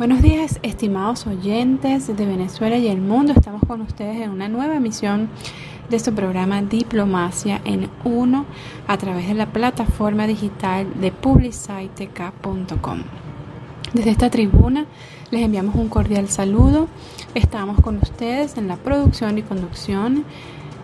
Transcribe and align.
Buenos 0.00 0.22
días, 0.22 0.58
estimados 0.62 1.26
oyentes 1.26 2.06
de 2.06 2.24
Venezuela 2.24 2.78
y 2.78 2.88
el 2.88 3.02
mundo. 3.02 3.34
Estamos 3.36 3.60
con 3.68 3.82
ustedes 3.82 4.16
en 4.22 4.30
una 4.30 4.48
nueva 4.48 4.76
emisión 4.76 5.28
de 5.90 5.98
su 5.98 6.14
programa 6.14 6.62
Diplomacia 6.62 7.60
en 7.66 7.90
Uno 8.02 8.46
a 8.86 8.96
través 8.96 9.28
de 9.28 9.34
la 9.34 9.52
plataforma 9.52 10.26
digital 10.26 10.86
de 10.98 11.12
publiciteca.com. 11.12 13.02
Desde 13.92 14.10
esta 14.10 14.30
tribuna 14.30 14.86
les 15.30 15.42
enviamos 15.42 15.74
un 15.74 15.90
cordial 15.90 16.30
saludo. 16.30 16.88
Estamos 17.34 17.78
con 17.82 17.98
ustedes 17.98 18.56
en 18.56 18.68
la 18.68 18.76
producción 18.76 19.36
y 19.36 19.42
conducción 19.42 20.24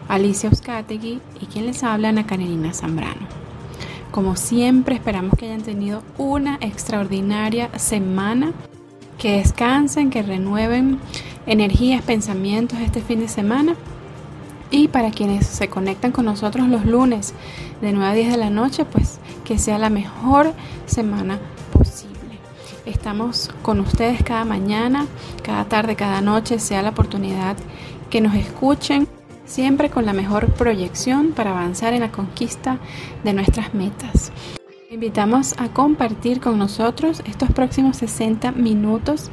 Alicia 0.09 0.51
Euskategui 0.51 1.23
y 1.41 1.47
quien 1.47 1.65
les 1.65 1.83
habla 1.85 2.11
Ana 2.11 2.27
Carolina 2.27 2.75
Zambrano. 2.75 3.27
Como 4.11 4.37
siempre, 4.37 4.95
esperamos 4.95 5.39
que 5.39 5.47
hayan 5.47 5.63
tenido 5.63 6.03
una 6.19 6.59
extraordinaria 6.61 7.71
semana 7.79 8.53
que 9.19 9.39
descansen, 9.39 10.11
que 10.11 10.23
renueven 10.23 10.99
energías, 11.47 12.03
pensamientos 12.03 12.79
este 12.81 13.01
fin 13.01 13.21
de 13.21 13.29
semana. 13.29 13.75
Y 14.71 14.89
para 14.89 15.11
quienes 15.11 15.47
se 15.47 15.69
conectan 15.69 16.13
con 16.13 16.25
nosotros 16.25 16.69
los 16.69 16.85
lunes 16.85 17.35
de 17.81 17.93
9 17.93 18.11
a 18.11 18.15
10 18.15 18.31
de 18.33 18.37
la 18.37 18.51
noche, 18.51 18.85
pues 18.85 19.21
que 19.45 19.59
sea 19.59 19.79
la 19.79 19.91
mejor 19.91 20.53
semana 20.87 21.39
posible. 21.73 22.17
Estamos 22.85 23.51
con 23.63 23.81
ustedes 23.81 24.23
cada 24.25 24.45
mañana, 24.45 25.07
cada 25.43 25.65
tarde, 25.67 25.95
cada 25.95 26.21
noche, 26.21 26.59
sea 26.59 26.83
la 26.83 26.91
oportunidad 26.91 27.57
que 28.11 28.21
nos 28.21 28.35
escuchen, 28.35 29.07
siempre 29.45 29.89
con 29.89 30.05
la 30.05 30.13
mejor 30.13 30.53
proyección 30.55 31.33
para 31.33 31.51
avanzar 31.51 31.93
en 31.93 32.01
la 32.01 32.11
conquista 32.11 32.79
de 33.23 33.33
nuestras 33.33 33.73
metas 33.73 34.33
invitamos 34.97 35.55
a 35.59 35.69
compartir 35.69 36.41
con 36.41 36.59
nosotros 36.59 37.23
estos 37.27 37.51
próximos 37.53 37.99
60 37.99 38.53
minutos 38.53 39.31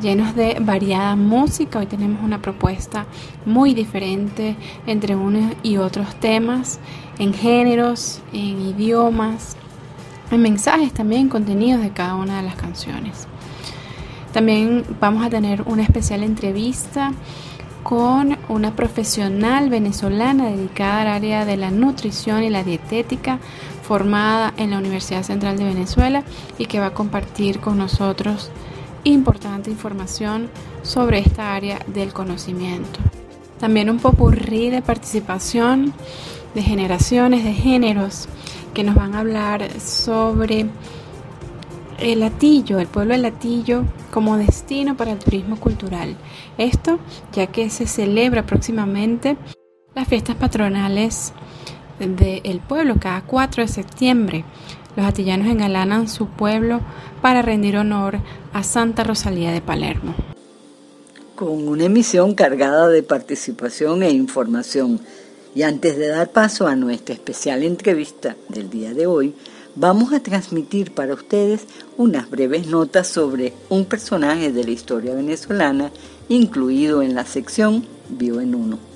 llenos 0.00 0.34
de 0.34 0.56
variada 0.58 1.16
música. 1.16 1.80
Hoy 1.80 1.84
tenemos 1.84 2.24
una 2.24 2.40
propuesta 2.40 3.04
muy 3.44 3.74
diferente 3.74 4.56
entre 4.86 5.16
unos 5.16 5.52
y 5.62 5.76
otros 5.76 6.14
temas, 6.14 6.80
en 7.18 7.34
géneros, 7.34 8.22
en 8.32 8.58
idiomas, 8.58 9.54
en 10.30 10.40
mensajes 10.40 10.94
también, 10.94 11.28
contenidos 11.28 11.82
de 11.82 11.90
cada 11.90 12.14
una 12.14 12.38
de 12.38 12.44
las 12.44 12.54
canciones. 12.54 13.28
También 14.32 14.86
vamos 14.98 15.26
a 15.26 15.28
tener 15.28 15.60
una 15.66 15.82
especial 15.82 16.22
entrevista 16.22 17.12
con 17.82 18.36
una 18.48 18.76
profesional 18.76 19.70
venezolana 19.70 20.48
dedicada 20.48 21.02
al 21.02 21.08
área 21.08 21.44
de 21.44 21.56
la 21.56 21.70
nutrición 21.70 22.42
y 22.42 22.50
la 22.50 22.62
dietética, 22.62 23.40
formada 23.90 24.54
en 24.56 24.70
la 24.70 24.78
Universidad 24.78 25.24
Central 25.24 25.58
de 25.58 25.64
Venezuela 25.64 26.22
y 26.58 26.66
que 26.66 26.78
va 26.78 26.86
a 26.86 26.94
compartir 26.94 27.58
con 27.58 27.76
nosotros 27.76 28.52
importante 29.02 29.68
información 29.68 30.48
sobre 30.82 31.18
esta 31.18 31.56
área 31.56 31.80
del 31.88 32.12
conocimiento. 32.12 33.00
También 33.58 33.90
un 33.90 33.98
popurrí 33.98 34.70
de 34.70 34.80
participación 34.80 35.92
de 36.54 36.62
generaciones, 36.62 37.42
de 37.42 37.52
géneros, 37.52 38.28
que 38.74 38.84
nos 38.84 38.94
van 38.94 39.16
a 39.16 39.18
hablar 39.18 39.68
sobre 39.80 40.66
el 41.98 42.20
Latillo, 42.20 42.78
el 42.78 42.86
pueblo 42.86 43.14
de 43.14 43.22
Latillo 43.22 43.82
como 44.12 44.36
destino 44.36 44.96
para 44.96 45.10
el 45.10 45.18
turismo 45.18 45.56
cultural. 45.56 46.16
Esto 46.58 47.00
ya 47.32 47.48
que 47.48 47.70
se 47.70 47.88
celebra 47.88 48.46
próximamente 48.46 49.36
las 49.96 50.06
fiestas 50.06 50.36
patronales 50.36 51.32
del 52.06 52.60
pueblo 52.60 52.96
cada 52.98 53.22
4 53.22 53.62
de 53.62 53.68
septiembre. 53.68 54.44
Los 54.96 55.06
atillanos 55.06 55.48
engalanan 55.48 56.08
su 56.08 56.26
pueblo 56.26 56.80
para 57.20 57.42
rendir 57.42 57.76
honor 57.76 58.18
a 58.52 58.62
Santa 58.62 59.04
Rosalía 59.04 59.52
de 59.52 59.60
Palermo. 59.60 60.14
Con 61.36 61.68
una 61.68 61.84
emisión 61.84 62.34
cargada 62.34 62.88
de 62.88 63.02
participación 63.02 64.02
e 64.02 64.10
información. 64.10 65.00
Y 65.54 65.62
antes 65.62 65.96
de 65.96 66.08
dar 66.08 66.30
paso 66.30 66.66
a 66.66 66.76
nuestra 66.76 67.14
especial 67.14 67.62
entrevista 67.62 68.36
del 68.48 68.70
día 68.70 68.94
de 68.94 69.06
hoy, 69.06 69.34
vamos 69.74 70.12
a 70.12 70.20
transmitir 70.20 70.92
para 70.92 71.14
ustedes 71.14 71.62
unas 71.96 72.30
breves 72.30 72.66
notas 72.66 73.08
sobre 73.08 73.52
un 73.68 73.84
personaje 73.84 74.52
de 74.52 74.64
la 74.64 74.70
historia 74.70 75.14
venezolana 75.14 75.90
incluido 76.28 77.02
en 77.02 77.14
la 77.14 77.24
sección 77.26 77.84
Vivo 78.08 78.40
en 78.40 78.54
Uno. 78.54 78.89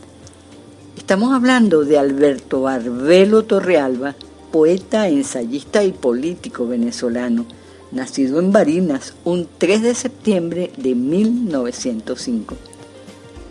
Estamos 1.05 1.35
hablando 1.35 1.85
de 1.85 1.99
Alberto 1.99 2.63
Barbelo 2.63 3.45
Torrealba, 3.45 4.15
poeta, 4.51 5.07
ensayista 5.07 5.85
y 5.85 5.93
político 5.93 6.67
venezolano, 6.67 7.45
nacido 7.93 8.41
en 8.41 8.53
Barinas 8.53 9.13
un 9.23 9.47
3 9.59 9.83
de 9.83 9.95
septiembre 9.95 10.73
de 10.79 10.95
1905. 10.95 12.55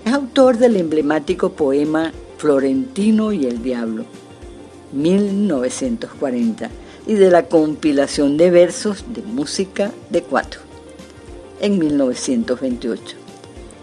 Es 0.03 0.13
autor 0.13 0.57
del 0.57 0.77
emblemático 0.77 1.51
poema 1.51 2.11
Florentino 2.39 3.31
y 3.33 3.45
el 3.45 3.61
Diablo, 3.61 4.05
1940, 4.93 6.71
y 7.05 7.13
de 7.13 7.29
la 7.29 7.45
compilación 7.45 8.35
de 8.35 8.49
versos 8.49 9.05
de 9.13 9.21
música 9.21 9.91
de 10.09 10.23
cuatro, 10.23 10.61
en 11.61 11.77
1928. 11.77 13.15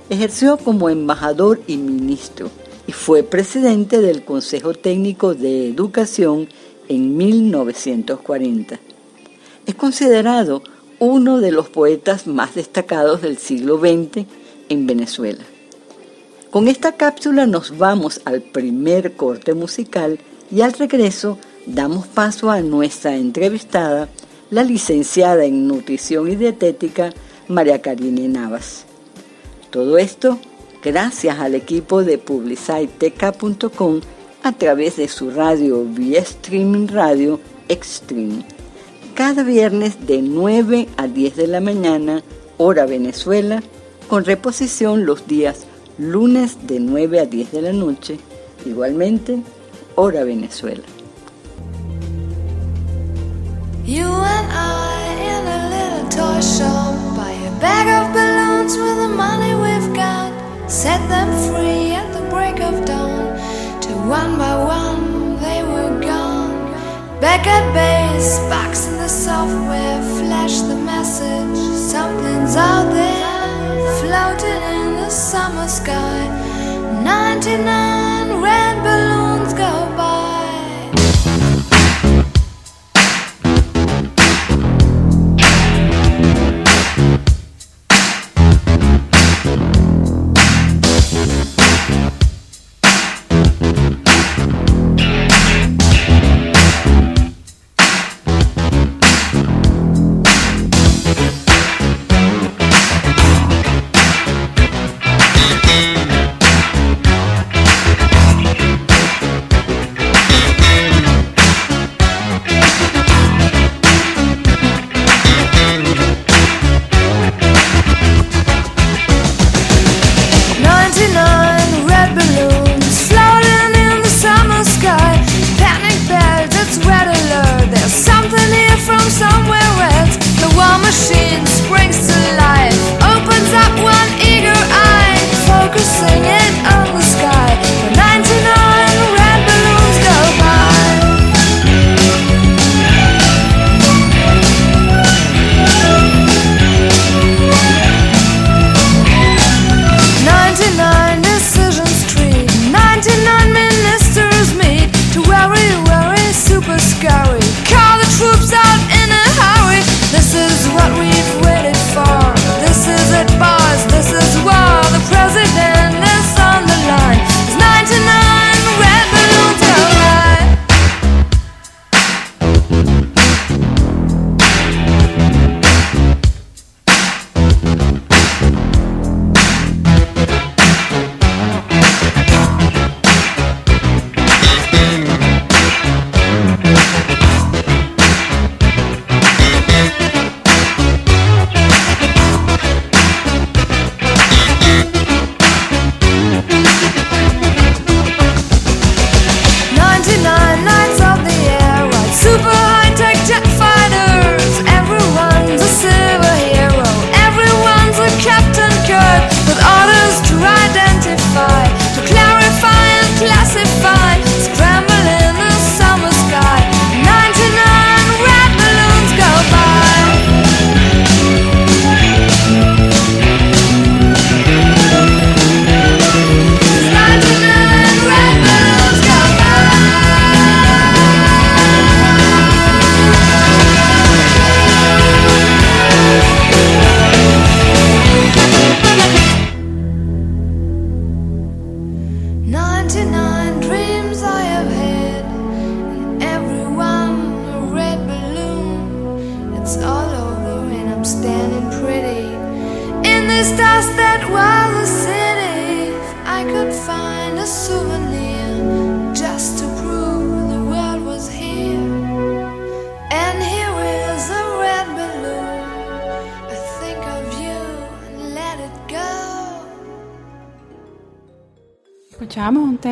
Ejerció 0.08 0.56
como 0.56 0.90
embajador 0.90 1.60
y 1.68 1.76
ministro 1.76 2.50
fue 2.92 3.22
presidente 3.22 4.00
del 4.00 4.24
Consejo 4.24 4.74
Técnico 4.74 5.34
de 5.34 5.68
Educación 5.68 6.48
en 6.88 7.16
1940. 7.16 8.80
Es 9.66 9.74
considerado 9.74 10.62
uno 10.98 11.40
de 11.40 11.52
los 11.52 11.68
poetas 11.68 12.26
más 12.26 12.54
destacados 12.54 13.22
del 13.22 13.38
siglo 13.38 13.78
XX 13.78 14.26
en 14.68 14.86
Venezuela. 14.86 15.44
Con 16.50 16.68
esta 16.68 16.92
cápsula 16.92 17.46
nos 17.46 17.78
vamos 17.78 18.20
al 18.24 18.42
primer 18.42 19.14
corte 19.14 19.54
musical 19.54 20.18
y 20.50 20.62
al 20.62 20.72
regreso 20.72 21.38
damos 21.66 22.06
paso 22.06 22.50
a 22.50 22.60
nuestra 22.60 23.16
entrevistada, 23.16 24.08
la 24.50 24.64
licenciada 24.64 25.44
en 25.44 25.68
Nutrición 25.68 26.30
y 26.30 26.36
Dietética, 26.36 27.12
María 27.46 27.80
Karine 27.80 28.28
Navas. 28.28 28.84
Todo 29.70 29.98
esto 29.98 30.38
gracias 30.82 31.38
al 31.38 31.54
equipo 31.54 32.04
de 32.04 32.18
publiciteca.com 32.18 34.00
a 34.42 34.52
través 34.52 34.96
de 34.96 35.08
su 35.08 35.30
radio 35.30 35.84
vía 35.84 36.20
streaming 36.20 36.88
radio 36.88 37.40
Extreme. 37.68 38.44
Cada 39.14 39.42
viernes 39.42 40.06
de 40.06 40.22
9 40.22 40.88
a 40.96 41.06
10 41.06 41.36
de 41.36 41.46
la 41.46 41.60
mañana, 41.60 42.22
hora 42.56 42.86
Venezuela, 42.86 43.62
con 44.08 44.24
reposición 44.24 45.04
los 45.04 45.26
días 45.26 45.66
lunes 45.98 46.66
de 46.66 46.80
9 46.80 47.20
a 47.20 47.26
10 47.26 47.52
de 47.52 47.62
la 47.62 47.72
noche, 47.72 48.18
igualmente, 48.64 49.42
hora 49.94 50.24
Venezuela. 50.24 50.82
You 53.84 54.06
and 54.06 54.48
I 54.52 55.14
in 55.20 55.46
a 55.46 55.68
little 55.68 56.08
toy 56.08 56.40
shop 56.40 56.94
buy 57.16 57.32
a 57.32 57.50
bag 57.60 57.88
of 57.88 58.12
balloons 58.14 58.76
with 58.76 58.96
the 58.96 59.08
money 59.08 59.54
we've 59.54 59.94
got. 59.94 60.30
Set 60.70 61.00
them 61.08 61.28
free 61.48 61.92
at 61.92 62.12
the 62.12 62.22
break 62.30 62.60
of 62.60 62.84
dawn. 62.84 63.36
Till 63.82 63.98
one 64.08 64.38
by 64.38 64.54
one 64.56 65.40
they 65.40 65.62
were 65.64 66.00
gone. 66.00 66.70
Back 67.20 67.46
at 67.46 67.66
base, 67.74 68.38
box 68.48 68.86
in 68.86 68.96
the 68.98 69.08
software, 69.08 70.00
flash 70.18 70.60
the 70.60 70.76
message. 70.76 71.58
Something's 71.76 72.54
out 72.54 72.88
there, 72.92 74.00
floating 74.00 74.62
in 74.76 74.96
the 75.02 75.10
summer 75.10 75.66
sky. 75.66 76.20
99 77.02 78.09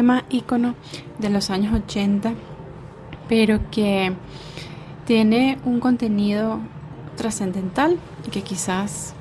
tema 0.09 0.25
ícono 0.31 0.75
de 1.19 1.29
los 1.29 1.51
años 1.51 1.75
80, 1.75 2.33
pero 3.29 3.61
que 3.71 4.15
tiene 5.05 5.59
un 5.67 5.81
contenido 5.81 6.61
trascendental 7.15 7.99
y 8.27 8.31
que 8.31 8.41
quizás 8.41 9.13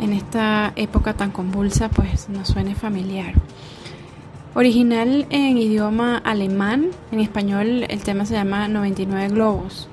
en 0.00 0.12
esta 0.12 0.72
época 0.76 1.14
tan 1.14 1.32
convulsa 1.32 1.88
pues 1.88 2.28
nos 2.28 2.46
suene 2.46 2.76
familiar. 2.76 3.34
Original 4.54 5.26
en 5.30 5.58
idioma 5.58 6.18
alemán, 6.18 6.90
en 7.10 7.18
español 7.18 7.84
el 7.88 8.04
tema 8.04 8.26
se 8.26 8.34
llama 8.34 8.68
99 8.68 9.30
globos. 9.30 9.88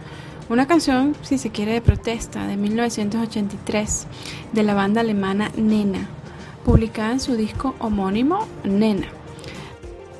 Una 0.47 0.67
canción, 0.67 1.15
si 1.23 1.39
se 1.39 1.49
quiere, 1.49 1.73
de 1.73 1.81
protesta 1.81 2.45
de 2.45 2.55
1983 2.55 4.05
de 4.51 4.61
la 4.61 4.75
banda 4.75 5.01
alemana 5.01 5.49
Nena, 5.57 6.07
publicada 6.63 7.13
en 7.13 7.19
su 7.19 7.35
disco 7.35 7.73
homónimo 7.79 8.45
Nena. 8.63 9.07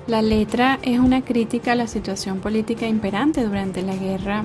La 0.05 0.21
letra 0.21 0.79
es 0.81 0.99
una 0.99 1.21
crítica 1.21 1.71
a 1.71 1.75
la 1.75 1.87
situación 1.87 2.39
política 2.39 2.85
imperante 2.85 3.41
durante 3.41 3.81
la 3.81 3.95
Guerra 3.95 4.43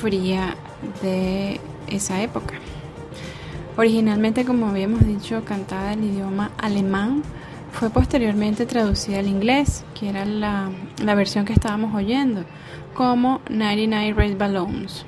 Fría 0.00 0.54
de 1.02 1.60
esa 1.88 2.22
época. 2.22 2.54
Originalmente, 3.76 4.44
como 4.44 4.68
habíamos 4.68 5.04
dicho, 5.04 5.44
cantada 5.44 5.94
en 5.94 6.04
idioma 6.04 6.52
alemán, 6.58 7.24
fue 7.72 7.90
posteriormente 7.90 8.66
traducida 8.66 9.18
al 9.18 9.26
inglés, 9.26 9.84
que 9.98 10.10
era 10.10 10.24
la, 10.24 10.70
la 11.02 11.16
versión 11.16 11.44
que 11.44 11.54
estábamos 11.54 11.92
oyendo, 11.92 12.44
como 12.94 13.40
99 13.50 14.14
Red 14.14 14.38
Balloons. 14.38 15.04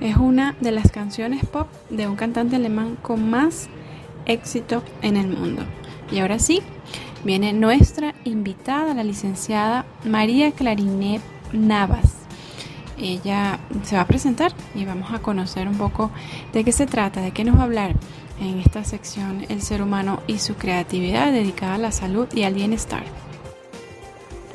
Es 0.00 0.16
una 0.18 0.54
de 0.60 0.72
las 0.72 0.92
canciones 0.92 1.46
pop 1.46 1.68
de 1.88 2.06
un 2.06 2.16
cantante 2.16 2.56
alemán 2.56 2.98
con 3.00 3.30
más 3.30 3.70
éxito 4.26 4.82
en 5.00 5.16
el 5.16 5.28
mundo. 5.28 5.62
Y 6.12 6.18
ahora 6.18 6.38
sí, 6.38 6.62
viene 7.24 7.52
nuestra 7.52 8.14
invitada, 8.24 8.94
la 8.94 9.04
licenciada 9.04 9.84
María 10.04 10.52
Clarinet 10.52 11.22
Navas. 11.52 12.14
Ella 12.98 13.58
se 13.82 13.96
va 13.96 14.02
a 14.02 14.06
presentar 14.06 14.52
y 14.74 14.84
vamos 14.84 15.12
a 15.12 15.18
conocer 15.18 15.68
un 15.68 15.76
poco 15.76 16.10
de 16.52 16.64
qué 16.64 16.72
se 16.72 16.86
trata, 16.86 17.20
de 17.20 17.32
qué 17.32 17.44
nos 17.44 17.56
va 17.56 17.60
a 17.60 17.64
hablar 17.64 17.94
en 18.40 18.58
esta 18.58 18.84
sección 18.84 19.44
El 19.48 19.62
ser 19.62 19.82
humano 19.82 20.20
y 20.26 20.38
su 20.38 20.54
creatividad 20.54 21.32
dedicada 21.32 21.74
a 21.74 21.78
la 21.78 21.92
salud 21.92 22.28
y 22.34 22.42
al 22.42 22.54
bienestar. 22.54 23.04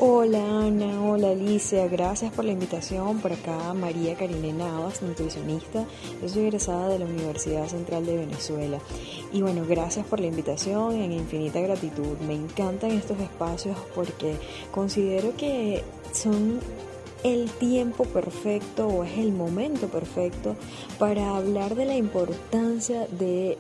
Hola 0.03 0.61
Ana, 0.61 0.99
hola 1.03 1.29
Alicia, 1.29 1.87
gracias 1.87 2.33
por 2.33 2.43
la 2.43 2.53
invitación. 2.53 3.19
Por 3.19 3.33
acá 3.33 3.71
María 3.75 4.15
Karine 4.15 4.51
Navas, 4.51 5.03
nutricionista. 5.03 5.85
Yo 6.19 6.27
soy 6.27 6.45
egresada 6.45 6.89
de 6.89 6.97
la 6.97 7.05
Universidad 7.05 7.67
Central 7.67 8.07
de 8.07 8.17
Venezuela. 8.17 8.79
Y 9.31 9.43
bueno, 9.43 9.63
gracias 9.69 10.03
por 10.07 10.19
la 10.19 10.25
invitación 10.25 10.95
en 10.95 11.11
infinita 11.11 11.61
gratitud. 11.61 12.17
Me 12.25 12.33
encantan 12.33 12.89
estos 12.89 13.19
espacios 13.19 13.77
porque 13.93 14.37
considero 14.71 15.37
que 15.37 15.83
son 16.13 16.59
el 17.23 17.51
tiempo 17.51 18.05
perfecto 18.05 18.87
o 18.87 19.03
es 19.03 19.19
el 19.19 19.31
momento 19.31 19.87
perfecto 19.87 20.55
para 20.97 21.37
hablar 21.37 21.75
de 21.75 21.85
la 21.85 21.95
importancia 21.95 23.05
de 23.19 23.55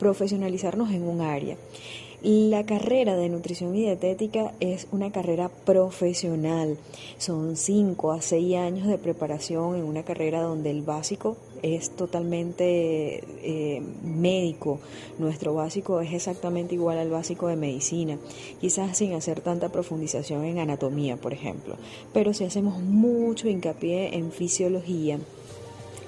profesionalizarnos 0.00 0.90
en 0.90 1.06
un 1.06 1.20
área. 1.20 1.56
La 2.22 2.66
carrera 2.66 3.16
de 3.16 3.30
nutrición 3.30 3.74
y 3.74 3.80
dietética 3.80 4.52
es 4.60 4.88
una 4.92 5.10
carrera 5.10 5.48
profesional. 5.48 6.76
Son 7.16 7.56
5 7.56 8.12
a 8.12 8.20
6 8.20 8.56
años 8.56 8.88
de 8.88 8.98
preparación 8.98 9.76
en 9.76 9.84
una 9.84 10.02
carrera 10.02 10.42
donde 10.42 10.70
el 10.70 10.82
básico 10.82 11.38
es 11.62 11.88
totalmente 11.96 13.24
eh, 13.42 13.82
médico. 14.04 14.80
Nuestro 15.18 15.54
básico 15.54 16.02
es 16.02 16.12
exactamente 16.12 16.74
igual 16.74 16.98
al 16.98 17.08
básico 17.08 17.48
de 17.48 17.56
medicina, 17.56 18.18
quizás 18.60 18.98
sin 18.98 19.14
hacer 19.14 19.40
tanta 19.40 19.70
profundización 19.70 20.44
en 20.44 20.58
anatomía, 20.58 21.16
por 21.16 21.32
ejemplo. 21.32 21.76
Pero 22.12 22.34
si 22.34 22.44
hacemos 22.44 22.82
mucho 22.82 23.48
hincapié 23.48 24.14
en 24.16 24.30
fisiología, 24.30 25.18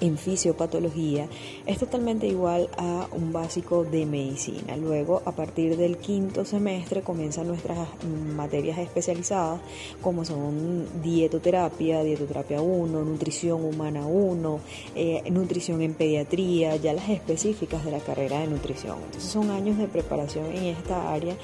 en 0.03 0.17
fisiopatología 0.17 1.27
es 1.65 1.79
totalmente 1.79 2.27
igual 2.27 2.69
a 2.77 3.07
un 3.13 3.31
básico 3.31 3.85
de 3.85 4.05
medicina. 4.05 4.75
Luego, 4.75 5.21
a 5.25 5.31
partir 5.31 5.77
del 5.77 5.97
quinto 5.97 6.43
semestre, 6.43 7.01
comienzan 7.01 7.47
nuestras 7.47 7.87
materias 8.35 8.79
especializadas, 8.79 9.61
como 10.01 10.25
son 10.25 10.85
dietoterapia, 11.01 12.03
dietoterapia 12.03 12.61
1, 12.61 13.03
nutrición 13.05 13.63
humana 13.63 14.05
1, 14.05 14.59
eh, 14.95 15.23
nutrición 15.31 15.81
en 15.81 15.93
pediatría, 15.93 16.75
ya 16.75 16.91
las 16.91 17.07
específicas 17.07 17.85
de 17.85 17.91
la 17.91 17.99
carrera 17.99 18.39
de 18.41 18.47
nutrición. 18.47 18.97
Entonces, 19.05 19.31
son 19.31 19.51
años 19.51 19.77
de 19.77 19.87
preparación 19.87 20.47
en 20.47 20.65
esta 20.65 21.13
área 21.13 21.35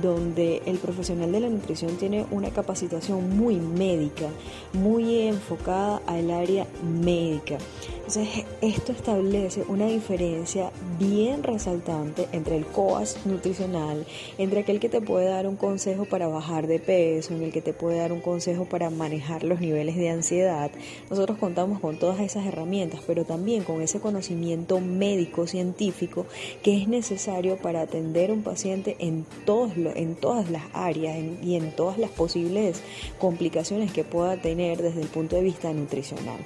donde 0.00 0.62
el 0.64 0.78
profesional 0.78 1.30
de 1.30 1.40
la 1.40 1.48
nutrición 1.50 1.96
tiene 1.98 2.24
una 2.30 2.50
capacitación 2.50 3.36
muy 3.36 3.56
médica, 3.56 4.28
muy 4.72 5.18
enfocada 5.18 6.00
al 6.06 6.30
área 6.30 6.66
médica. 6.82 7.58
Entonces, 7.96 8.44
esto 8.60 8.92
establece 8.92 9.64
una 9.68 9.86
diferencia 9.86 10.70
bien 10.98 11.42
resaltante 11.42 12.28
entre 12.32 12.56
el 12.56 12.66
coach 12.66 13.10
nutricional, 13.24 14.06
entre 14.38 14.60
aquel 14.60 14.80
que 14.80 14.88
te 14.88 15.00
puede 15.00 15.26
dar 15.26 15.46
un 15.46 15.56
consejo 15.56 16.04
para 16.04 16.28
bajar 16.28 16.66
de 16.66 16.78
peso, 16.78 17.34
en 17.34 17.42
el 17.42 17.52
que 17.52 17.62
te 17.62 17.72
puede 17.72 17.98
dar 17.98 18.12
un 18.12 18.20
consejo 18.20 18.64
para 18.64 18.90
manejar 18.90 19.44
los 19.44 19.60
niveles 19.60 19.96
de 19.96 20.10
ansiedad. 20.10 20.70
Nosotros 21.10 21.38
contamos 21.38 21.80
con 21.80 21.98
todas 21.98 22.20
esas 22.20 22.46
herramientas, 22.46 23.00
pero 23.06 23.24
también 23.24 23.64
con 23.64 23.82
ese 23.82 24.00
conocimiento 24.00 24.80
médico 24.80 25.46
científico 25.46 26.26
que 26.62 26.76
es 26.76 26.88
necesario 26.88 27.56
para 27.56 27.82
atender 27.82 28.30
a 28.30 28.34
un 28.34 28.42
paciente 28.42 28.96
en, 28.98 29.24
todos 29.44 29.72
en 29.76 30.14
todas 30.14 30.50
las 30.50 30.64
áreas 30.72 31.16
y 31.42 31.56
en 31.56 31.72
todas 31.72 31.98
las 31.98 32.10
posibles 32.10 32.82
complicaciones 33.18 33.92
que 33.92 34.04
pueda 34.04 34.36
tener 34.36 34.82
desde 34.82 35.02
el 35.02 35.08
punto 35.08 35.36
de 35.36 35.42
vista 35.42 35.72
nutricional. 35.72 36.38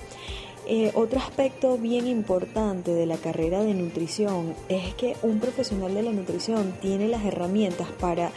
Eh, 0.69 0.91
otro 0.95 1.21
aspecto 1.21 1.79
bien 1.79 2.09
importante 2.09 2.93
de 2.93 3.07
la 3.07 3.19
carrera 3.19 3.63
de 3.63 3.73
nutrición 3.73 4.53
es 4.69 4.95
que 4.95 5.17
un 5.23 5.39
profesional 5.39 5.95
de 5.95 6.03
la 6.03 6.11
nutrición 6.11 6.75
tiene 6.81 7.07
las 7.07 7.25
herramientas 7.25 7.87
para 8.01 8.33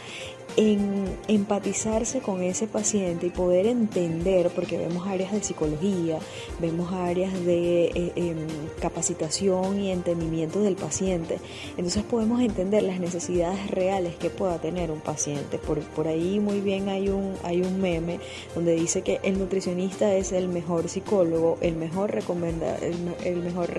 en 0.56 1.04
empatizarse 1.28 2.20
con 2.20 2.42
ese 2.42 2.66
paciente 2.66 3.26
y 3.26 3.30
poder 3.30 3.66
entender, 3.66 4.50
porque 4.50 4.78
vemos 4.78 5.06
áreas 5.06 5.32
de 5.32 5.42
psicología, 5.42 6.18
vemos 6.60 6.92
áreas 6.92 7.32
de 7.44 7.84
eh, 7.86 8.12
em, 8.16 8.46
capacitación 8.80 9.80
y 9.80 9.90
entendimiento 9.90 10.60
del 10.60 10.76
paciente, 10.76 11.38
entonces 11.76 12.02
podemos 12.04 12.40
entender 12.40 12.82
las 12.82 13.00
necesidades 13.00 13.70
reales 13.70 14.14
que 14.16 14.30
pueda 14.30 14.58
tener 14.58 14.90
un 14.90 15.00
paciente. 15.00 15.58
Por, 15.58 15.80
por 15.80 16.08
ahí 16.08 16.40
muy 16.40 16.60
bien 16.60 16.88
hay 16.88 17.08
un, 17.08 17.34
hay 17.42 17.62
un 17.62 17.80
meme 17.80 18.20
donde 18.54 18.74
dice 18.74 19.02
que 19.02 19.20
el 19.22 19.38
nutricionista 19.38 20.14
es 20.14 20.32
el 20.32 20.48
mejor 20.48 20.88
psicólogo, 20.88 21.58
el 21.60 21.76
mejor 21.76 22.10
recomenda, 22.10 22.76
el 23.24 23.36
mejor 23.36 23.70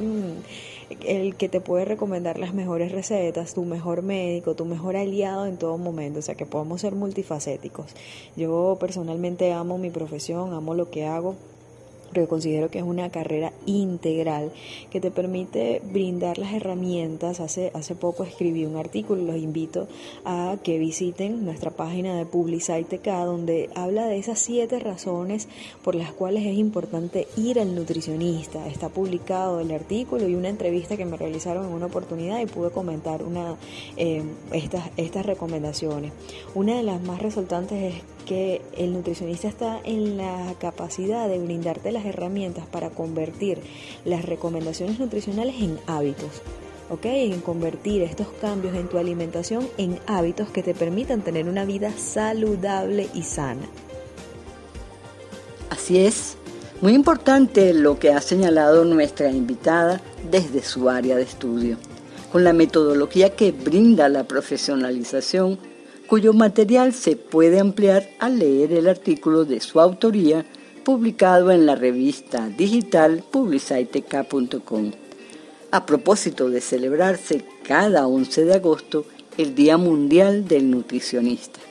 el 1.05 1.35
que 1.35 1.49
te 1.49 1.61
puede 1.61 1.85
recomendar 1.85 2.39
las 2.39 2.53
mejores 2.53 2.91
recetas, 2.91 3.53
tu 3.53 3.65
mejor 3.65 4.01
médico, 4.01 4.55
tu 4.55 4.65
mejor 4.65 4.95
aliado 4.95 5.45
en 5.45 5.57
todo 5.57 5.77
momento, 5.77 6.19
o 6.19 6.21
sea 6.21 6.35
que 6.35 6.45
podemos 6.45 6.81
ser 6.81 6.95
multifacéticos. 6.95 7.95
Yo 8.35 8.77
personalmente 8.79 9.51
amo 9.53 9.77
mi 9.77 9.89
profesión, 9.89 10.53
amo 10.53 10.73
lo 10.73 10.89
que 10.89 11.05
hago 11.05 11.35
porque 12.11 12.27
considero 12.27 12.69
que 12.69 12.79
es 12.79 12.83
una 12.83 13.09
carrera 13.09 13.53
integral 13.65 14.51
que 14.89 14.99
te 14.99 15.11
permite 15.11 15.81
brindar 15.91 16.37
las 16.37 16.53
herramientas. 16.53 17.39
Hace, 17.39 17.71
hace 17.73 17.95
poco 17.95 18.23
escribí 18.23 18.65
un 18.65 18.75
artículo, 18.75 19.23
los 19.23 19.37
invito 19.37 19.87
a 20.25 20.57
que 20.61 20.77
visiten 20.77 21.45
nuestra 21.45 21.71
página 21.71 22.17
de 22.17 22.25
PubliciteK 22.25 23.05
donde 23.25 23.69
habla 23.75 24.07
de 24.07 24.17
esas 24.17 24.39
siete 24.39 24.79
razones 24.79 25.47
por 25.83 25.95
las 25.95 26.11
cuales 26.11 26.45
es 26.45 26.57
importante 26.57 27.27
ir 27.37 27.59
al 27.59 27.75
nutricionista. 27.75 28.67
Está 28.67 28.89
publicado 28.89 29.61
el 29.61 29.71
artículo 29.71 30.27
y 30.27 30.35
una 30.35 30.49
entrevista 30.49 30.97
que 30.97 31.05
me 31.05 31.17
realizaron 31.17 31.67
en 31.67 31.73
una 31.73 31.85
oportunidad 31.85 32.41
y 32.41 32.45
pude 32.45 32.71
comentar 32.71 33.23
una, 33.23 33.55
eh, 33.95 34.23
estas, 34.51 34.89
estas 34.97 35.25
recomendaciones. 35.25 36.11
Una 36.55 36.75
de 36.75 36.83
las 36.83 37.01
más 37.01 37.21
resaltantes 37.21 37.95
es 37.95 38.03
que 38.21 38.61
el 38.77 38.93
nutricionista 38.93 39.47
está 39.47 39.79
en 39.83 40.17
la 40.17 40.53
capacidad 40.59 41.27
de 41.27 41.39
brindarte 41.39 41.91
las 41.91 42.05
herramientas 42.05 42.65
para 42.65 42.89
convertir 42.89 43.59
las 44.05 44.23
recomendaciones 44.25 44.99
nutricionales 44.99 45.55
en 45.61 45.79
hábitos. 45.87 46.41
¿ok? 46.89 47.05
En 47.05 47.41
convertir 47.41 48.01
estos 48.03 48.27
cambios 48.41 48.75
en 48.75 48.87
tu 48.87 48.97
alimentación 48.97 49.67
en 49.77 49.99
hábitos 50.07 50.49
que 50.49 50.61
te 50.61 50.73
permitan 50.73 51.21
tener 51.21 51.47
una 51.47 51.65
vida 51.65 51.91
saludable 51.97 53.07
y 53.13 53.23
sana. 53.23 53.65
Así 55.69 55.99
es, 55.99 56.35
muy 56.81 56.93
importante 56.93 57.73
lo 57.73 57.97
que 57.97 58.11
ha 58.11 58.21
señalado 58.21 58.83
nuestra 58.85 59.31
invitada 59.31 60.01
desde 60.29 60.61
su 60.61 60.89
área 60.89 61.15
de 61.15 61.23
estudio. 61.23 61.77
con 62.31 62.45
la 62.45 62.53
metodología 62.53 63.31
que 63.35 63.51
brinda 63.51 64.07
la 64.07 64.23
profesionalización, 64.23 65.59
cuyo 66.11 66.33
material 66.33 66.91
se 66.91 67.15
puede 67.15 67.61
ampliar 67.61 68.09
al 68.19 68.37
leer 68.37 68.73
el 68.73 68.89
artículo 68.89 69.45
de 69.45 69.61
su 69.61 69.79
autoría 69.79 70.45
publicado 70.83 71.51
en 71.51 71.65
la 71.65 71.75
revista 71.75 72.49
digital 72.49 73.23
publiciteca.com. 73.31 74.91
A 75.71 75.85
propósito 75.85 76.49
de 76.49 76.59
celebrarse 76.59 77.45
cada 77.63 78.07
11 78.07 78.43
de 78.43 78.53
agosto 78.55 79.05
el 79.37 79.55
Día 79.55 79.77
Mundial 79.77 80.49
del 80.49 80.69
Nutricionista. 80.69 81.61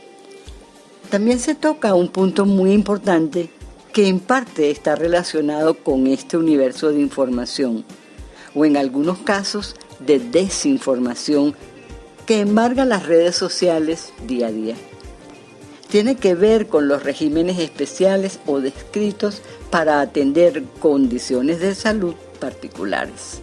También 1.10 1.38
se 1.38 1.54
toca 1.54 1.92
un 1.92 2.08
punto 2.08 2.46
muy 2.46 2.72
importante 2.72 3.50
que 3.92 4.08
en 4.08 4.20
parte 4.20 4.70
está 4.70 4.96
relacionado 4.96 5.74
con 5.74 6.06
este 6.06 6.38
universo 6.38 6.92
de 6.92 7.00
información, 7.02 7.84
o 8.54 8.64
en 8.64 8.78
algunos 8.78 9.18
casos 9.18 9.76
de 9.98 10.18
desinformación 10.18 11.54
que 12.30 12.42
embarga 12.42 12.84
las 12.84 13.06
redes 13.06 13.34
sociales 13.34 14.12
día 14.28 14.46
a 14.46 14.52
día. 14.52 14.76
Tiene 15.88 16.14
que 16.14 16.36
ver 16.36 16.68
con 16.68 16.86
los 16.86 17.02
regímenes 17.02 17.58
especiales 17.58 18.38
o 18.46 18.60
descritos 18.60 19.42
para 19.68 20.00
atender 20.00 20.62
condiciones 20.78 21.58
de 21.58 21.74
salud 21.74 22.14
particulares. 22.38 23.42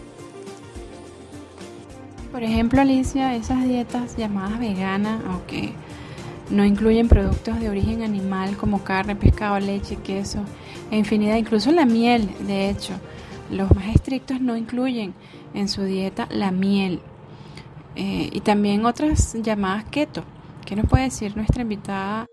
Por 2.32 2.44
ejemplo, 2.44 2.80
Alicia, 2.80 3.36
esas 3.36 3.66
dietas 3.66 4.16
llamadas 4.16 4.58
veganas, 4.58 5.22
aunque 5.28 5.74
no 6.50 6.64
incluyen 6.64 7.10
productos 7.10 7.60
de 7.60 7.70
origen 7.70 8.04
animal 8.04 8.56
como 8.56 8.86
carne, 8.86 9.18
pescado, 9.18 9.60
leche, 9.60 9.98
queso 9.98 10.40
e 10.92 10.98
infinidad, 10.98 11.36
incluso 11.36 11.74
la 11.74 11.86
miel, 11.86 12.30
de 12.48 12.70
hecho. 12.70 12.94
Los 13.52 13.70
más 13.76 13.94
estrictos 13.94 14.40
no 14.40 14.56
incluyen 14.56 15.14
en 15.54 15.68
su 15.68 15.84
dieta 15.84 16.30
la 16.32 16.52
miel 16.52 17.02
eh, 17.98 18.30
y 18.32 18.42
también 18.42 18.86
otras 18.86 19.34
llamadas 19.42 19.86
keto. 19.86 20.24
¿Qué 20.66 20.76
nos 20.76 20.88
puede 20.88 21.06
decir 21.06 21.36
nuestra 21.36 21.64
invitada 21.64 22.28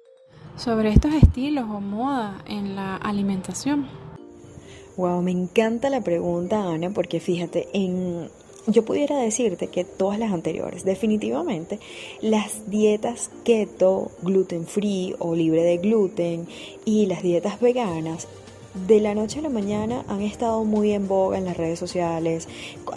sobre 0.56 0.90
estos 0.90 1.14
estilos 1.14 1.64
o 1.70 1.80
moda 1.80 2.42
en 2.46 2.76
la 2.76 2.96
alimentación? 2.96 3.88
Wow, 4.96 5.22
me 5.22 5.30
encanta 5.30 5.88
la 5.88 6.02
pregunta, 6.02 6.62
Ana, 6.62 6.90
porque 6.90 7.18
fíjate, 7.18 7.68
en 7.72 8.28
yo 8.66 8.84
pudiera 8.84 9.18
decirte 9.18 9.68
que 9.68 9.84
todas 9.84 10.18
las 10.18 10.32
anteriores, 10.32 10.84
definitivamente, 10.84 11.80
las 12.22 12.70
dietas 12.70 13.30
keto, 13.44 14.10
gluten 14.22 14.66
free 14.66 15.14
o 15.18 15.34
libre 15.34 15.62
de 15.62 15.78
gluten 15.78 16.46
y 16.84 17.06
las 17.06 17.22
dietas 17.22 17.60
veganas 17.60 18.26
de 18.74 19.00
la 19.00 19.14
noche 19.14 19.38
a 19.38 19.42
la 19.42 19.48
mañana 19.48 20.04
han 20.08 20.20
estado 20.20 20.64
muy 20.64 20.92
en 20.92 21.06
boga 21.06 21.38
en 21.38 21.44
las 21.44 21.56
redes 21.56 21.78
sociales, 21.78 22.48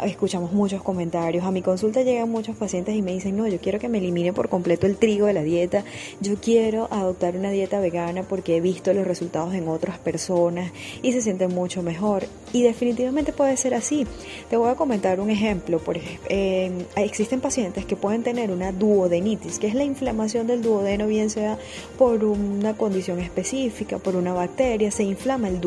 escuchamos 0.03 0.51
muchos 0.51 0.81
comentarios, 0.81 1.45
a 1.45 1.51
mi 1.51 1.61
consulta 1.61 2.01
llegan 2.01 2.31
muchos 2.31 2.55
pacientes 2.55 2.95
y 2.95 3.03
me 3.03 3.13
dicen, 3.13 3.37
no, 3.37 3.47
yo 3.47 3.59
quiero 3.59 3.77
que 3.77 3.87
me 3.87 3.99
elimine 3.99 4.33
por 4.33 4.49
completo 4.49 4.87
el 4.87 4.97
trigo 4.97 5.27
de 5.27 5.33
la 5.33 5.43
dieta, 5.43 5.83
yo 6.19 6.35
quiero 6.41 6.87
adoptar 6.91 7.35
una 7.35 7.51
dieta 7.51 7.79
vegana 7.79 8.23
porque 8.23 8.57
he 8.57 8.61
visto 8.61 8.91
los 8.93 9.05
resultados 9.05 9.53
en 9.53 9.67
otras 9.67 9.99
personas 9.99 10.71
y 11.03 11.13
se 11.13 11.21
sienten 11.21 11.53
mucho 11.53 11.83
mejor. 11.83 12.25
Y 12.53 12.63
definitivamente 12.63 13.33
puede 13.33 13.57
ser 13.57 13.73
así. 13.73 14.07
Te 14.49 14.55
voy 14.55 14.69
a 14.69 14.75
comentar 14.75 15.19
un 15.19 15.29
ejemplo. 15.29 15.79
Por 15.79 15.97
eh, 16.29 16.71
existen 16.95 17.41
pacientes 17.41 17.85
que 17.85 17.97
pueden 17.97 18.23
tener 18.23 18.51
una 18.51 18.71
duodenitis, 18.71 19.59
que 19.59 19.67
es 19.67 19.75
la 19.75 19.83
inflamación 19.83 20.47
del 20.47 20.61
duodeno, 20.61 21.07
bien 21.07 21.29
sea 21.29 21.57
por 21.97 22.23
una 22.23 22.75
condición 22.75 23.19
específica, 23.19 23.99
por 23.99 24.15
una 24.15 24.33
bacteria, 24.33 24.91
se 24.91 25.03
inflama 25.03 25.49
el 25.49 25.59
duodeno. 25.59 25.66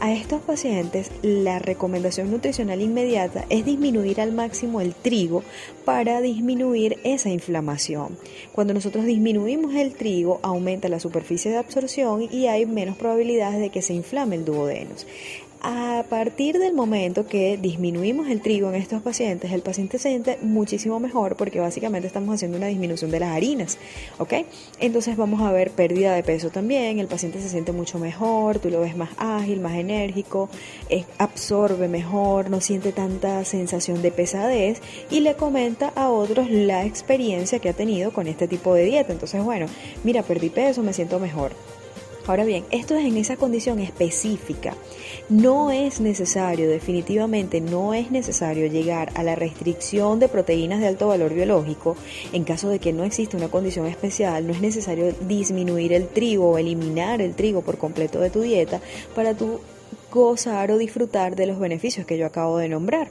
A 0.00 0.12
estos 0.12 0.42
pacientes 0.42 1.10
la 1.22 1.58
recomendación 1.58 2.30
nutricional 2.30 2.82
inmediata 2.82 3.46
es 3.48 3.64
disminuir 3.64 4.20
al 4.20 4.32
máximo 4.32 4.82
el 4.82 4.94
trigo 4.94 5.42
para 5.86 6.20
disminuir 6.20 6.98
esa 7.02 7.30
inflamación. 7.30 8.18
Cuando 8.52 8.74
nosotros 8.74 9.06
disminuimos 9.06 9.74
el 9.74 9.94
trigo 9.94 10.38
aumenta 10.42 10.88
la 10.88 11.00
superficie 11.00 11.50
de 11.50 11.56
absorción 11.56 12.28
y 12.30 12.46
hay 12.48 12.66
menos 12.66 12.98
probabilidades 12.98 13.60
de 13.60 13.70
que 13.70 13.80
se 13.80 13.94
inflame 13.94 14.36
el 14.36 14.44
duodeno. 14.44 14.90
A 15.62 16.04
partir 16.08 16.58
del 16.58 16.72
momento 16.72 17.26
que 17.26 17.58
disminuimos 17.58 18.28
el 18.28 18.40
trigo 18.40 18.70
en 18.70 18.76
estos 18.76 19.02
pacientes, 19.02 19.52
el 19.52 19.60
paciente 19.60 19.98
se 19.98 20.08
siente 20.08 20.38
muchísimo 20.40 20.98
mejor 21.00 21.36
porque 21.36 21.60
básicamente 21.60 22.06
estamos 22.06 22.34
haciendo 22.34 22.56
una 22.56 22.68
disminución 22.68 23.10
de 23.10 23.20
las 23.20 23.36
harinas, 23.36 23.76
¿ok? 24.18 24.32
Entonces 24.78 25.18
vamos 25.18 25.42
a 25.42 25.52
ver 25.52 25.70
pérdida 25.70 26.14
de 26.14 26.22
peso 26.22 26.48
también, 26.48 26.98
el 26.98 27.08
paciente 27.08 27.42
se 27.42 27.50
siente 27.50 27.72
mucho 27.72 27.98
mejor, 27.98 28.58
tú 28.58 28.70
lo 28.70 28.80
ves 28.80 28.96
más 28.96 29.10
ágil, 29.18 29.60
más 29.60 29.74
enérgico, 29.74 30.48
absorbe 31.18 31.88
mejor, 31.88 32.48
no 32.48 32.62
siente 32.62 32.92
tanta 32.92 33.44
sensación 33.44 34.00
de 34.00 34.12
pesadez 34.12 34.80
y 35.10 35.20
le 35.20 35.34
comenta 35.34 35.92
a 35.94 36.08
otros 36.08 36.50
la 36.50 36.86
experiencia 36.86 37.58
que 37.58 37.68
ha 37.68 37.74
tenido 37.74 38.12
con 38.12 38.28
este 38.28 38.48
tipo 38.48 38.72
de 38.72 38.84
dieta. 38.84 39.12
Entonces, 39.12 39.44
bueno, 39.44 39.66
mira, 40.04 40.22
perdí 40.22 40.48
peso, 40.48 40.82
me 40.82 40.94
siento 40.94 41.18
mejor. 41.18 41.52
Ahora 42.26 42.44
bien, 42.44 42.64
esto 42.70 42.94
es 42.94 43.04
en 43.04 43.16
esa 43.16 43.36
condición 43.36 43.80
específica. 43.80 44.74
No 45.28 45.70
es 45.70 46.00
necesario, 46.00 46.68
definitivamente 46.68 47.60
no 47.60 47.94
es 47.94 48.10
necesario 48.10 48.66
llegar 48.66 49.10
a 49.14 49.22
la 49.22 49.34
restricción 49.34 50.20
de 50.20 50.28
proteínas 50.28 50.80
de 50.80 50.88
alto 50.88 51.08
valor 51.08 51.34
biológico. 51.34 51.96
En 52.32 52.44
caso 52.44 52.68
de 52.68 52.78
que 52.78 52.92
no 52.92 53.04
exista 53.04 53.36
una 53.36 53.48
condición 53.48 53.86
especial, 53.86 54.46
no 54.46 54.52
es 54.52 54.60
necesario 54.60 55.12
disminuir 55.26 55.92
el 55.92 56.08
trigo 56.08 56.50
o 56.50 56.58
eliminar 56.58 57.20
el 57.22 57.34
trigo 57.34 57.62
por 57.62 57.78
completo 57.78 58.20
de 58.20 58.30
tu 58.30 58.42
dieta 58.42 58.80
para 59.14 59.34
tu 59.34 59.60
gozar 60.10 60.70
o 60.70 60.78
disfrutar 60.78 61.36
de 61.36 61.46
los 61.46 61.58
beneficios 61.58 62.06
que 62.06 62.18
yo 62.18 62.26
acabo 62.26 62.58
de 62.58 62.68
nombrar. 62.68 63.10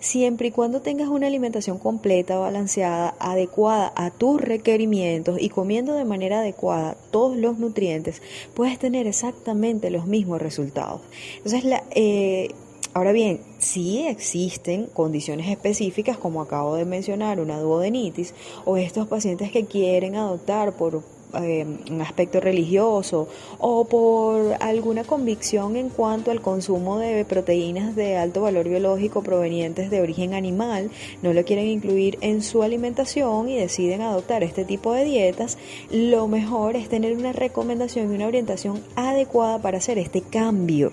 Siempre 0.00 0.48
y 0.48 0.50
cuando 0.50 0.80
tengas 0.80 1.08
una 1.08 1.26
alimentación 1.26 1.78
completa, 1.78 2.38
balanceada, 2.38 3.14
adecuada 3.18 3.92
a 3.96 4.10
tus 4.10 4.40
requerimientos 4.40 5.40
y 5.40 5.48
comiendo 5.48 5.94
de 5.94 6.04
manera 6.04 6.40
adecuada 6.40 6.96
todos 7.10 7.36
los 7.36 7.58
nutrientes, 7.58 8.22
puedes 8.54 8.78
tener 8.78 9.06
exactamente 9.06 9.90
los 9.90 10.06
mismos 10.06 10.40
resultados. 10.40 11.00
Entonces, 11.36 11.64
la, 11.64 11.84
eh, 11.90 12.48
Ahora 12.94 13.12
bien, 13.12 13.40
sí 13.58 14.06
existen 14.08 14.86
condiciones 14.86 15.48
específicas, 15.48 16.16
como 16.16 16.40
acabo 16.42 16.74
de 16.74 16.84
mencionar, 16.84 17.38
una 17.38 17.60
duodenitis, 17.60 18.34
o 18.64 18.76
estos 18.76 19.06
pacientes 19.06 19.52
que 19.52 19.66
quieren 19.66 20.16
adoptar 20.16 20.72
por 20.72 21.04
eh, 21.34 21.66
un 21.90 22.00
aspecto 22.00 22.40
religioso 22.40 23.28
o 23.58 23.84
por 23.84 24.56
alguna 24.60 25.04
convicción 25.04 25.76
en 25.76 25.90
cuanto 25.90 26.30
al 26.30 26.40
consumo 26.40 26.98
de 26.98 27.24
proteínas 27.24 27.94
de 27.96 28.16
alto 28.16 28.42
valor 28.42 28.68
biológico 28.68 29.22
provenientes 29.22 29.90
de 29.90 30.00
origen 30.00 30.34
animal, 30.34 30.90
no 31.22 31.32
lo 31.32 31.44
quieren 31.44 31.66
incluir 31.66 32.18
en 32.20 32.42
su 32.42 32.62
alimentación 32.62 33.48
y 33.48 33.56
deciden 33.56 34.00
adoptar 34.00 34.42
este 34.42 34.64
tipo 34.64 34.92
de 34.92 35.04
dietas, 35.04 35.58
lo 35.90 36.28
mejor 36.28 36.76
es 36.76 36.88
tener 36.88 37.16
una 37.16 37.32
recomendación 37.32 38.10
y 38.10 38.14
una 38.14 38.26
orientación 38.26 38.82
adecuada 38.96 39.60
para 39.60 39.78
hacer 39.78 39.98
este 39.98 40.22
cambio. 40.22 40.92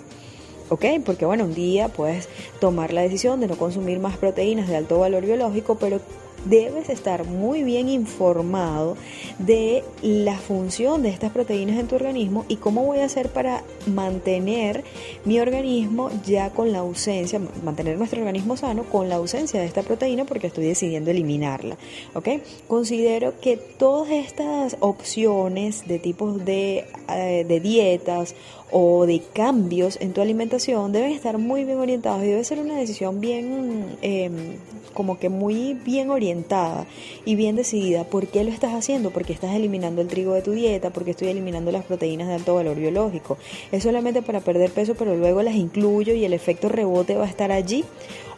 ¿ok? 0.70 0.86
Porque 1.06 1.26
bueno, 1.26 1.46
un 1.46 1.54
día 1.54 1.90
puedes 1.90 2.28
tomar 2.60 2.94
la 2.94 3.02
decisión 3.02 3.40
de 3.40 3.48
no 3.48 3.58
consumir 3.58 4.00
más 4.00 4.18
proteínas 4.18 4.68
de 4.68 4.76
alto 4.76 5.00
valor 5.00 5.26
biológico, 5.26 5.76
pero 5.76 6.00
debes 6.46 6.90
estar 6.90 7.26
muy 7.26 7.64
bien 7.64 7.90
informado 7.90 8.98
de 9.40 9.84
la 10.02 10.38
función 10.38 11.02
de 11.02 11.10
estas 11.10 11.32
proteínas 11.32 11.78
en 11.78 11.88
tu 11.88 11.96
organismo 11.96 12.46
y 12.48 12.58
cómo 12.58 12.86
voy 12.86 13.00
a 13.00 13.06
hacer 13.06 13.30
para 13.30 13.64
mantener 13.88 14.84
mi 15.26 15.40
organismo 15.40 16.10
ya 16.26 16.52
con 16.52 16.72
la 16.72 16.80
ausencia, 16.80 17.40
mantener 17.64 17.98
nuestro 17.98 18.20
organismo 18.20 18.58
sano 18.58 18.84
con 18.84 19.10
la 19.10 19.16
ausencia 19.16 19.60
de 19.60 19.66
esta 19.66 19.84
proteína 19.84 20.26
porque 20.26 20.48
estoy 20.48 20.66
decidiendo 20.66 21.12
eliminarla. 21.12 21.78
¿ok? 22.14 22.30
Considero 22.68 23.40
que 23.40 23.58
todas 23.58 24.12
estas 24.12 24.78
opciones 24.80 25.88
de 25.88 26.00
tipos 26.00 26.44
de, 26.46 26.86
eh, 27.10 27.46
de 27.48 27.60
dietas 27.60 28.36
o 28.72 29.06
de 29.06 29.22
cambios 29.34 29.98
en 30.02 30.14
tu 30.14 30.22
alimentación 30.22 30.92
deben 30.92 31.12
estar 31.12 31.38
muy 31.38 31.64
bien 31.66 31.78
orientados 31.78 32.24
y 32.24 32.28
debe 32.28 32.44
ser 32.44 32.60
una 32.60 32.76
decisión 32.76 33.22
bien, 33.22 33.98
em, 34.02 34.58
como 34.94 35.20
que 35.20 35.30
muy 35.30 35.74
bien 35.74 36.10
orientada 36.10 36.86
y 37.26 37.36
bien 37.36 37.56
decidida. 37.56 38.06
¿Por 38.06 38.28
qué 38.28 38.44
lo 38.44 38.52
estás 38.52 38.74
haciendo? 38.74 39.12
Porque 39.12 39.34
estás 39.34 39.54
eliminando 39.56 40.02
el 40.02 40.08
trigo 40.08 40.34
de 40.34 40.42
tu 40.42 40.52
dieta, 40.52 40.90
porque 40.90 41.12
estoy 41.12 41.28
eliminando 41.28 41.72
las 41.72 41.86
proteínas 41.86 42.28
de 42.28 42.36
alto 42.36 42.56
valor 42.56 42.78
biológico. 42.78 43.38
Es 43.72 43.84
solamente 43.84 44.22
para 44.22 44.40
perder 44.40 44.72
peso, 44.72 44.96
pero 44.96 45.16
luego 45.16 45.44
las 45.44 45.56
incluyo 45.56 46.14
y 46.14 46.26
el 46.26 46.34
efecto 46.34 46.70
rebote 46.70 47.16
va 47.16 47.26
a 47.26 47.30
estar 47.30 47.52
allí. 47.52 47.84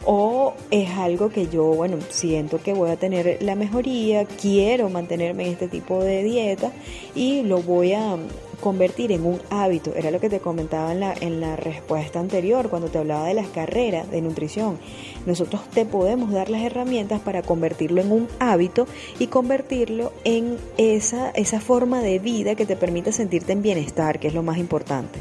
O 0.04 0.54
es 0.70 0.90
algo 0.90 1.30
que 1.30 1.48
yo, 1.48 1.64
bueno, 1.64 1.98
siento 2.10 2.60
que 2.62 2.72
voy 2.72 2.90
a 2.90 2.96
tener 2.96 3.38
la 3.42 3.54
mejoría, 3.54 4.24
quiero 4.24 4.88
mantenerme 4.88 5.46
en 5.46 5.52
este 5.52 5.68
tipo 5.68 6.02
de 6.02 6.22
dieta 6.22 6.72
y 7.14 7.42
lo 7.42 7.62
voy 7.62 7.92
a 7.92 8.16
convertir 8.60 9.12
en 9.12 9.24
un 9.24 9.40
hábito. 9.50 9.94
Era 9.94 10.10
lo 10.10 10.20
que 10.20 10.30
te 10.30 10.40
comentaba 10.40 10.92
en 10.92 11.00
la, 11.00 11.14
en 11.14 11.40
la 11.40 11.56
respuesta 11.56 12.20
anterior, 12.20 12.68
cuando 12.68 12.88
te 12.88 12.98
hablaba 12.98 13.26
de 13.26 13.34
las 13.34 13.48
carreras 13.48 14.10
de 14.10 14.20
nutrición. 14.20 14.78
Nosotros 15.26 15.62
te 15.70 15.84
podemos 15.84 16.32
dar 16.32 16.50
las 16.50 16.62
herramientas 16.62 17.20
para 17.20 17.42
convertirlo 17.42 18.00
en 18.00 18.12
un 18.12 18.28
hábito 18.38 18.86
y 19.18 19.28
convertirlo 19.28 20.12
en 20.24 20.56
esa, 20.76 21.30
esa 21.30 21.60
forma 21.60 22.00
de 22.00 22.18
vida 22.18 22.54
que 22.54 22.66
te 22.66 22.76
permite 22.76 23.12
sentirte 23.12 23.52
en 23.52 23.62
bienestar, 23.62 24.18
que 24.18 24.28
es 24.28 24.34
lo 24.34 24.42
más 24.42 24.58
importante. 24.58 25.20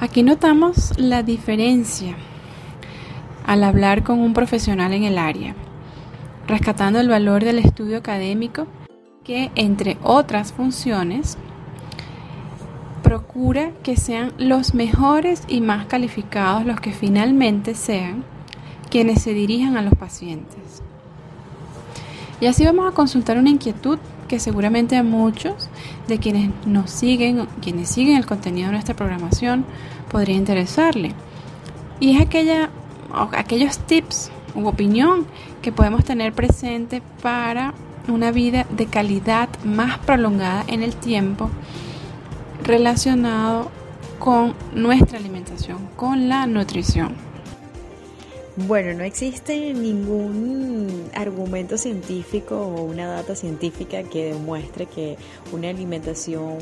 Aquí 0.00 0.22
notamos 0.22 0.98
la 0.98 1.22
diferencia 1.22 2.16
al 3.44 3.64
hablar 3.64 4.02
con 4.02 4.20
un 4.20 4.32
profesional 4.32 4.92
en 4.92 5.04
el 5.04 5.18
área, 5.18 5.54
rescatando 6.46 7.00
el 7.00 7.08
valor 7.08 7.44
del 7.44 7.58
estudio 7.58 7.98
académico 7.98 8.66
que, 9.24 9.50
entre 9.56 9.98
otras 10.02 10.52
funciones, 10.52 11.36
procura 13.10 13.72
que 13.82 13.96
sean 13.96 14.32
los 14.38 14.72
mejores 14.72 15.42
y 15.48 15.60
más 15.60 15.86
calificados 15.86 16.64
los 16.64 16.80
que 16.80 16.92
finalmente 16.92 17.74
sean 17.74 18.22
quienes 18.88 19.20
se 19.20 19.34
dirijan 19.34 19.76
a 19.76 19.82
los 19.82 19.94
pacientes. 19.94 20.80
Y 22.40 22.46
así 22.46 22.64
vamos 22.64 22.88
a 22.88 22.94
consultar 22.94 23.36
una 23.36 23.50
inquietud 23.50 23.98
que 24.28 24.38
seguramente 24.38 24.96
a 24.96 25.02
muchos 25.02 25.68
de 26.06 26.18
quienes 26.20 26.50
nos 26.66 26.88
siguen, 26.92 27.48
quienes 27.60 27.88
siguen 27.88 28.16
el 28.16 28.26
contenido 28.26 28.68
de 28.68 28.74
nuestra 28.74 28.94
programación, 28.94 29.64
podría 30.08 30.36
interesarle. 30.36 31.12
Y 31.98 32.14
es 32.14 32.22
aquella, 32.22 32.70
aquellos 33.32 33.80
tips 33.80 34.30
u 34.54 34.68
opinión 34.68 35.26
que 35.62 35.72
podemos 35.72 36.04
tener 36.04 36.32
presente 36.32 37.02
para 37.22 37.74
una 38.06 38.30
vida 38.30 38.68
de 38.70 38.86
calidad 38.86 39.48
más 39.64 39.98
prolongada 39.98 40.62
en 40.68 40.84
el 40.84 40.94
tiempo 40.94 41.50
relacionado 42.70 43.68
con 44.20 44.54
nuestra 44.72 45.18
alimentación, 45.18 45.88
con 45.96 46.28
la 46.28 46.46
nutrición. 46.46 47.16
Bueno, 48.68 48.94
no 48.94 49.02
existe 49.02 49.74
ningún 49.74 51.10
argumento 51.12 51.76
científico 51.76 52.56
o 52.60 52.84
una 52.84 53.08
data 53.08 53.34
científica 53.34 54.04
que 54.04 54.34
demuestre 54.34 54.86
que 54.86 55.16
una 55.52 55.70
alimentación 55.70 56.58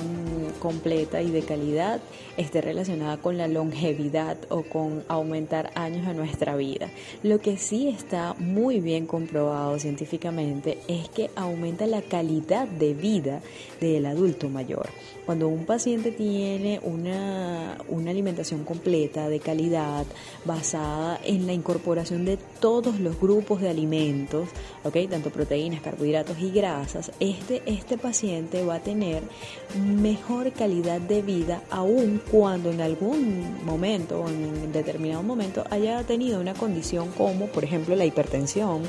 completa 0.61 1.21
y 1.21 1.31
de 1.31 1.43
calidad 1.43 2.01
esté 2.39 2.63
relacionada 2.63 3.19
con 3.19 3.37
la 3.37 3.47
longevidad 3.47 4.39
o 4.49 4.63
con 4.63 5.05
aumentar 5.09 5.73
años 5.75 6.07
a 6.07 6.15
nuestra 6.15 6.57
vida. 6.57 6.89
Lo 7.23 7.41
que 7.41 7.59
sí 7.59 7.89
está 7.89 8.35
muy 8.39 8.81
bien 8.81 9.07
comprobado 9.07 9.79
científicamente 9.79 10.79
es 10.89 11.11
que 11.11 11.31
aumenta 11.37 11.87
la 11.87 12.01
calidad 12.01 12.67
de 12.67 12.95
vida 12.95 13.43
del 13.79 14.07
adulto 14.07 14.49
mayor. 14.49 14.89
Cuando 15.29 15.49
un 15.49 15.67
paciente 15.67 16.11
tiene 16.11 16.81
una, 16.83 17.77
una 17.91 18.11
alimentación 18.11 18.65
completa, 18.65 19.29
de 19.29 19.41
calidad, 19.41 20.07
basada 20.47 21.21
en 21.23 21.47
la 21.47 21.53
incorporación 21.53 22.25
de 22.25 22.39
todos 22.61 22.99
los 22.99 23.21
grupos 23.21 23.61
de 23.61 23.69
alimentos, 23.69 24.49
¿okay? 24.85 25.07
tanto 25.07 25.29
proteínas, 25.29 25.83
carbohidratos 25.83 26.39
y 26.39 26.51
grasas, 26.51 27.13
este, 27.21 27.63
este 27.67 27.99
paciente 27.99 28.65
va 28.65 28.77
a 28.77 28.81
tener 28.83 29.23
mejor 30.01 30.51
calidad 30.53 30.99
de 30.99 31.21
vida 31.21 31.63
aun 31.69 32.23
cuando 32.31 32.71
en 32.71 32.81
algún 32.81 33.63
momento 33.67 34.23
o 34.23 34.29
en 34.31 34.73
determinado 34.73 35.23
momento 35.23 35.63
haya 35.69 36.03
tenido 36.05 36.41
una 36.41 36.55
condición 36.55 37.11
como 37.19 37.49
por 37.49 37.65
ejemplo 37.65 37.95
la 37.97 38.07
hipertensión 38.07 38.81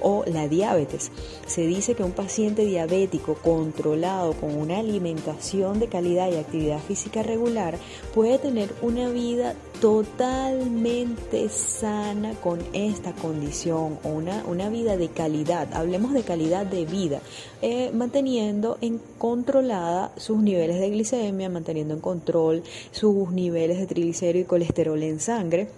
o 0.00 0.22
la 0.28 0.46
diabetes. 0.46 1.10
Se 1.48 1.66
dice 1.66 1.96
que 1.96 2.04
un 2.04 2.12
paciente 2.12 2.64
diabético 2.64 3.34
controlado 3.34 4.34
con 4.34 4.54
una 4.54 4.78
alimentación 4.78 5.79
de 5.80 5.88
calidad 5.88 6.30
y 6.30 6.36
actividad 6.36 6.78
física 6.78 7.22
regular 7.22 7.76
puede 8.14 8.38
tener 8.38 8.72
una 8.82 9.08
vida 9.08 9.54
totalmente 9.80 11.48
sana 11.48 12.34
con 12.34 12.60
esta 12.74 13.12
condición 13.14 13.98
o 14.04 14.08
una, 14.08 14.44
una 14.46 14.68
vida 14.68 14.96
de 14.96 15.08
calidad, 15.08 15.72
hablemos 15.72 16.12
de 16.12 16.22
calidad 16.22 16.66
de 16.66 16.84
vida, 16.84 17.20
eh, 17.62 17.90
manteniendo 17.92 18.78
en 18.80 19.00
controlada 19.18 20.12
sus 20.16 20.38
niveles 20.38 20.78
de 20.78 20.90
glicemia, 20.90 21.48
manteniendo 21.48 21.94
en 21.94 22.00
control 22.00 22.62
sus 22.92 23.30
niveles 23.30 23.78
de 23.78 23.86
triglicéridos 23.86 24.44
y 24.44 24.48
colesterol 24.48 25.02
en 25.02 25.18
sangre. 25.18 25.68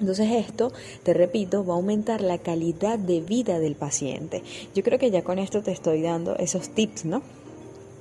Entonces 0.00 0.28
esto, 0.30 0.72
te 1.04 1.14
repito, 1.14 1.64
va 1.64 1.74
a 1.74 1.76
aumentar 1.76 2.20
la 2.20 2.38
calidad 2.38 2.98
de 2.98 3.20
vida 3.20 3.58
del 3.58 3.76
paciente. 3.76 4.42
Yo 4.74 4.82
creo 4.82 4.98
que 4.98 5.10
ya 5.10 5.22
con 5.22 5.38
esto 5.38 5.62
te 5.62 5.72
estoy 5.72 6.02
dando 6.02 6.36
esos 6.36 6.68
tips, 6.68 7.06
¿no? 7.06 7.22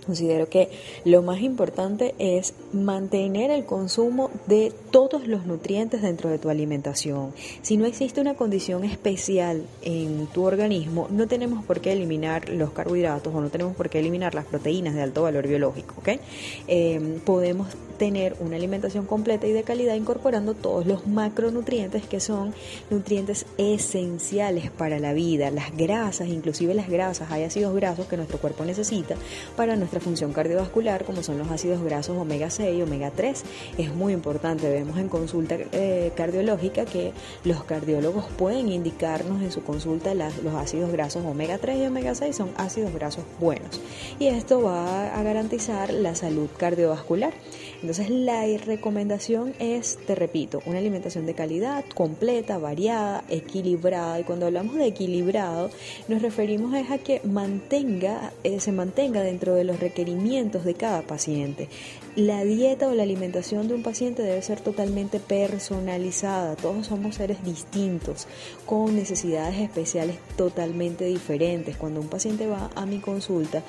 Considero 0.06 0.50
que 0.50 0.70
lo 1.04 1.22
más 1.22 1.42
importante 1.42 2.16
es 2.20 2.54
mantener 2.74 3.52
el 3.52 3.66
consumo 3.66 4.30
de 4.48 4.72
todos 4.92 5.28
los 5.28 5.46
nutrientes 5.46 6.02
dentro 6.02 6.30
de 6.30 6.40
tu 6.40 6.50
alimentación. 6.50 7.34
Si 7.62 7.78
no 7.78 7.86
existe 7.86 8.22
una 8.22 8.36
condición 8.36 8.84
especial 8.84 9.66
en 9.82 10.28
tu 10.28 10.44
organismo, 10.44 11.08
no 11.10 11.28
tenemos 11.28 11.66
por 11.66 11.82
qué 11.82 11.94
eliminar 11.94 12.50
los 12.50 12.72
carbohidratos 12.72 13.34
o 13.34 13.42
no 13.42 13.50
tenemos 13.50 13.76
por 13.76 13.90
qué 13.90 14.00
eliminar 14.00 14.36
las 14.36 14.46
proteínas 14.46 14.96
de 14.96 15.02
alto 15.02 15.24
valor 15.24 15.48
biológico. 15.48 15.96
¿okay? 16.00 16.20
Eh, 16.68 17.20
podemos 17.26 17.68
tener 17.98 18.36
una 18.40 18.58
alimentación 18.58 19.06
completa 19.06 19.48
y 19.48 19.52
de 19.52 19.64
calidad 19.64 19.96
incorporando 19.96 20.54
todos 20.54 20.86
los 20.86 21.08
macronutrientes 21.08 22.06
que 22.06 22.20
son 22.20 22.54
nutrientes 22.90 23.46
esenciales 23.58 24.70
para 24.70 25.00
la 25.00 25.14
vida, 25.14 25.50
las 25.52 25.76
grasas, 25.76 26.28
inclusive 26.28 26.74
las 26.74 26.90
grasas, 26.90 27.32
hay 27.32 27.44
ácidos 27.44 27.74
grasos 27.74 28.08
que 28.08 28.18
nuestro 28.18 28.38
cuerpo 28.40 28.66
necesita 28.66 29.16
para 29.56 29.76
nuestra 29.76 29.95
función 30.00 30.34
cardiovascular, 30.34 31.06
como 31.06 31.24
son 31.24 31.38
los 31.38 31.50
ácidos 31.50 31.82
grasos 31.84 32.18
omega 32.18 32.50
6 32.50 32.78
y 32.78 32.82
omega 32.82 33.12
3. 33.12 33.44
Es 33.78 33.94
muy 33.94 34.14
importante, 34.14 34.70
vemos 34.70 34.98
en 34.98 35.10
consulta 35.10 35.56
eh, 35.72 36.12
cardiológica 36.16 36.86
que 36.86 37.14
los 37.44 37.64
cardiólogos 37.64 38.26
pueden 38.38 38.70
indicarnos 38.70 39.42
en 39.42 39.52
su 39.52 39.64
consulta 39.64 40.14
los 40.14 40.54
ácidos 40.56 40.92
grasos 40.92 41.26
omega 41.26 41.58
3 41.58 41.78
y 41.78 41.86
omega 41.88 42.16
6 42.16 42.36
son 42.36 42.50
ácidos 42.58 42.94
grasos 42.94 43.24
buenos. 43.40 43.82
Y 44.20 44.28
esto 44.28 44.62
va 44.62 45.16
a 45.16 45.24
garantizar 45.24 45.92
la 45.94 46.16
salud 46.16 46.48
cardiovascular. 46.58 47.34
Entonces 47.82 48.10
la 48.10 48.46
recomendación 48.66 49.54
es, 49.60 49.98
te 50.06 50.16
repito, 50.16 50.62
una 50.66 50.80
alimentación 50.80 51.26
de 51.26 51.34
calidad, 51.34 51.86
completa, 51.94 52.58
variada, 52.58 53.24
equilibrada. 53.30 54.20
Y 54.20 54.24
cuando 54.24 54.46
hablamos 54.46 54.76
de 54.76 54.88
equilibrado, 54.88 55.70
nos 56.08 56.22
referimos 56.22 56.74
a 56.74 56.98
que 56.98 57.22
mantenga, 57.24 58.32
eh, 58.44 58.60
se 58.60 58.72
mantenga 58.72 59.22
dentro 59.22 59.56
de 59.56 59.64
los 59.64 59.80
requerimientos 59.80 60.66
de 60.66 60.74
cada 60.74 61.02
paciente. 61.02 61.70
La 62.16 62.44
dieta 62.46 62.88
o 62.88 62.94
la 62.94 63.04
alimentación 63.04 63.68
de 63.68 63.74
un 63.74 63.84
paciente 63.84 64.24
debe 64.24 64.42
ser 64.42 64.62
totalmente 64.62 65.20
personalizada. 65.20 66.56
Todos 66.56 66.88
somos 66.88 67.16
seres 67.16 67.44
distintos, 67.44 68.28
con 68.66 68.96
necesidades 68.96 69.60
especiales 69.60 70.18
totalmente 70.38 71.06
diferentes. 71.06 71.76
Cuando 71.76 72.00
un 72.00 72.08
paciente 72.08 72.48
va 72.48 72.70
a 72.76 72.86
mi 72.86 73.00
consulta 73.00 73.64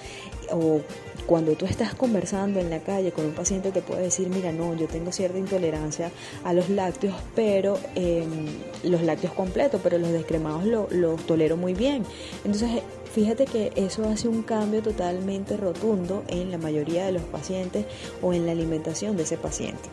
o 0.52 0.80
cuando 1.26 1.54
tú 1.54 1.66
estás 1.66 1.94
conversando 1.94 2.60
en 2.60 2.70
la 2.70 2.78
calle 2.80 3.10
con 3.10 3.26
un 3.26 3.32
paciente 3.32 3.72
te 3.72 3.82
puede 3.82 3.95
decir, 3.98 4.28
mira, 4.28 4.52
no, 4.52 4.74
yo 4.74 4.86
tengo 4.86 5.12
cierta 5.12 5.38
intolerancia 5.38 6.10
a 6.44 6.52
los 6.52 6.68
lácteos, 6.68 7.14
pero 7.34 7.78
em, 7.94 8.46
los 8.82 9.02
lácteos 9.02 9.32
completos, 9.32 9.80
pero 9.82 9.98
los 9.98 10.10
descremados 10.10 10.64
los 10.90 11.26
tolero 11.26 11.56
muy 11.56 11.74
bien. 11.74 12.04
Entonces, 12.44 12.82
fíjate 13.12 13.46
que 13.46 13.72
eso 13.76 14.08
hace 14.08 14.28
un 14.28 14.42
cambio 14.42 14.82
totalmente 14.82 15.56
rotundo 15.56 16.22
en 16.28 16.50
la 16.50 16.58
mayoría 16.58 17.06
de 17.06 17.12
los 17.12 17.22
pacientes 17.22 17.86
o 18.22 18.32
en 18.32 18.46
la 18.46 18.52
alimentación 18.52 19.16
de 19.16 19.24
ese 19.24 19.36
paciente. 19.36 19.88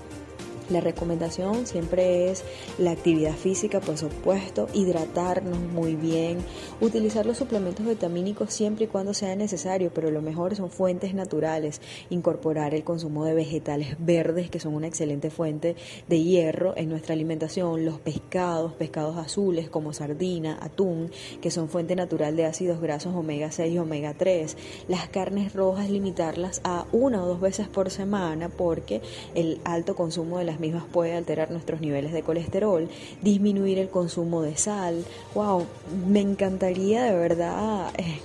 La 0.70 0.80
recomendación 0.80 1.68
siempre 1.68 2.32
es 2.32 2.44
la 2.78 2.92
actividad 2.92 3.36
física, 3.36 3.82
por 3.82 3.98
supuesto, 3.98 4.68
hidratarnos 4.74 5.60
muy 5.60 5.96
bien, 5.96 6.38
utilizar 6.80 7.26
los 7.26 7.38
suplementos 7.38 7.86
vitamínicos 7.86 8.54
siempre 8.54 8.86
y 8.86 8.88
cuando 8.88 9.14
sea 9.14 9.36
necesario, 9.36 9.92
pero 9.94 10.10
lo 10.10 10.22
mejor 10.22 10.56
son 10.56 10.70
fuentes 10.70 11.14
naturales, 11.14 11.82
incorporar 12.10 12.74
el 12.74 12.84
consumo 12.84 13.26
de 13.26 13.34
vegetales 13.34 13.98
verdes, 14.00 14.50
que 14.50 14.60
son 14.60 14.74
una 14.74 14.88
excelente 14.88 15.30
fuente 15.30 15.76
de 16.08 16.24
hierro 16.24 16.74
en 16.78 16.90
nuestra 16.90 17.14
alimentación, 17.14 17.86
los 17.86 18.00
pescados, 18.00 18.74
pescados 18.74 19.18
azules 19.18 19.70
como 19.70 19.92
sardina, 19.92 20.58
atún, 20.62 21.12
que 21.42 21.52
son 21.52 21.68
fuente 21.68 21.96
natural 21.96 22.36
de 22.36 22.46
ácidos 22.46 22.80
grasos 22.80 23.14
omega 23.16 23.52
6 23.52 23.74
y 23.74 23.78
omega 23.80 24.14
3, 24.14 24.58
las 24.88 25.10
carnes 25.10 25.54
rojas 25.54 25.90
limitarlas 25.90 26.62
a 26.64 26.86
una 26.92 27.24
o 27.24 27.28
dos 27.28 27.42
veces 27.42 27.68
por 27.68 27.90
semana 27.90 28.50
porque 28.50 29.02
el 29.36 29.60
alto 29.66 29.96
consumo 29.96 30.38
de 30.38 30.46
las 30.46 30.53
mismas 30.60 30.84
puede 30.92 31.16
alterar 31.16 31.52
nuestros 31.52 31.82
niveles 31.82 32.14
de 32.14 32.24
colesterol, 32.24 32.90
disminuir 33.22 33.80
el 33.80 33.90
consumo 33.90 34.42
de 34.42 34.58
sal. 34.58 35.06
¡Wow! 35.36 35.66
Me 36.08 36.22
encantaría 36.22 37.04
de 37.04 37.16
verdad 37.16 37.92
eh, 37.98 38.20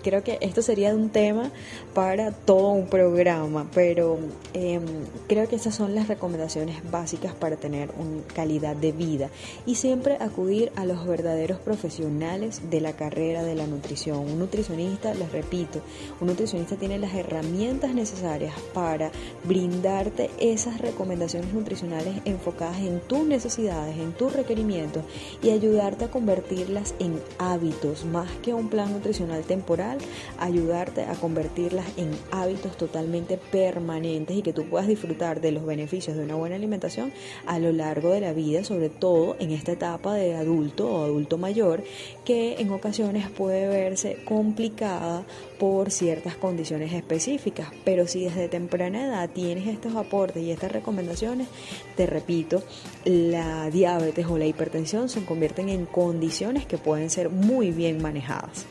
creo 0.00 0.24
que 0.24 0.38
esto 0.40 0.62
sería 0.62 0.94
un 0.94 1.10
tema 1.10 1.50
para 1.94 2.30
todo 2.32 2.68
un 2.68 2.86
programa, 2.86 3.66
pero 3.74 4.18
em, 4.52 4.82
creo 5.28 5.48
que 5.48 5.56
esas 5.56 5.74
son 5.74 5.94
las 5.94 6.08
recomendaciones 6.08 6.88
básicas 6.90 7.34
para 7.34 7.56
tener 7.56 7.90
una 7.98 8.22
calidad 8.34 8.76
de 8.76 8.92
vida 8.92 9.28
y 9.66 9.74
siempre 9.74 10.16
acudir 10.20 10.72
a 10.76 10.84
los 10.84 11.06
verdaderos 11.06 11.58
profesionales 11.58 12.62
de 12.70 12.80
la 12.80 12.92
carrera 12.92 13.42
de 13.42 13.54
la 13.54 13.66
nutrición. 13.66 14.18
Un 14.18 14.38
nutricionista, 14.38 15.14
les 15.14 15.32
repito, 15.32 15.80
un 16.20 16.28
nutricionista 16.28 16.76
tiene 16.76 16.98
las 16.98 17.14
herramientas 17.14 17.94
necesarias 17.94 18.54
para 18.72 19.10
brindarte 19.44 20.30
esas 20.38 20.80
recomendaciones 20.80 21.52
nutricionales 21.52 22.14
enfocadas 22.24 22.78
en 22.78 23.00
tus 23.00 23.24
necesidades, 23.24 23.96
en 23.96 24.12
tus 24.12 24.32
requerimientos 24.32 25.04
y 25.42 25.50
ayudarte 25.50 26.04
a 26.04 26.10
convertirlas 26.10 26.94
en 26.98 27.20
hábitos 27.38 28.04
más 28.04 28.30
que 28.42 28.54
un 28.54 28.68
plan 28.68 28.92
nutricional 28.92 29.42
temporal 29.42 29.98
ayudarte 30.38 31.04
a 31.04 31.14
convertirlas 31.14 31.79
en 31.96 32.10
hábitos 32.30 32.76
totalmente 32.76 33.38
permanentes 33.38 34.36
y 34.36 34.42
que 34.42 34.52
tú 34.52 34.68
puedas 34.68 34.88
disfrutar 34.88 35.40
de 35.40 35.52
los 35.52 35.64
beneficios 35.64 36.16
de 36.16 36.24
una 36.24 36.34
buena 36.34 36.56
alimentación 36.56 37.12
a 37.46 37.58
lo 37.58 37.72
largo 37.72 38.10
de 38.10 38.20
la 38.20 38.32
vida, 38.32 38.64
sobre 38.64 38.88
todo 38.88 39.36
en 39.38 39.50
esta 39.50 39.72
etapa 39.72 40.14
de 40.14 40.34
adulto 40.34 40.88
o 40.88 41.04
adulto 41.04 41.38
mayor, 41.38 41.82
que 42.24 42.56
en 42.58 42.70
ocasiones 42.70 43.28
puede 43.30 43.68
verse 43.68 44.18
complicada 44.24 45.24
por 45.58 45.90
ciertas 45.90 46.36
condiciones 46.36 46.92
específicas. 46.92 47.68
Pero 47.84 48.06
si 48.06 48.24
desde 48.24 48.48
temprana 48.48 49.06
edad 49.06 49.30
tienes 49.30 49.66
estos 49.66 49.94
aportes 49.94 50.42
y 50.42 50.50
estas 50.50 50.72
recomendaciones, 50.72 51.48
te 51.96 52.06
repito, 52.06 52.62
la 53.04 53.70
diabetes 53.70 54.26
o 54.26 54.38
la 54.38 54.46
hipertensión 54.46 55.08
se 55.08 55.24
convierten 55.24 55.68
en 55.68 55.86
condiciones 55.86 56.66
que 56.66 56.78
pueden 56.78 57.10
ser 57.10 57.30
muy 57.30 57.70
bien 57.70 58.00
manejadas. 58.00 58.66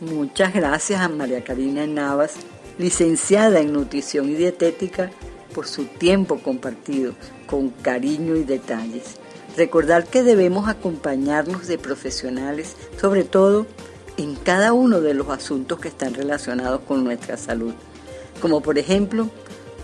Muchas 0.00 0.52
gracias 0.52 1.00
a 1.00 1.08
María 1.08 1.42
Karina 1.42 1.86
Navas, 1.86 2.34
licenciada 2.76 3.60
en 3.60 3.72
nutrición 3.72 4.28
y 4.28 4.34
dietética, 4.34 5.10
por 5.54 5.66
su 5.66 5.86
tiempo 5.86 6.38
compartido 6.38 7.14
con 7.46 7.70
cariño 7.70 8.36
y 8.36 8.44
detalles. 8.44 9.16
Recordar 9.56 10.04
que 10.04 10.22
debemos 10.22 10.68
acompañarnos 10.68 11.66
de 11.66 11.78
profesionales, 11.78 12.76
sobre 13.00 13.24
todo 13.24 13.66
en 14.18 14.34
cada 14.34 14.74
uno 14.74 15.00
de 15.00 15.14
los 15.14 15.30
asuntos 15.30 15.80
que 15.80 15.88
están 15.88 16.12
relacionados 16.12 16.82
con 16.82 17.02
nuestra 17.02 17.38
salud, 17.38 17.72
como 18.42 18.60
por 18.60 18.76
ejemplo 18.76 19.30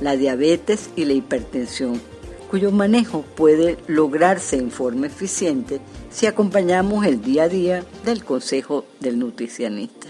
la 0.02 0.16
diabetes 0.16 0.90
y 0.94 1.06
la 1.06 1.14
hipertensión, 1.14 2.02
cuyo 2.50 2.70
manejo 2.70 3.22
puede 3.34 3.78
lograrse 3.86 4.58
en 4.58 4.70
forma 4.70 5.06
eficiente 5.06 5.80
si 6.12 6.26
acompañamos 6.26 7.06
el 7.06 7.22
día 7.22 7.44
a 7.44 7.48
día 7.48 7.84
del 8.04 8.22
consejo 8.22 8.84
del 9.00 9.18
nutricionista. 9.18 10.08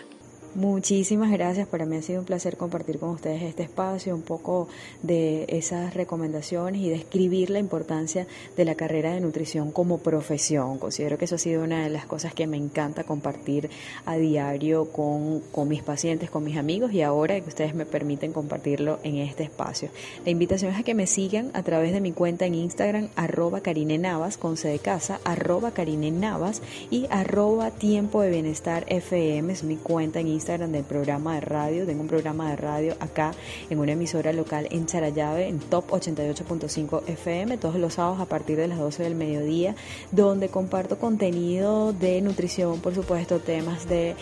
Muchísimas 0.55 1.31
gracias, 1.31 1.67
para 1.67 1.87
mí 1.87 1.97
ha 1.97 2.03
sido 2.03 2.21
un 2.21 2.27
placer 2.27 2.59
compartir 2.59 2.99
con 2.99 3.09
ustedes 3.09 3.41
este 3.41 3.63
espacio, 3.63 4.15
un 4.15 4.21
poco 4.21 4.69
de 5.03 5.47
esas 5.49 5.95
recomendaciones 5.95 6.83
y 6.83 6.91
describir 6.91 7.49
la 7.49 7.59
importancia 7.59 8.27
de 8.55 8.67
la 8.67 8.75
carrera 8.75 9.15
de 9.15 9.21
nutrición 9.23 9.73
como 9.73 10.01
profesión. 10.01 10.77
Considero 10.77 11.17
que 11.17 11.25
eso 11.25 11.37
ha 11.37 11.39
sido 11.39 11.65
una 11.65 11.85
de 11.85 11.89
las 11.89 12.05
cosas 12.05 12.35
que 12.35 12.47
me 12.47 12.59
encanta 12.59 13.05
compartir 13.05 13.71
a 14.05 14.17
diario 14.17 14.93
con, 14.93 15.41
con 15.53 15.69
mis 15.69 15.83
pacientes, 15.83 16.29
con 16.29 16.45
mis 16.45 16.59
amigos 16.59 16.93
y 16.93 17.01
ahora 17.01 17.41
que 17.41 17.49
ustedes 17.49 17.75
me 17.75 17.87
permiten 17.87 18.35
compartirlo 18.35 18.99
en 19.05 19.17
este 19.17 19.45
espacio. 19.45 19.89
La 20.27 20.33
invitación 20.33 20.71
es 20.71 20.79
a 20.79 20.83
que 20.83 20.95
me 20.95 21.07
sigan 21.07 21.51
a 21.55 21.63
través 21.63 21.95
de 21.95 22.03
mi 22.03 22.13
cuenta 22.13 22.45
en 22.45 22.57
Instagram, 22.57 23.09
arroba 23.17 23.63
Karine 23.63 23.97
Navas, 23.97 24.37
con 24.37 24.57
de 24.57 24.79
casa, 24.79 25.19
arroba 25.25 25.71
Karine 25.71 26.11
Navas 26.11 26.61
y 26.91 27.07
arroba 27.09 27.71
Tiempo 27.71 28.21
de 28.21 28.29
Bienestar 28.29 28.85
FM, 28.89 29.51
es 29.51 29.65
mi 29.65 29.77
cuenta 29.77 30.21
en 30.21 30.29
Instagram 30.29 30.42
Instagram 30.43 30.73
del 30.73 30.83
programa 30.83 31.37
de 31.37 31.41
radio. 31.41 31.87
Tengo 31.87 32.03
un 32.03 32.09
programa 32.09 32.51
de 32.51 32.57
radio 32.57 32.97
acá 32.99 33.31
en 33.71 33.79
una 33.79 33.93
emisora 33.93 34.33
local 34.33 34.67
en 34.73 34.87
Charallave, 34.87 35.47
en 35.47 35.61
Top 35.61 35.89
88.5 35.91 37.05
FM, 37.07 37.59
todos 37.59 37.77
los 37.77 37.95
sábados 37.95 38.19
a 38.21 38.27
partir 38.27 38.57
de 38.57 38.67
las 38.67 38.79
12 38.79 39.05
del 39.05 39.15
mediodía, 39.15 39.77
donde 40.11 40.49
comparto 40.49 40.99
contenido 40.99 41.93
de 41.93 42.21
nutrición, 42.23 42.81
por 42.81 42.93
supuesto, 42.93 43.39
temas 43.39 43.89
de 43.89 44.17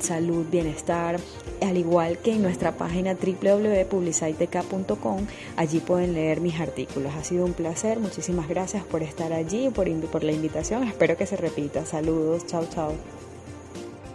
salud, 0.00 0.44
bienestar, 0.50 1.18
al 1.62 1.78
igual 1.78 2.18
que 2.18 2.34
en 2.34 2.42
nuestra 2.42 2.72
página 2.72 3.14
www.publicitec.com. 3.14 5.26
Allí 5.56 5.80
pueden 5.80 6.12
leer 6.12 6.42
mis 6.42 6.60
artículos. 6.60 7.14
Ha 7.14 7.24
sido 7.24 7.46
un 7.46 7.54
placer. 7.54 7.98
Muchísimas 7.98 8.46
gracias 8.46 8.84
por 8.84 9.02
estar 9.02 9.32
allí, 9.32 9.70
por, 9.70 9.90
por 10.08 10.22
la 10.22 10.32
invitación. 10.32 10.82
Espero 10.82 11.16
que 11.16 11.24
se 11.24 11.38
repita. 11.38 11.86
Saludos. 11.86 12.44
Chao, 12.46 12.66
chao. 12.68 12.92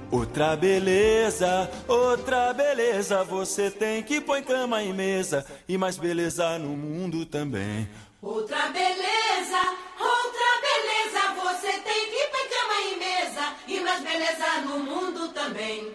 Outra 0.09 0.55
beleza, 0.55 1.69
outra 1.85 2.53
beleza, 2.53 3.25
você 3.25 3.69
tem 3.69 4.01
que 4.01 4.21
põe 4.21 4.41
cama 4.41 4.81
e 4.81 4.93
mesa 4.93 5.45
e 5.67 5.77
mais 5.77 5.97
beleza 5.97 6.57
no 6.57 6.69
mundo 6.69 7.25
também. 7.25 7.89
Outra 8.21 8.69
beleza, 8.69 9.59
outra 9.99 10.49
beleza, 10.61 11.33
você 11.43 11.71
tem 11.79 12.05
que 12.05 12.27
põe 12.31 12.47
cama 12.47 12.81
e 12.89 12.99
mesa 12.99 13.53
e 13.67 13.79
mais 13.81 14.01
beleza 14.01 14.61
no 14.61 14.79
mundo 14.79 15.27
também. 15.33 15.91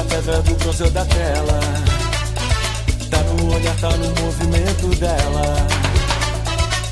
Da 0.00 0.04
pedra 0.04 0.42
do 0.42 0.54
bronze 0.54 0.82
ou 0.82 0.90
da 0.90 1.04
tela. 1.04 1.60
Tá 3.10 3.18
no 3.18 3.54
olhar, 3.54 3.76
tá 3.76 3.90
no 3.90 4.08
movimento 4.22 4.86
dela. 4.98 5.56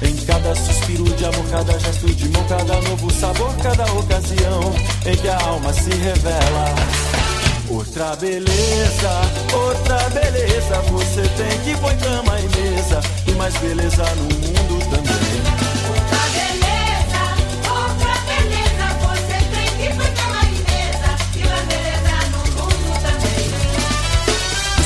Em 0.03 0.15
cada 0.27 0.55
suspiro 0.55 1.05
de 1.05 1.25
amor, 1.25 1.45
cada 1.51 1.79
gesto 1.79 2.07
de 2.07 2.29
mão, 2.29 2.45
cada 2.45 2.81
novo 2.83 3.11
sabor, 3.13 3.55
cada 3.63 3.85
ocasião 3.93 4.61
em 5.07 5.17
que 5.17 5.29
a 5.29 5.39
alma 5.43 5.73
se 5.73 5.91
revela. 5.91 6.75
Outra 7.71 8.17
beleza, 8.17 9.11
outra 9.53 9.99
beleza, 10.11 10.81
você 10.91 11.23
tem 11.23 11.59
que 11.65 11.81
pôr 11.81 11.95
cama 11.97 12.39
e 12.41 12.57
mesa 12.57 13.01
e 13.27 13.33
mais 13.33 13.57
beleza 13.59 14.05
no 14.17 14.25
mundo 14.25 14.78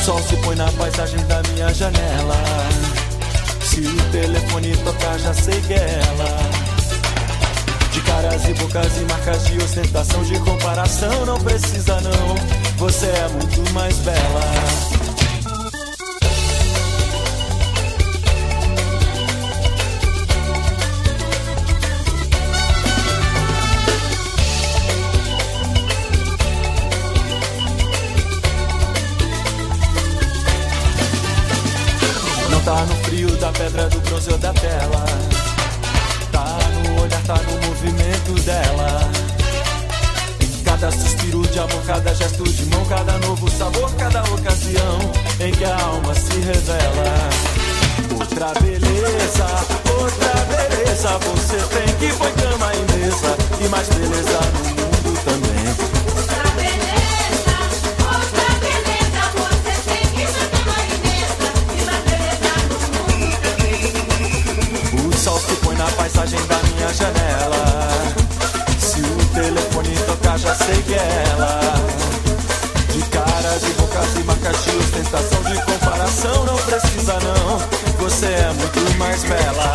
sol 0.02 0.18
se 0.18 0.36
põe 0.38 0.56
na 0.56 0.70
paisagem 0.72 1.24
da 1.26 1.40
minha 1.52 1.72
janela. 1.72 2.34
Se 3.62 3.80
o 3.80 4.10
telefone 4.10 4.76
tocar, 4.78 5.16
já 5.18 5.32
sei 5.32 5.60
que 5.60 5.74
é 5.74 6.00
ela. 6.08 6.38
De 7.92 8.00
caras 8.00 8.48
e 8.48 8.54
bocas 8.54 8.96
e 8.96 9.04
marcas 9.04 9.46
de 9.46 9.58
ostentação, 9.58 10.24
de 10.24 10.38
comparação, 10.40 11.24
não 11.24 11.38
precisa 11.38 12.00
não. 12.00 12.36
Você 12.78 13.06
é 13.06 13.28
muito 13.28 13.72
mais 13.72 13.96
bela. 13.98 15.01
Pedra, 33.62 33.88
do 33.88 34.00
bronze 34.00 34.30
ou 34.32 34.38
da 34.38 34.52
tela. 34.54 35.04
Tá 36.32 36.58
no 36.74 37.02
olhar, 37.02 37.22
tá 37.22 37.34
no 37.34 37.68
movimento 37.68 38.32
dela. 38.42 39.10
Em 40.40 40.62
cada 40.64 40.90
suspiro 40.90 41.42
de 41.42 41.58
amor, 41.58 41.82
cada 41.86 42.14
gesto 42.14 42.42
de 42.42 42.64
mão, 42.66 42.84
cada 42.86 43.18
novo 43.18 43.48
sabor, 43.50 43.92
cada 43.94 44.22
ocasião 44.24 44.98
em 45.38 45.52
que 45.52 45.64
a 45.64 45.76
alma 45.76 46.14
se 46.14 46.40
revela. 46.40 47.30
Outra 48.18 48.52
beleza, 48.60 49.46
outra 50.00 50.32
beleza, 50.50 51.18
você 51.18 51.56
tem 51.56 51.94
que 51.96 52.16
põe 52.16 52.32
cama 52.32 52.72
e 52.74 52.98
mesa 52.98 53.36
e 53.64 53.68
mais 53.68 53.88
beleza 53.88 54.40
no 54.54 54.84
mundo 54.86 55.20
também. 55.24 55.91
Sei 70.66 70.82
que 70.82 70.94
é 70.94 71.24
ela. 71.30 71.60
De 72.92 73.02
cara, 73.10 73.58
de 73.58 73.72
boca, 73.74 74.00
de 74.14 74.24
marcas 74.24 74.64
de 74.64 74.76
ostentação, 74.76 75.42
de 75.44 75.62
comparação, 75.62 76.44
não 76.44 76.56
precisa 76.56 77.18
não. 77.20 77.58
Você 77.98 78.26
é 78.26 78.52
muito 78.52 78.98
mais 78.98 79.22
bela. 79.24 79.72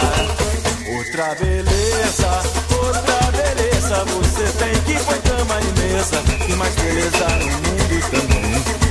Outra 0.97 1.35
beleza, 1.35 2.41
outra 2.71 3.31
beleza. 3.31 4.05
Você 4.05 4.43
tem 4.57 4.81
que 4.83 5.03
pôr 5.03 5.17
cama 5.23 5.59
e 5.61 5.79
mesa. 5.79 6.23
E 6.47 6.53
mais 6.53 6.75
beleza 6.75 7.27
no 7.39 7.45
mundo 7.45 8.11
também. 8.11 8.86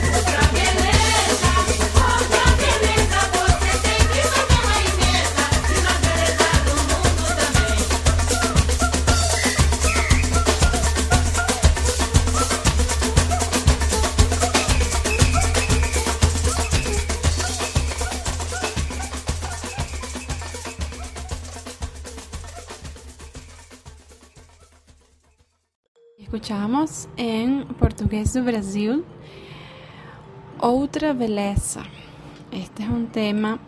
Escuchamos 26.26 27.08
en 27.16 27.64
portugués 27.78 28.32
do 28.32 28.42
Brasil 28.42 29.04
Otra 30.58 31.12
Beleza. 31.12 31.84
Este 32.50 32.82
es 32.82 32.88
un 32.88 33.06
tema 33.06 33.60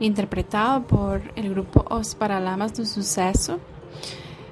interpretado 0.00 0.86
por 0.86 1.20
el 1.36 1.50
grupo 1.50 1.84
Os 1.90 2.14
Paralamas 2.14 2.72
do 2.72 2.86
Suceso, 2.86 3.60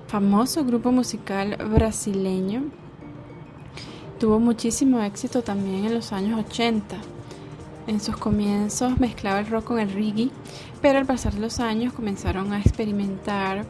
famoso 0.08 0.62
grupo 0.62 0.92
musical 0.92 1.56
brasileño. 1.56 2.64
Tuvo 4.20 4.38
muchísimo 4.38 5.00
éxito 5.00 5.40
también 5.40 5.86
en 5.86 5.94
los 5.94 6.12
años 6.12 6.38
80. 6.38 6.98
En 7.86 7.98
sus 8.00 8.18
comienzos 8.18 9.00
mezclaba 9.00 9.40
el 9.40 9.46
rock 9.46 9.64
con 9.68 9.78
el 9.80 9.90
reggae, 9.90 10.28
pero 10.82 10.98
al 10.98 11.06
pasar 11.06 11.32
los 11.36 11.60
años 11.60 11.94
comenzaron 11.94 12.52
a 12.52 12.60
experimentar 12.60 13.64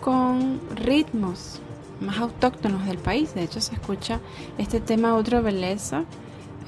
con 0.00 0.60
ritmos 0.76 1.60
más 2.00 2.18
autóctonos 2.18 2.86
del 2.86 2.98
país. 2.98 3.34
De 3.34 3.42
hecho, 3.42 3.60
se 3.60 3.74
escucha 3.74 4.20
este 4.58 4.80
tema 4.80 5.14
Otra 5.14 5.40
Belleza, 5.40 6.04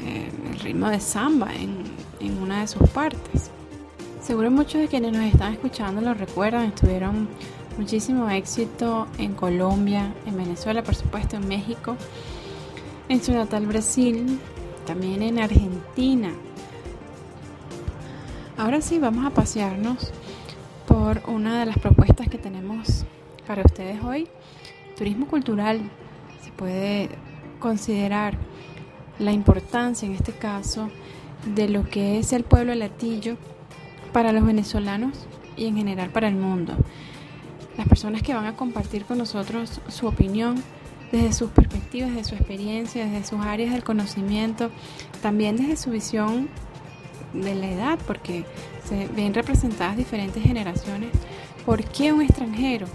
eh, 0.01 0.31
el 0.51 0.61
ritmo 0.61 0.89
de 0.89 1.01
samba 1.01 1.55
en, 1.55 1.85
en 2.21 2.39
una 2.39 2.61
de 2.61 2.69
sus 2.69 2.89
partes. 2.91 3.51
Seguro 4.23 4.51
muchos 4.51 4.81
de 4.81 4.89
quienes 4.89 5.13
nos 5.13 5.25
están 5.25 5.53
escuchando 5.55 6.01
lo 6.01 6.15
recuerdan, 6.15 6.67
estuvieron 6.67 7.29
muchísimo 7.77 8.29
éxito 8.31 9.09
en 9.19 9.35
Colombia, 9.35 10.13
en 10.27 10.37
Venezuela, 10.37 10.83
por 10.83 10.95
supuesto, 10.95 11.37
en 11.37 11.49
México, 11.49 11.97
en 13.09 13.23
su 13.23 13.33
natal 13.33 13.67
Brasil, 13.67 14.39
también 14.87 15.23
en 15.23 15.41
Argentina. 15.41 16.31
Ahora 18.57 18.81
sí, 18.81 18.99
vamos 18.99 19.27
a 19.27 19.31
pasearnos 19.31 20.13
por 20.87 21.23
una 21.27 21.61
de 21.61 21.67
las 21.67 21.79
propuestas 21.79 22.29
que 22.29 22.39
tenemos 22.39 23.05
para 23.47 23.63
ustedes 23.63 24.03
hoy 24.05 24.29
turismo 24.97 25.27
cultural 25.27 25.81
se 26.43 26.51
puede 26.53 27.11
considerar 27.59 28.37
la 29.19 29.33
importancia 29.33 30.07
en 30.07 30.15
este 30.15 30.33
caso 30.33 30.91
de 31.55 31.69
lo 31.69 31.89
que 31.89 32.19
es 32.19 32.33
el 32.33 32.45
pueblo 32.45 32.75
latillo 32.75 33.37
para 34.13 34.33
los 34.33 34.45
venezolanos 34.45 35.27
y 35.57 35.67
en 35.67 35.77
general 35.77 36.11
para 36.11 36.29
el 36.29 36.37
mundo. 36.37 36.75
Las 37.77 37.89
personas 37.89 38.23
que 38.23 38.35
van 38.35 38.47
a 38.47 38.57
compartir 38.57 39.05
con 39.05 39.19
nosotros 39.19 39.81
su 39.89 40.07
opinión 40.07 40.63
desde 41.11 41.33
sus 41.33 41.51
perspectivas, 41.51 42.11
desde 42.11 42.31
su 42.31 42.35
experiencia, 42.35 43.07
desde 43.07 43.25
sus 43.25 43.41
áreas 43.41 43.73
del 43.73 43.85
conocimiento, 43.85 44.71
también 45.21 45.57
desde 45.57 45.77
su 45.77 45.91
visión 45.91 46.49
de 47.33 47.55
la 47.55 47.71
edad, 47.71 47.99
porque 48.07 48.45
se 48.89 49.07
ven 49.09 49.35
representadas 49.35 49.97
diferentes 49.97 50.43
generaciones. 50.43 51.11
¿Por 51.65 51.85
qué 51.85 52.13
un 52.13 52.23
extranjero 52.23 52.87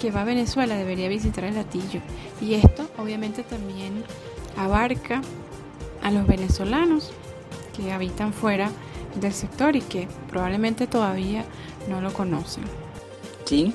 que 0.00 0.10
va 0.10 0.22
a 0.22 0.24
Venezuela 0.24 0.76
debería 0.76 1.08
visitar 1.08 1.44
el 1.44 1.54
latillo. 1.54 2.00
Y 2.40 2.54
esto 2.54 2.88
obviamente 2.98 3.42
también 3.44 4.02
abarca 4.56 5.22
a 6.02 6.10
los 6.10 6.26
venezolanos 6.26 7.10
que 7.76 7.92
habitan 7.92 8.32
fuera 8.32 8.70
del 9.20 9.32
sector 9.32 9.76
y 9.76 9.82
que 9.82 10.08
probablemente 10.28 10.86
todavía 10.86 11.44
no 11.88 12.00
lo 12.00 12.12
conocen. 12.12 12.64
Sí, 13.44 13.74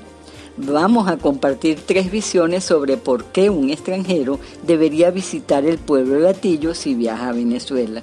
vamos 0.58 1.08
a 1.08 1.18
compartir 1.18 1.80
tres 1.86 2.10
visiones 2.10 2.64
sobre 2.64 2.98
por 2.98 3.26
qué 3.26 3.50
un 3.50 3.70
extranjero 3.70 4.40
debería 4.64 5.12
visitar 5.12 5.64
el 5.66 5.78
pueblo 5.78 6.20
latillo 6.20 6.74
si 6.74 6.96
viaja 6.96 7.30
a 7.30 7.34
Venezuela. 7.34 8.02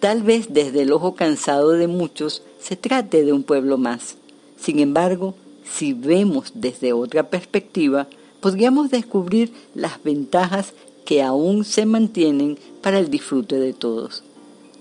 Tal 0.00 0.22
vez 0.22 0.52
desde 0.52 0.82
el 0.82 0.92
ojo 0.92 1.14
cansado 1.14 1.72
de 1.72 1.86
muchos 1.86 2.42
se 2.60 2.76
trate 2.76 3.24
de 3.24 3.32
un 3.32 3.42
pueblo 3.42 3.76
más. 3.76 4.16
Sin 4.56 4.78
embargo, 4.78 5.34
si 5.68 5.92
vemos 5.92 6.52
desde 6.54 6.92
otra 6.92 7.28
perspectiva, 7.28 8.06
podríamos 8.40 8.90
descubrir 8.90 9.52
las 9.74 10.02
ventajas 10.02 10.72
que 11.04 11.22
aún 11.22 11.64
se 11.64 11.86
mantienen 11.86 12.58
para 12.82 12.98
el 12.98 13.10
disfrute 13.10 13.56
de 13.56 13.72
todos, 13.72 14.24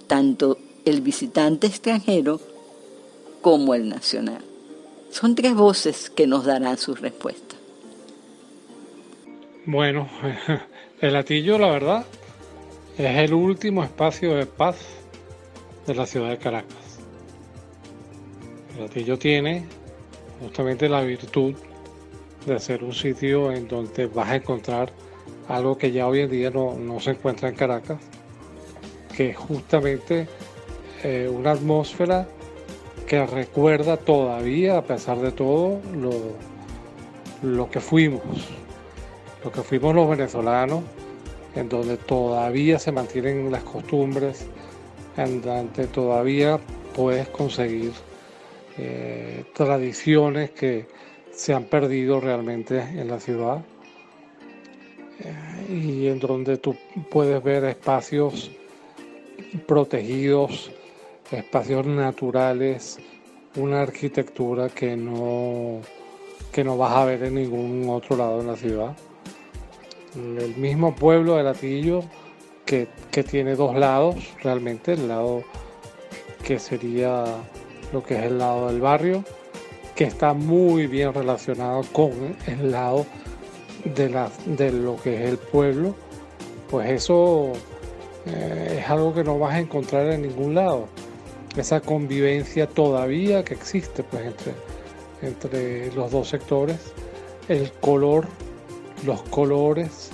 tanto 0.08 0.58
el 0.86 1.02
visitante 1.02 1.68
extranjero 1.68 2.40
como 3.42 3.74
el 3.74 3.90
nacional. 3.90 4.42
Son 5.12 5.36
tres 5.36 5.56
voces 5.56 6.10
que 6.10 6.28
nos 6.28 6.46
darán 6.46 6.78
su 6.78 6.96
respuesta. 6.96 7.56
Bueno, 9.66 10.10
el 11.02 11.14
latillo, 11.14 11.58
la 11.58 11.70
verdad, 11.70 12.06
es 12.98 13.18
el 13.18 13.34
último 13.34 13.84
espacio 13.84 14.36
de 14.36 14.46
paz 14.46 14.78
de 15.88 15.96
la 15.96 16.06
ciudad 16.06 16.30
de 16.30 16.38
Caracas. 16.38 17.00
El 18.76 18.84
latillo 18.84 19.18
tiene 19.18 19.66
justamente 20.42 20.90
la 20.90 21.02
virtud 21.02 21.54
de 22.46 22.60
ser 22.60 22.84
un 22.84 22.94
sitio 22.94 23.52
en 23.52 23.68
donde 23.68 24.08
vas 24.08 24.30
a 24.30 24.36
encontrar 24.36 24.92
algo 25.48 25.78
que 25.78 25.92
ya 25.92 26.08
hoy 26.08 26.22
en 26.22 26.30
día 26.30 26.50
no, 26.50 27.00
se 27.00 27.12
encuentra 27.12 27.50
en 27.50 27.56
Caracas, 27.56 28.00
que 29.16 29.32
es 29.32 29.38
justamente 29.38 30.28
eh, 31.04 31.30
una 31.32 31.52
atmósfera 31.52 32.28
que 33.08 33.26
recuerda 33.26 33.98
todavía, 33.98 34.78
a 34.78 34.84
pesar 34.84 35.20
de 35.20 35.32
todo, 35.32 35.80
lo, 35.94 36.12
lo 37.44 37.70
que 37.70 37.80
fuimos, 37.80 38.24
lo 39.44 39.52
que 39.52 39.62
fuimos 39.62 39.94
los 39.94 40.10
venezolanos, 40.10 40.84
en 41.56 41.70
donde 41.70 41.98
todavía 41.98 42.80
se 42.80 42.92
mantienen 42.92 43.52
las 43.52 43.64
costumbres, 43.64 44.46
en 45.18 45.42
donde 45.42 45.88
todavía 45.88 46.60
puedes 46.96 47.28
conseguir 47.30 47.94
eh, 48.78 49.46
tradiciones 49.54 50.52
que 50.52 50.86
se 51.32 51.54
han 51.54 51.66
perdido 51.66 52.20
realmente 52.20 52.80
en 52.80 53.08
la 53.08 53.20
ciudad 53.20 53.64
eh, 55.20 55.74
y 55.74 56.08
en 56.08 56.20
donde 56.20 56.58
tú 56.58 56.76
puedes 57.10 57.42
ver 57.44 57.64
espacios 57.66 58.52
protegidos, 59.66 60.72
espacios 61.32 61.86
naturales, 61.86 63.00
una 63.56 63.82
arquitectura 63.82 64.70
que 64.70 64.98
no, 64.98 65.80
que 66.52 66.64
no 66.64 66.78
vas 66.78 66.98
a 66.98 67.06
ver 67.06 67.24
en 67.24 67.36
ningún 67.36 67.88
otro 67.90 68.18
lado 68.18 68.42
en 68.42 68.48
la 68.48 68.56
ciudad. 68.56 68.96
El 70.16 70.56
mismo 70.58 70.96
pueblo 70.96 71.36
de 71.36 71.44
Latillo 71.44 72.04
que, 72.66 72.88
que 73.12 73.24
tiene 73.24 73.56
dos 73.56 73.76
lados, 73.76 74.16
realmente 74.42 74.94
el 74.94 75.08
lado 75.08 75.44
que 76.44 76.60
sería 76.60 77.26
lo 77.94 78.04
que 78.04 78.18
es 78.18 78.24
el 78.24 78.38
lado 78.38 78.68
del 78.68 78.82
barrio, 78.82 79.24
que 79.96 80.04
está 80.04 80.34
muy 80.34 80.88
bien 80.88 81.14
relacionado 81.14 81.84
con 81.94 82.36
el 82.48 82.72
lado 82.72 83.06
de, 83.96 84.10
la, 84.10 84.30
de 84.46 84.72
lo 84.72 84.98
que 84.98 85.24
es 85.24 85.30
el 85.30 85.38
pueblo, 85.38 85.96
pues 86.70 86.90
eso 86.90 87.54
eh, 88.26 88.80
es 88.82 88.90
algo 88.90 89.14
que 89.14 89.24
no 89.24 89.40
vas 89.40 89.56
a 89.56 89.60
encontrar 89.60 90.08
en 90.08 90.24
ningún 90.24 90.56
lado. 90.56 90.88
Esa 91.56 91.80
convivencia 91.80 92.68
todavía 92.68 93.46
que 93.46 93.54
existe 93.54 94.04
pues, 94.04 94.26
entre, 94.26 94.54
entre 95.22 95.92
los 95.94 96.12
dos 96.12 96.28
sectores, 96.28 96.78
el 97.48 97.72
color, 97.74 98.26
los 99.06 99.22
colores, 99.24 100.10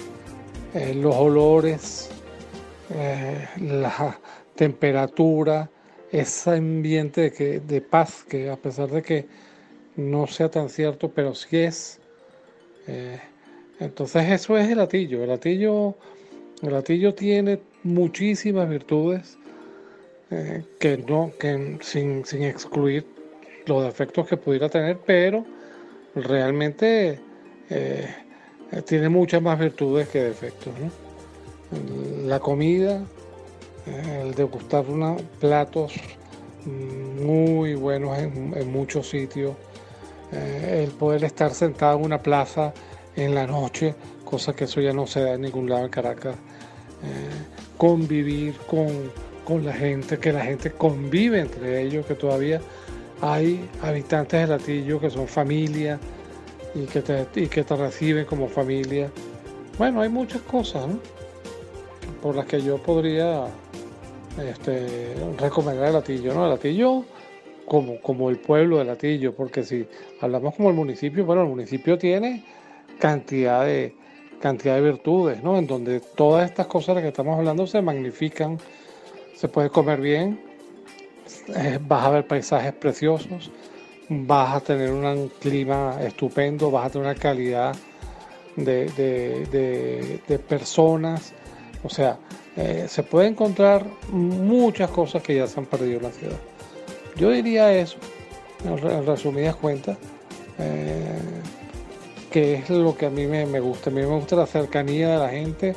eh, 0.74 0.94
los 0.94 1.16
olores, 1.16 2.10
eh, 2.94 3.48
la 3.58 4.20
temperatura, 4.56 5.70
ese 6.12 6.52
ambiente 6.52 7.22
de, 7.22 7.32
que, 7.32 7.60
de 7.60 7.82
paz 7.82 8.26
que 8.28 8.50
a 8.50 8.58
pesar 8.58 8.90
de 8.90 9.02
que 9.02 9.26
no 9.96 10.28
sea 10.28 10.50
tan 10.50 10.70
cierto, 10.70 11.10
pero 11.10 11.34
sí 11.36 11.58
es. 11.58 12.00
Eh, 12.88 13.20
entonces 13.80 14.30
eso 14.30 14.58
es 14.58 14.70
el 14.70 14.78
latillo. 14.78 15.24
El 15.24 15.30
latillo, 15.30 15.96
el 16.62 17.14
tiene 17.16 17.60
muchísimas 17.84 18.70
virtudes 18.70 19.38
eh, 20.30 20.64
que 20.80 20.98
no, 20.98 21.32
que 21.40 21.78
sin, 21.82 22.24
excluir 22.44 23.06
los 23.66 23.84
defectos 23.84 24.28
que 24.28 24.38
pudiera 24.38 24.70
tener, 24.70 24.98
pero 25.06 25.46
realmente 26.16 27.20
eh, 27.70 28.08
tiene 28.86 29.10
muchas 29.10 29.42
más 29.42 29.60
virtudes 29.60 30.08
que 30.10 30.24
defectos. 30.24 30.74
La 32.26 32.40
comida, 32.40 33.06
el 33.86 34.34
degustar 34.36 34.86
unos 34.88 35.22
platos 35.40 35.94
muy 36.66 37.76
buenos 37.76 38.18
en, 38.18 38.72
muchos 38.72 39.10
sitios, 39.10 39.56
eh, 40.32 40.84
el 40.84 40.92
poder 40.92 41.24
estar 41.24 41.54
sentado 41.54 41.98
en 41.98 42.06
una 42.06 42.22
plaza 42.22 42.74
en 43.16 43.34
la 43.36 43.48
noche, 43.48 43.96
cosa 44.24 44.54
que 44.54 44.66
eso 44.66 44.80
ya 44.82 44.94
no 44.94 45.08
se 45.08 45.22
da 45.22 45.34
en 45.34 45.42
ningún 45.42 45.70
lado 45.70 45.86
en 45.86 45.90
Caracas, 45.90 46.36
eh, 47.04 47.78
convivir 47.78 48.56
con, 48.68 49.12
la 49.66 49.74
gente, 49.74 50.18
que 50.18 50.32
la 50.32 50.46
gente 50.46 50.72
convive 50.72 51.42
entre 51.42 51.82
ellos, 51.82 52.06
que 52.06 52.16
todavía 52.16 52.62
hay 53.22 53.70
habitantes 53.82 54.40
de 54.40 54.48
Latillo 54.48 54.98
que 54.98 55.10
son 55.10 55.28
familia 55.28 56.00
y 56.74 56.86
que 56.86 57.02
te, 57.02 57.28
y 57.36 57.48
que 57.48 57.66
te 57.66 57.76
reciben 57.76 58.24
como 58.26 58.48
familia. 58.48 59.12
Bueno, 59.78 60.00
hay 60.00 60.08
muchas 60.08 60.42
cosas 60.44 60.86
por 62.22 62.36
las 62.36 62.46
que 62.46 62.62
yo 62.62 62.78
podría 62.78 63.48
este, 64.38 65.16
recomendar 65.38 65.88
el 65.88 65.94
Latillo, 65.94 66.34
¿no? 66.34 66.46
El 66.46 66.52
Latillo 66.52 67.06
como, 67.66 68.02
como 68.02 68.30
el 68.30 68.38
pueblo 68.38 68.80
de 68.80 68.86
Latillo, 68.86 69.36
porque 69.36 69.64
si 69.64 69.88
hablamos 70.20 70.56
como 70.56 70.70
el 70.70 70.76
municipio, 70.76 71.26
bueno, 71.26 71.44
el 71.44 71.50
municipio 71.50 71.98
tiene 71.98 72.44
cantidad 73.00 73.66
de, 73.66 73.96
cantidad 74.42 74.76
de 74.76 74.82
virtudes, 74.82 75.42
¿no? 75.42 75.58
En 75.58 75.68
donde 75.68 76.02
todas 76.02 76.50
estas 76.50 76.68
cosas 76.68 76.88
de 76.88 76.94
las 76.96 77.04
que 77.04 77.10
estamos 77.10 77.38
hablando 77.38 77.66
se 77.68 77.82
magnifican, 77.82 78.58
se 79.36 79.48
puede 79.48 79.70
comer 79.70 80.02
bien, 80.02 80.42
eh, 81.56 81.80
vas 81.82 82.06
a 82.06 82.10
ver 82.10 82.28
paisajes 82.28 82.74
preciosos, 82.74 83.52
vas 84.10 84.56
a 84.56 84.60
tener 84.60 84.92
un 84.92 85.32
clima 85.40 85.98
estupendo, 86.02 86.70
vas 86.70 86.88
a 86.88 86.90
tener 86.90 87.08
una 87.08 87.16
calidad 87.16 87.76
de, 88.56 90.40
personas, 90.48 91.34
o 91.84 91.90
sea, 91.90 92.18
eh, 92.58 92.86
se 92.90 93.04
puede 93.04 93.28
encontrar 93.28 93.86
muchas 94.12 94.90
cosas 94.90 95.24
que 95.24 95.36
ya 95.36 95.48
se 95.48 95.60
han 95.60 95.66
perdido 95.66 95.98
en 95.98 96.04
la 96.04 96.12
ciudad. 96.12 96.40
Yo 97.16 97.30
diría 97.32 97.74
eso, 97.74 97.98
en 98.66 99.06
resumidas 99.06 99.56
cuentas. 99.56 99.98
Eh, 100.60 101.12
que 102.32 102.54
es 102.56 102.70
lo 102.70 102.96
que 102.96 103.08
a 103.08 103.10
mí 103.10 103.28
me, 103.28 103.60
gusta. 103.60 103.90
A 103.90 103.94
mí 103.94 104.02
me 104.02 104.08
gusta 104.08 104.38
la 104.38 104.48
cercanía 104.48 105.10
de 105.10 105.18
la 105.18 105.30
gente 105.30 105.76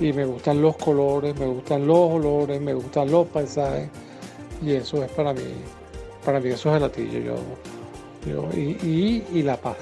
y 0.00 0.12
me 0.12 0.24
gustan 0.24 0.60
los 0.60 0.76
colores, 0.76 1.38
me 1.38 1.46
gustan 1.46 1.86
los 1.86 1.96
olores, 1.96 2.60
me 2.60 2.74
gustan 2.74 3.10
los 3.10 3.28
paisajes 3.28 3.88
y 4.60 4.72
eso 4.72 5.04
es 5.04 5.10
para 5.12 5.32
mí, 5.32 5.42
para 6.24 6.40
mí 6.40 6.48
eso 6.48 6.70
es 6.70 6.76
el 6.76 6.82
latillo. 6.82 7.36
Yo, 8.26 8.48
y, 8.56 9.42
la 9.42 9.56
paz, 9.56 9.76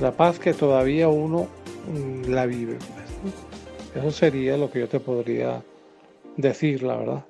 la 0.00 0.10
paz 0.10 0.38
que 0.38 0.54
todavía 0.54 1.08
uno 1.08 1.46
mm, 1.92 2.30
la 2.30 2.46
vive. 2.46 2.78
Eso 3.94 4.10
sería 4.10 4.56
lo 4.56 4.70
que 4.70 4.80
yo 4.80 4.88
te 4.88 5.00
podría 5.00 5.62
decir, 6.36 6.82
la 6.82 6.96
verdad. 6.96 7.24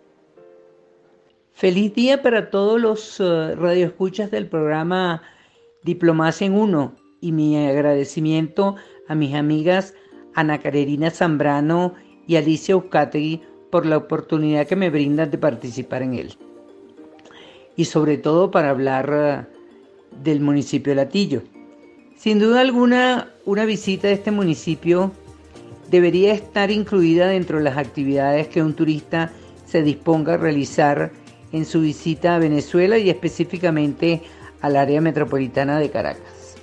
Feliz 1.55 1.95
día 1.95 2.23
para 2.23 2.51
todos 2.51 2.81
los 2.81 3.21
uh, 3.21 3.55
radioescuchas 3.57 4.31
del 4.31 4.47
programa 4.47 5.23
Diplomacia 5.83 6.47
en 6.47 6.55
Uno 6.55 6.95
y 7.21 7.33
mi 7.33 7.57
agradecimiento 7.57 8.77
a 9.09 9.15
mis 9.15 9.35
amigas 9.35 9.95
Ana 10.35 10.59
Carolina 10.61 11.11
Zambrano 11.11 11.95
y 12.27 12.37
Alicia 12.37 12.73
Eucategui 12.73 13.43
por 13.71 13.87
la 13.87 13.97
oportunidad 13.97 14.67
que 14.67 14.77
me 14.77 14.91
brindan 14.91 15.31
de 15.31 15.39
participar 15.39 16.03
en 16.03 16.15
él. 16.15 16.37
Y 17.77 17.87
sobre 17.87 18.19
todo 18.19 18.51
para 18.51 18.71
hablar 18.71 19.11
eh, 19.13 19.45
del 20.23 20.41
municipio 20.41 20.95
Latillo. 20.95 21.43
Sin 22.17 22.39
duda 22.39 22.61
alguna, 22.61 23.33
una 23.45 23.65
visita 23.65 24.09
a 24.09 24.13
este 24.13 24.31
municipio 24.31 25.13
debería 25.91 26.33
estar 26.33 26.71
incluida 26.71 27.29
dentro 27.29 27.59
de 27.59 27.65
las 27.65 27.77
actividades 27.77 28.49
que 28.49 28.63
un 28.63 28.75
turista 28.75 29.33
se 29.67 29.83
disponga 29.83 30.35
a 30.35 30.37
realizar 30.37 31.11
en 31.53 31.65
su 31.65 31.81
visita 31.81 32.35
a 32.35 32.39
Venezuela 32.39 32.99
y 32.99 33.11
específicamente 33.11 34.23
al 34.61 34.77
área 34.77 35.01
metropolitana 35.01 35.79
de 35.79 35.91
Caracas. 35.91 36.57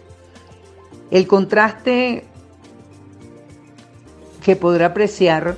El 1.12 1.28
contraste 1.28 2.24
que 4.44 4.56
podrá 4.56 4.88
apreciar 4.88 5.58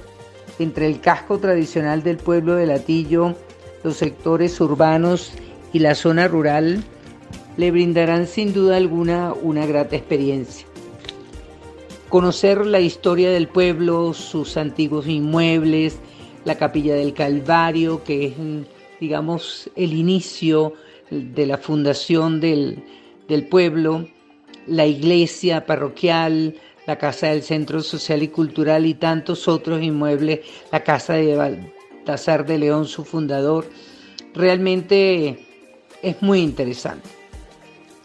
entre 0.59 0.87
el 0.87 0.99
casco 1.01 1.39
tradicional 1.39 2.03
del 2.03 2.17
pueblo 2.17 2.55
de 2.55 2.65
Latillo, 2.67 3.35
los 3.83 3.97
sectores 3.97 4.59
urbanos 4.59 5.33
y 5.73 5.79
la 5.79 5.93
zona 5.95 6.27
rural 6.27 6.83
le 7.57 7.71
brindarán 7.71 8.27
sin 8.27 8.53
duda 8.53 8.77
alguna 8.77 9.33
una 9.33 9.65
grata 9.65 9.95
experiencia. 9.95 10.65
Conocer 12.09 12.65
la 12.65 12.79
historia 12.79 13.29
del 13.31 13.49
pueblo, 13.49 14.13
sus 14.13 14.55
antiguos 14.55 15.07
inmuebles, 15.07 15.99
la 16.45 16.55
capilla 16.55 16.95
del 16.95 17.13
Calvario, 17.13 18.03
que 18.05 18.27
es, 18.27 18.33
digamos, 19.01 19.69
el 19.75 19.91
inicio 19.93 20.73
de 21.11 21.45
la 21.45 21.57
fundación 21.57 22.39
del, 22.39 22.83
del 23.27 23.45
pueblo, 23.47 24.07
la 24.67 24.85
iglesia 24.85 25.65
parroquial, 25.65 26.55
la 26.85 26.97
casa 26.97 27.27
del 27.27 27.43
Centro 27.43 27.81
Social 27.81 28.23
y 28.23 28.29
Cultural 28.29 28.85
y 28.85 28.93
tantos 28.93 29.49
otros 29.49 29.83
inmuebles, 29.83 30.39
la 30.71 30.83
casa 30.83 31.13
de 31.13 31.35
Baltasar 31.35 32.45
de 32.45 32.57
León, 32.57 32.85
su 32.85 33.03
fundador. 33.03 33.69
Realmente 34.33 35.45
es 36.01 36.21
muy 36.21 36.39
interesante. 36.39 37.09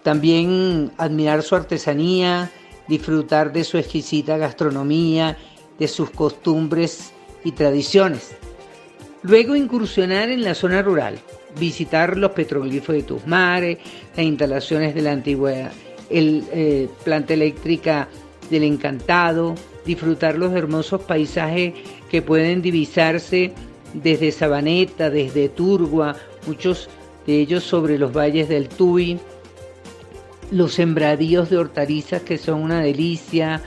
También 0.03 0.91
admirar 0.99 1.43
su 1.45 1.55
artesanía, 1.55 2.51
disfrutar 2.89 3.53
de 3.53 3.65
su 3.65 3.79
exquisita 3.79 4.37
gastronomía, 4.37 5.37
de 5.79 5.89
sus 5.89 6.11
costumbres 6.11 7.13
y 7.45 7.53
tradiciones. 7.53 8.35
Luego 9.23 9.55
incursionar 9.55 10.31
en 10.31 10.43
la 10.43 10.55
zona 10.55 10.83
rural, 10.83 11.19
visitar 11.59 12.17
los 12.17 12.33
petroglifos 12.33 12.95
de 12.95 13.03
Tusmare, 13.03 13.79
las 14.17 14.27
instalaciones 14.27 14.95
de 14.95 15.03
la 15.03 15.13
antigua 15.13 15.53
el 16.11 16.45
eh, 16.53 16.89
planta 17.05 17.35
eléctrica 17.35 18.09
del 18.51 18.65
Encantado, 18.65 19.55
disfrutar 19.85 20.37
los 20.37 20.53
hermosos 20.53 21.03
paisajes 21.03 21.75
que 22.11 22.23
pueden 22.23 22.63
divisarse 22.63 23.53
desde 23.95 24.31
Sabaneta, 24.33 25.11
desde 25.11 25.49
Turgua, 25.49 26.17
muchos 26.47 26.89
de 27.27 27.41
ellos 27.41 27.65
sobre 27.65 27.99
los 27.99 28.13
valles 28.13 28.49
del 28.49 28.69
Tuy, 28.69 29.19
los 30.53 30.75
sembradíos 30.75 31.51
de 31.51 31.57
hortalizas 31.57 32.23
que 32.23 32.39
son 32.39 32.63
una 32.63 32.81
delicia, 32.81 33.63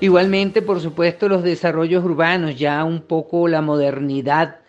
igualmente 0.00 0.62
por 0.62 0.80
supuesto 0.80 1.28
los 1.28 1.42
desarrollos 1.42 2.04
urbanos, 2.04 2.58
ya 2.58 2.84
un 2.84 3.00
poco 3.00 3.48
la 3.48 3.62
modernidad, 3.62 4.60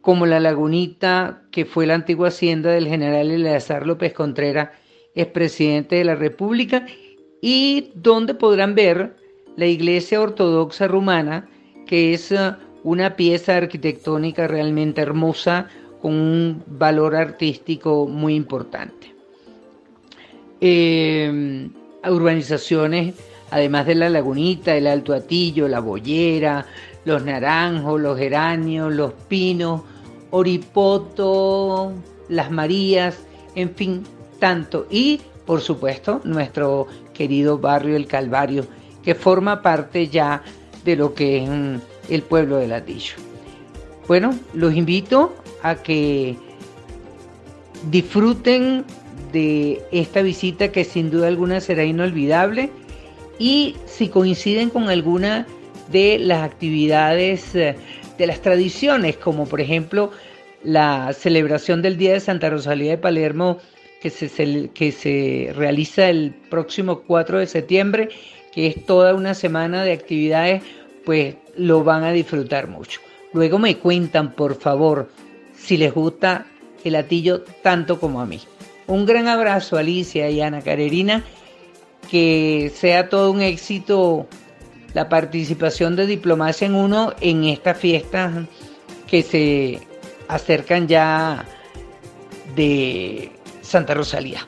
como 0.00 0.26
la 0.26 0.40
lagunita 0.40 1.42
que 1.50 1.66
fue 1.66 1.86
la 1.86 1.94
antigua 1.94 2.28
hacienda 2.28 2.70
del 2.70 2.88
general 2.88 3.30
Eleazar 3.30 3.86
López 3.86 4.14
Contreras 4.14 4.70
es 5.14 5.26
presidente 5.26 5.96
de 5.96 6.04
la 6.04 6.14
República 6.14 6.86
y 7.42 7.90
donde 7.94 8.34
podrán 8.34 8.74
ver 8.74 9.16
la 9.56 9.66
iglesia 9.66 10.20
ortodoxa 10.20 10.86
rumana, 10.88 11.48
que 11.86 12.14
es 12.14 12.30
uh, 12.30 12.54
una 12.84 13.16
pieza 13.16 13.56
arquitectónica 13.56 14.46
realmente 14.46 15.00
hermosa 15.00 15.68
con 16.00 16.14
un 16.14 16.62
valor 16.66 17.14
artístico 17.14 18.06
muy 18.06 18.34
importante. 18.34 19.09
Em, 20.60 21.70
urbanizaciones, 22.04 23.14
además 23.50 23.86
de 23.86 23.94
la 23.94 24.10
lagunita, 24.10 24.76
el 24.76 24.86
Alto 24.86 25.14
Atillo, 25.14 25.68
la 25.68 25.80
Boyera, 25.80 26.66
los 27.04 27.24
naranjos, 27.24 28.00
los 28.00 28.18
geranios, 28.18 28.92
los 28.92 29.12
pinos, 29.28 29.82
Oripoto, 30.30 31.92
las 32.28 32.50
Marías, 32.50 33.18
en 33.54 33.74
fin, 33.74 34.02
tanto. 34.38 34.86
Y, 34.90 35.20
por 35.46 35.60
supuesto, 35.60 36.20
nuestro 36.24 36.86
querido 37.14 37.58
barrio 37.58 37.96
El 37.96 38.06
Calvario, 38.06 38.66
que 39.02 39.14
forma 39.14 39.62
parte 39.62 40.08
ya 40.08 40.42
de 40.84 40.96
lo 40.96 41.14
que 41.14 41.42
es 41.42 41.48
mm, 41.48 41.76
el 42.10 42.22
pueblo 42.22 42.56
de 42.56 42.68
Latillo. 42.68 43.14
Bueno, 44.06 44.34
los 44.54 44.74
invito 44.74 45.34
a 45.62 45.76
que 45.76 46.36
disfruten 47.90 48.84
de 49.32 49.80
esta 49.92 50.22
visita 50.22 50.72
que 50.72 50.84
sin 50.84 51.10
duda 51.10 51.28
alguna 51.28 51.60
será 51.60 51.84
inolvidable 51.84 52.70
y 53.38 53.76
si 53.86 54.08
coinciden 54.08 54.70
con 54.70 54.88
alguna 54.88 55.46
de 55.90 56.18
las 56.18 56.42
actividades 56.44 57.54
eh, 57.54 57.76
de 58.18 58.26
las 58.26 58.40
tradiciones, 58.42 59.16
como 59.16 59.46
por 59.46 59.60
ejemplo 59.60 60.10
la 60.62 61.12
celebración 61.12 61.82
del 61.82 61.96
Día 61.96 62.12
de 62.12 62.20
Santa 62.20 62.50
Rosalía 62.50 62.90
de 62.92 62.98
Palermo 62.98 63.58
que 64.00 64.10
se, 64.10 64.70
que 64.72 64.92
se 64.92 65.52
realiza 65.54 66.08
el 66.08 66.34
próximo 66.50 67.02
4 67.02 67.38
de 67.38 67.46
septiembre, 67.46 68.08
que 68.52 68.66
es 68.66 68.84
toda 68.86 69.14
una 69.14 69.34
semana 69.34 69.84
de 69.84 69.92
actividades, 69.92 70.62
pues 71.04 71.36
lo 71.56 71.84
van 71.84 72.04
a 72.04 72.12
disfrutar 72.12 72.68
mucho. 72.68 73.00
Luego 73.32 73.58
me 73.58 73.76
cuentan, 73.76 74.32
por 74.32 74.56
favor, 74.56 75.10
si 75.54 75.76
les 75.76 75.92
gusta 75.92 76.46
el 76.82 76.96
atillo 76.96 77.42
tanto 77.62 78.00
como 78.00 78.20
a 78.20 78.26
mí. 78.26 78.40
Un 78.90 79.06
gran 79.06 79.28
abrazo 79.28 79.76
Alicia 79.76 80.28
y 80.30 80.40
Ana 80.40 80.62
Carerina, 80.62 81.22
que 82.10 82.72
sea 82.74 83.08
todo 83.08 83.30
un 83.30 83.40
éxito 83.40 84.26
la 84.94 85.08
participación 85.08 85.94
de 85.94 86.06
Diplomacia 86.06 86.66
en 86.66 86.74
Uno 86.74 87.12
en 87.20 87.44
estas 87.44 87.78
fiestas 87.78 88.32
que 89.06 89.22
se 89.22 89.86
acercan 90.26 90.88
ya 90.88 91.44
de 92.56 93.30
Santa 93.62 93.94
Rosalía. 93.94 94.44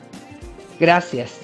Gracias. 0.77 1.35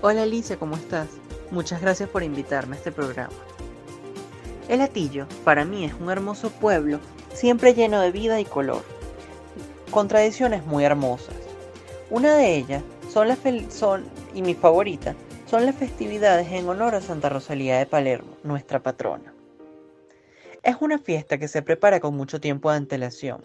Hola 0.00 0.22
Alicia, 0.22 0.56
¿cómo 0.58 0.76
estás? 0.76 1.08
Muchas 1.50 1.82
gracias 1.82 2.08
por 2.08 2.22
invitarme 2.22 2.76
a 2.76 2.78
este 2.78 2.90
programa. 2.90 3.34
El 4.66 4.80
Atillo, 4.80 5.26
para 5.44 5.66
mí, 5.66 5.84
es 5.84 5.92
un 6.00 6.10
hermoso 6.10 6.48
pueblo, 6.48 7.00
siempre 7.34 7.74
lleno 7.74 8.00
de 8.00 8.12
vida 8.12 8.40
y 8.40 8.46
color, 8.46 8.82
con 9.90 10.08
tradiciones 10.08 10.64
muy 10.64 10.84
hermosas. 10.84 11.39
Una 12.10 12.34
de 12.34 12.56
ellas 12.56 12.82
son 13.08 13.28
las 13.28 13.38
son, 13.68 14.04
y 14.34 14.42
mi 14.42 14.54
favorita 14.54 15.14
son 15.46 15.64
las 15.64 15.76
festividades 15.76 16.50
en 16.50 16.68
honor 16.68 16.96
a 16.96 17.00
Santa 17.00 17.28
Rosalía 17.28 17.78
de 17.78 17.86
Palermo, 17.86 18.36
nuestra 18.42 18.82
patrona. 18.82 19.32
Es 20.64 20.76
una 20.80 20.98
fiesta 20.98 21.38
que 21.38 21.46
se 21.46 21.62
prepara 21.62 22.00
con 22.00 22.16
mucho 22.16 22.40
tiempo 22.40 22.68
de 22.68 22.78
antelación, 22.78 23.44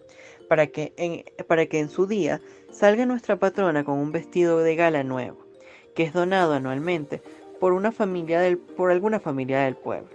para 0.49 0.65
que 0.65 0.93
en, 0.97 1.23
para 1.45 1.67
que 1.67 1.77
en 1.77 1.89
su 1.89 2.07
día 2.07 2.41
salga 2.71 3.05
nuestra 3.05 3.37
patrona 3.37 3.83
con 3.83 3.99
un 3.99 4.11
vestido 4.11 4.57
de 4.57 4.75
gala 4.75 5.03
nuevo, 5.03 5.45
que 5.93 6.01
es 6.01 6.13
donado 6.13 6.53
anualmente 6.53 7.21
por, 7.59 7.71
una 7.71 7.91
familia 7.91 8.39
del, 8.41 8.57
por 8.57 8.89
alguna 8.89 9.19
familia 9.19 9.59
del 9.59 9.75
pueblo. 9.75 10.09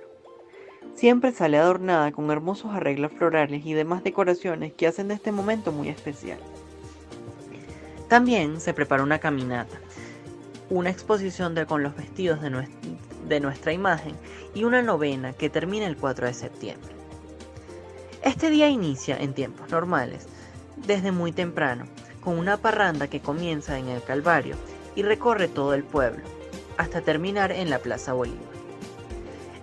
Siempre 0.95 1.31
sale 1.31 1.57
adornada 1.57 2.11
con 2.11 2.29
hermosos 2.33 2.75
arreglos 2.75 3.13
florales 3.13 3.65
y 3.65 3.75
demás 3.75 4.03
decoraciones 4.03 4.73
que 4.73 4.89
hacen 4.89 5.07
de 5.07 5.15
este 5.15 5.31
momento 5.31 5.71
muy 5.71 5.89
especial. 5.89 6.41
También 8.11 8.61
se 8.61 8.75
prepara 8.75 9.05
una 9.05 9.21
caminata, 9.21 9.79
una 10.69 10.91
exposición 10.91 11.55
de, 11.55 11.65
con 11.65 11.85
los 11.85 11.95
vestidos 11.95 12.43
de, 12.43 12.67
de 13.29 13.39
nuestra 13.39 13.73
imagen 13.73 14.17
y 14.53 14.65
una 14.65 14.83
novena 14.83 15.33
que 15.33 15.49
termina 15.49 15.87
el 15.87 15.97
4 15.97 16.27
de 16.27 16.35
septiembre. 16.35 16.91
Este 18.25 18.51
día 18.51 18.69
inicia 18.69 19.17
en 19.17 19.33
tiempos 19.33 19.71
normales, 19.71 20.27
desde 20.75 21.13
muy 21.13 21.31
temprano, 21.31 21.85
con 22.21 22.37
una 22.37 22.57
parranda 22.57 23.07
que 23.07 23.21
comienza 23.21 23.79
en 23.79 23.87
el 23.87 24.03
Calvario 24.03 24.57
y 24.97 25.05
recorre 25.05 25.47
todo 25.47 25.73
el 25.75 25.85
pueblo, 25.85 26.25
hasta 26.79 27.03
terminar 27.03 27.53
en 27.53 27.71
la 27.71 27.79
Plaza 27.79 28.13
Bolívar. 28.13 28.41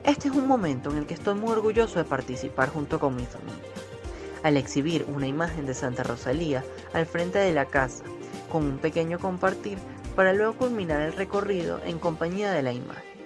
Este 0.06 0.30
es 0.30 0.34
un 0.34 0.48
momento 0.48 0.90
en 0.90 1.00
el 1.00 1.06
que 1.06 1.16
estoy 1.16 1.36
muy 1.36 1.52
orgulloso 1.52 2.00
de 2.00 2.06
participar 2.06 2.70
junto 2.70 2.98
con 2.98 3.14
mi 3.14 3.26
familia, 3.26 3.74
al 4.42 4.56
exhibir 4.56 5.06
una 5.14 5.28
imagen 5.28 5.66
de 5.66 5.74
Santa 5.74 6.04
Rosalía 6.04 6.64
al 6.94 7.06
frente 7.06 7.40
de 7.40 7.52
la 7.52 7.66
casa, 7.66 8.06
con 8.48 8.64
un 8.64 8.78
pequeño 8.78 9.20
compartir 9.20 9.78
para 10.16 10.34
luego 10.34 10.54
culminar 10.54 11.02
el 11.02 11.14
recorrido 11.14 11.80
en 11.86 12.00
compañía 12.00 12.52
de 12.52 12.64
la 12.64 12.74
imagen. 12.74 13.18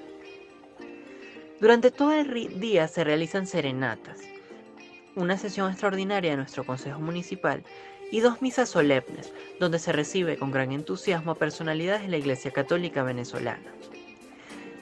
Durante 1.60 1.92
todo 1.92 2.12
el 2.14 2.60
día 2.60 2.88
se 2.88 3.04
realizan 3.04 3.46
serenatas, 3.48 4.20
una 5.16 5.38
sesión 5.38 5.70
extraordinaria 5.70 6.32
de 6.32 6.38
nuestro 6.38 6.64
Consejo 6.66 7.00
Municipal 7.00 7.64
y 8.12 8.20
dos 8.20 8.42
misas 8.42 8.70
solemnes, 8.70 9.32
donde 9.60 9.80
se 9.80 9.92
recibe 9.92 10.38
con 10.38 10.52
gran 10.52 10.72
entusiasmo 10.72 11.32
a 11.32 11.36
personalidades 11.36 12.02
de 12.02 12.08
la 12.10 12.18
Iglesia 12.18 12.52
Católica 12.52 13.04
Venezolana. 13.04 13.72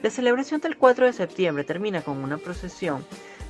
La 0.02 0.10
celebración 0.10 0.60
del 0.60 0.78
4 0.78 1.06
de 1.06 1.12
septiembre 1.12 1.64
termina 1.64 2.02
con 2.02 2.24
una 2.24 2.38
procesión 2.38 3.04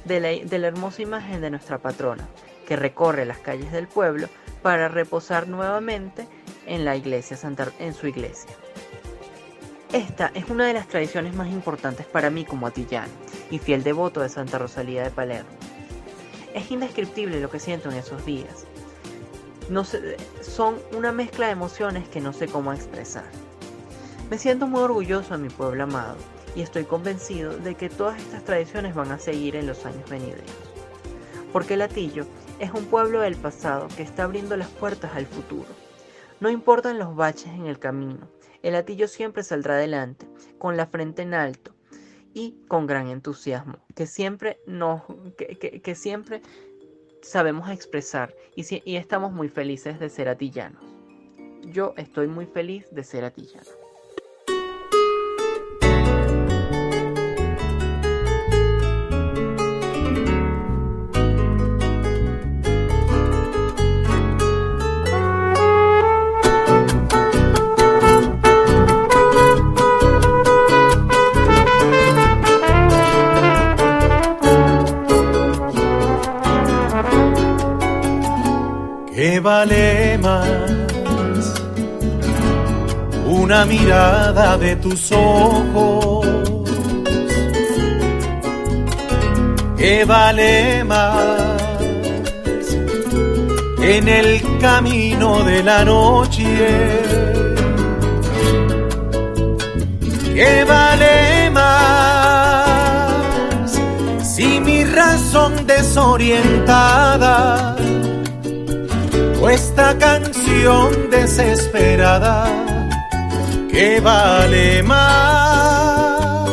de 0.04 0.20
la, 0.20 0.66
hermosa 0.66 1.02
imagen 1.02 1.40
de 1.40 1.50
nuestra 1.50 1.78
patrona, 1.78 2.28
que 2.66 2.76
recorre 2.76 3.24
las 3.24 3.38
calles 3.38 3.72
del 3.72 3.86
pueblo 3.86 4.28
para 4.62 4.88
reposar 4.88 5.48
nuevamente 5.48 6.26
en, 6.70 6.84
la 6.84 6.96
iglesia 6.96 7.36
en 7.78 7.94
su 7.94 8.06
iglesia. 8.06 8.50
Esta 9.92 10.30
es 10.34 10.48
una 10.48 10.66
de 10.66 10.72
las 10.72 10.86
tradiciones 10.86 11.34
más 11.34 11.48
importantes 11.48 12.06
para 12.06 12.30
mí 12.30 12.44
como 12.44 12.68
atillano 12.68 13.12
y 13.50 13.58
fiel 13.58 13.82
devoto 13.82 14.20
de 14.20 14.28
Santa 14.28 14.56
Rosalía 14.56 15.02
de 15.02 15.10
Palermo. 15.10 15.50
Es 16.54 16.70
indescriptible 16.70 17.40
lo 17.40 17.50
que 17.50 17.58
siento 17.58 17.90
en 17.90 17.96
esos 17.96 18.24
días. 18.24 18.66
No 19.68 19.84
son 19.84 20.76
una 20.96 21.10
mezcla 21.10 21.46
de 21.46 21.52
emociones 21.52 22.08
que 22.08 22.20
no 22.20 22.32
sé 22.32 22.46
cómo 22.46 22.72
expresar. 22.72 23.24
Me 24.30 24.38
siento 24.38 24.68
muy 24.68 24.80
orgulloso 24.80 25.36
de 25.36 25.42
mi 25.42 25.48
pueblo 25.48 25.82
amado 25.82 26.16
y 26.54 26.62
estoy 26.62 26.84
convencido 26.84 27.56
de 27.56 27.74
que 27.74 27.88
todas 27.88 28.20
estas 28.20 28.44
tradiciones 28.44 28.94
van 28.94 29.10
a 29.10 29.18
seguir 29.18 29.56
en 29.56 29.66
los 29.66 29.84
años 29.86 30.08
venideros. 30.08 30.44
Porque 31.52 31.76
Latillo 31.76 32.26
es 32.60 32.70
un 32.70 32.84
pueblo 32.84 33.22
del 33.22 33.34
pasado 33.34 33.88
que 33.96 34.04
está 34.04 34.22
abriendo 34.22 34.56
las 34.56 34.68
puertas 34.68 35.12
al 35.16 35.26
futuro. 35.26 35.79
No 36.40 36.48
importan 36.48 36.98
los 36.98 37.14
baches 37.14 37.52
en 37.52 37.66
el 37.66 37.78
camino, 37.78 38.28
el 38.62 38.72
Latillo 38.72 39.08
siempre 39.08 39.42
saldrá 39.42 39.74
adelante, 39.74 40.26
con 40.58 40.76
la 40.76 40.86
frente 40.86 41.22
en 41.22 41.34
alto 41.34 41.74
y 42.34 42.62
con 42.68 42.86
gran 42.86 43.08
entusiasmo, 43.08 43.78
que 43.94 44.06
siempre, 44.06 44.58
nos, 44.66 45.02
que, 45.36 45.94
siempre 45.94 46.42
sabemos 47.22 47.68
expresar 47.70 48.34
y, 48.54 48.64
y 48.90 48.96
estamos 48.96 49.32
muy 49.32 49.48
felices 49.48 49.98
de 49.98 50.08
ser 50.08 50.28
atillanos. 50.28 50.82
Yo 51.62 51.94
estoy 51.96 52.26
muy 52.26 52.46
feliz 52.46 52.86
de 52.90 53.04
ser 53.04 53.24
atillano. 53.24 53.79
Vale 79.40 80.18
más 80.18 80.70
una 83.26 83.64
mirada 83.64 84.58
de 84.58 84.76
tus 84.76 85.10
ojos 85.12 86.26
que 89.76 90.04
vale 90.04 90.84
más 90.84 91.60
en 93.82 94.08
el 94.08 94.58
camino 94.60 95.42
de 95.42 95.62
la 95.62 95.84
noche. 95.84 96.44
Que 100.34 100.64
vale 100.64 101.50
más 101.50 101.70
si 104.22 104.60
mi 104.60 104.84
razón 104.84 105.66
desorientada 105.66 107.69
esta 109.50 109.98
canción 109.98 111.10
desesperada 111.10 112.46
que 113.68 114.00
vale 114.00 114.82
más, 114.84 116.50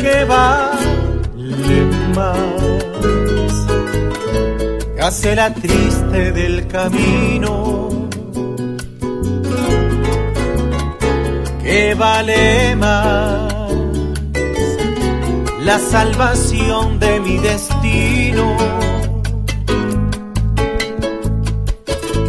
que 0.00 0.24
vale 0.24 1.84
más. 2.14 2.36
Hace 5.00 5.34
la 5.34 5.52
triste 5.54 6.32
del 6.32 6.66
camino 6.68 7.88
que 11.62 11.94
vale 11.94 12.76
más 12.76 13.50
la 15.64 15.78
salvación 15.78 16.98
de 16.98 17.20
mi 17.20 17.38
destino 17.38 18.79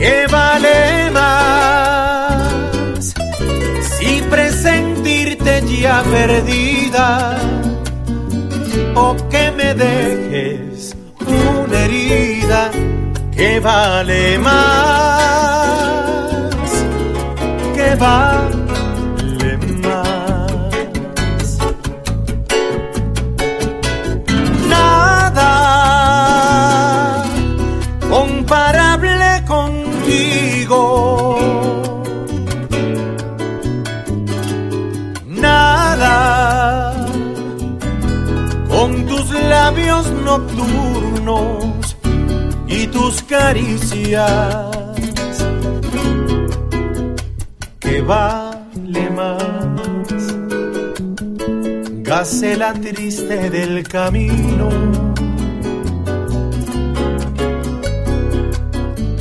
¿Qué 0.01 0.25
vale 0.31 1.11
más. 1.11 2.41
Si 3.91 4.21
presentirte 4.31 5.61
ya 5.79 6.01
perdida 6.01 7.37
o 8.95 9.15
que 9.29 9.51
me 9.51 9.75
dejes 9.75 10.95
una 11.27 11.85
herida 11.85 12.71
que 13.31 13.59
vale 13.59 14.39
más. 14.39 14.81
Que 17.75 17.93
vale 17.95 18.50
caricias 44.11 45.37
que 47.79 48.01
vale 48.01 49.09
más. 49.09 49.43
Gacela 52.03 52.73
triste 52.73 53.49
del 53.49 53.87
camino 53.87 54.69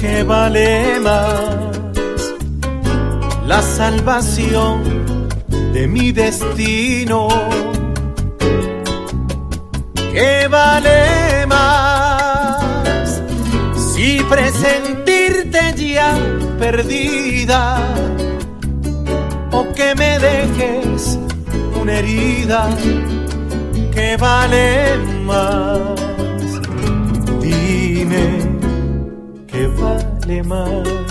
que 0.01 0.25
vale 0.25 0.99
más 1.01 1.45
la 3.47 3.63
salvación 3.63 4.83
de 5.73 5.87
mi 5.87 6.11
destino 6.11 7.29
que 10.13 10.49
vale 10.49 11.20
presentirte 14.31 15.61
ya 15.77 16.17
perdida 16.59 17.79
o 19.53 19.61
que 19.75 19.95
me 19.97 20.19
dejes 20.19 21.19
una 21.81 21.99
herida 21.99 22.71
que 23.93 24.17
vale 24.17 24.97
más 25.27 25.81
dime 27.43 28.51
vale 29.77 30.43
más. 30.43 31.10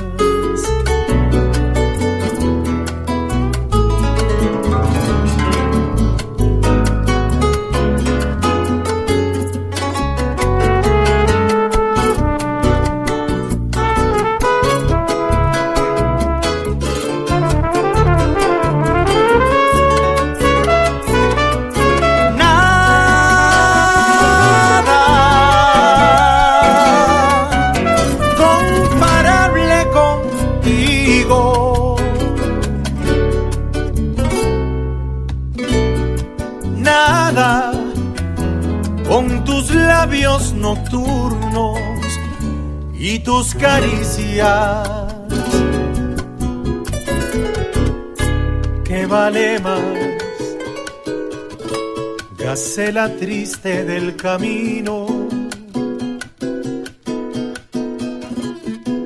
Triste 53.19 53.83
del 53.83 54.15
camino. 54.15 55.05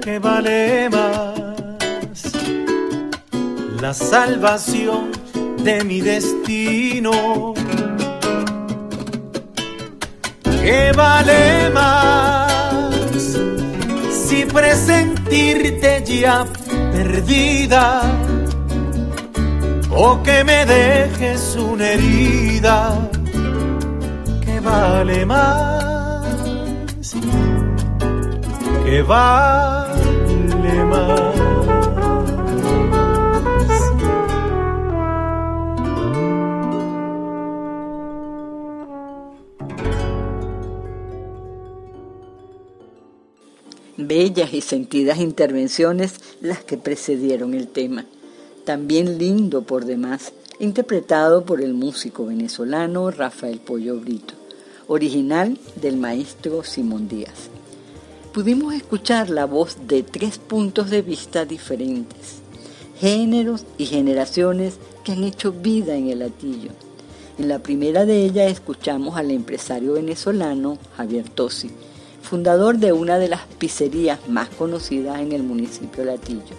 ¿Qué 0.04 0.20
vale 0.20 0.88
más? 0.90 2.32
La 3.82 3.94
salvación 3.94 5.12
de 5.64 5.84
mi 5.84 6.02
destino. 6.02 7.56
¿Qué 10.62 10.92
vale 10.96 11.72
más? 11.72 12.94
Si 14.28 14.46
presentirte 14.46 16.04
ya 16.06 16.46
perdida 16.92 18.04
o 19.90 20.22
que 20.22 20.44
me 20.44 20.66
dejes 20.68 21.56
una 21.56 21.90
herida 21.94 23.10
que 23.12 23.13
vale 24.74 25.26
más, 25.26 27.14
que 28.84 29.02
vale 29.04 30.86
más. 30.86 31.34
Bellas 43.96 44.54
y 44.54 44.62
sentidas 44.62 45.20
intervenciones 45.20 46.20
las 46.42 46.64
que 46.64 46.78
precedieron 46.78 47.54
el 47.54 47.68
tema. 47.68 48.06
También 48.66 49.18
lindo 49.18 49.62
por 49.62 49.86
demás, 49.86 50.34
interpretado 50.60 51.46
por 51.46 51.62
el 51.62 51.74
músico 51.74 52.26
venezolano 52.26 53.12
Rafael 53.12 53.60
Pollo 53.60 54.00
Brito, 54.00 54.34
original 54.88 55.58
del 55.82 55.98
maestro 55.98 56.64
Simón 56.64 57.08
Díaz. 57.08 57.50
Pudimos 58.34 58.74
escuchar 58.74 59.30
la 59.30 59.46
voz 59.46 59.78
de 59.88 60.04
tres 60.04 60.38
puntos 60.40 60.90
de 60.90 61.02
vista 61.02 61.46
diferentes, 61.46 62.42
géneros 63.00 63.66
y 63.78 63.86
generaciones 63.86 64.76
que 65.04 65.12
han 65.12 65.24
hecho 65.24 65.52
vida 65.52 65.96
en 65.96 66.10
el 66.10 66.20
latillo. 66.20 66.72
En 67.38 67.48
la 67.48 67.60
primera 67.60 68.06
de 68.06 68.26
ellas 68.26 68.52
escuchamos 68.52 69.18
al 69.18 69.32
empresario 69.32 69.94
venezolano 69.94 70.78
Javier 70.98 71.30
Tosi, 71.30 71.72
fundador 72.22 72.78
de 72.78 72.94
una 72.94 73.18
de 73.20 73.28
las 73.28 73.42
pizzerías 73.60 74.28
más 74.28 74.50
conocidas 74.50 75.20
en 75.20 75.32
el 75.32 75.44
municipio 75.44 76.04
Latillo, 76.04 76.56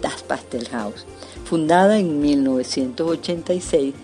Das 0.00 0.22
Pastel 0.22 0.68
House, 0.68 1.06
fundada 1.44 1.98
en 1.98 2.20
1986 2.20 3.94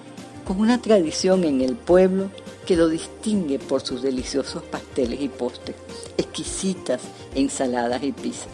con 0.44 0.60
una 0.60 0.80
tradición 0.80 1.44
en 1.44 1.60
el 1.60 1.76
pueblo 1.76 2.30
que 2.64 2.76
lo 2.76 2.88
distingue 2.88 3.58
por 3.58 3.82
sus 3.82 4.02
deliciosos 4.02 4.62
pasteles 4.62 5.20
y 5.20 5.28
postres, 5.28 5.76
exquisitas 6.16 7.02
ensaladas 7.34 8.02
y 8.02 8.12
pizzas. 8.12 8.48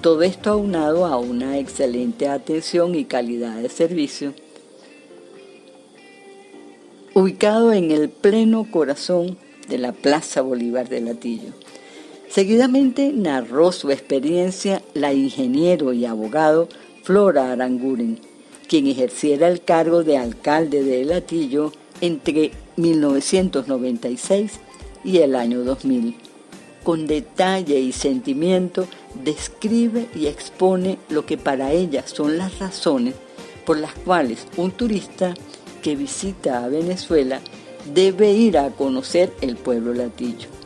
Todo 0.00 0.22
esto 0.22 0.50
aunado 0.50 1.06
a 1.06 1.18
una 1.18 1.58
excelente 1.58 2.28
atención 2.28 2.94
y 2.94 3.04
calidad 3.04 3.56
de 3.56 3.68
servicio, 3.68 4.34
ubicado 7.14 7.72
en 7.72 7.90
el 7.90 8.10
pleno 8.10 8.70
corazón 8.70 9.38
de 9.68 9.78
la 9.78 9.92
Plaza 9.92 10.42
Bolívar 10.42 10.88
de 10.88 11.00
Latillo. 11.00 11.52
Seguidamente 12.28 13.12
narró 13.12 13.72
su 13.72 13.90
experiencia 13.90 14.82
la 14.94 15.14
ingeniero 15.14 15.92
y 15.92 16.04
abogado 16.04 16.68
Flora 17.02 17.52
Aranguren, 17.52 18.20
quien 18.68 18.86
ejerciera 18.86 19.48
el 19.48 19.62
cargo 19.62 20.04
de 20.04 20.18
alcalde 20.18 20.82
de 20.82 21.04
Latillo 21.04 21.72
entre 22.00 22.50
1996 22.76 24.60
y 25.04 25.18
el 25.18 25.34
año 25.34 25.64
2000. 25.64 26.16
Con 26.82 27.06
detalle 27.06 27.80
y 27.80 27.92
sentimiento 27.92 28.86
describe 29.24 30.08
y 30.14 30.26
expone 30.26 30.98
lo 31.08 31.26
que 31.26 31.36
para 31.36 31.72
ella 31.72 32.06
son 32.06 32.38
las 32.38 32.58
razones 32.58 33.14
por 33.64 33.78
las 33.78 33.94
cuales 33.94 34.46
un 34.56 34.70
turista 34.70 35.34
que 35.82 35.96
visita 35.96 36.64
a 36.64 36.68
Venezuela 36.68 37.40
debe 37.92 38.32
ir 38.32 38.58
a 38.58 38.70
conocer 38.70 39.32
el 39.40 39.56
pueblo 39.56 39.92
latillo 39.92 40.56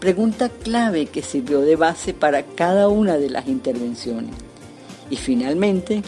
pregunta 0.00 0.48
clave 0.48 1.06
que 1.06 1.22
sirvió 1.22 1.60
de 1.60 1.76
base 1.76 2.14
para 2.14 2.42
cada 2.42 2.88
una 2.88 3.18
de 3.18 3.28
las 3.28 3.46
intervenciones. 3.46 4.34
Y 5.10 5.16
finalmente, 5.16 6.02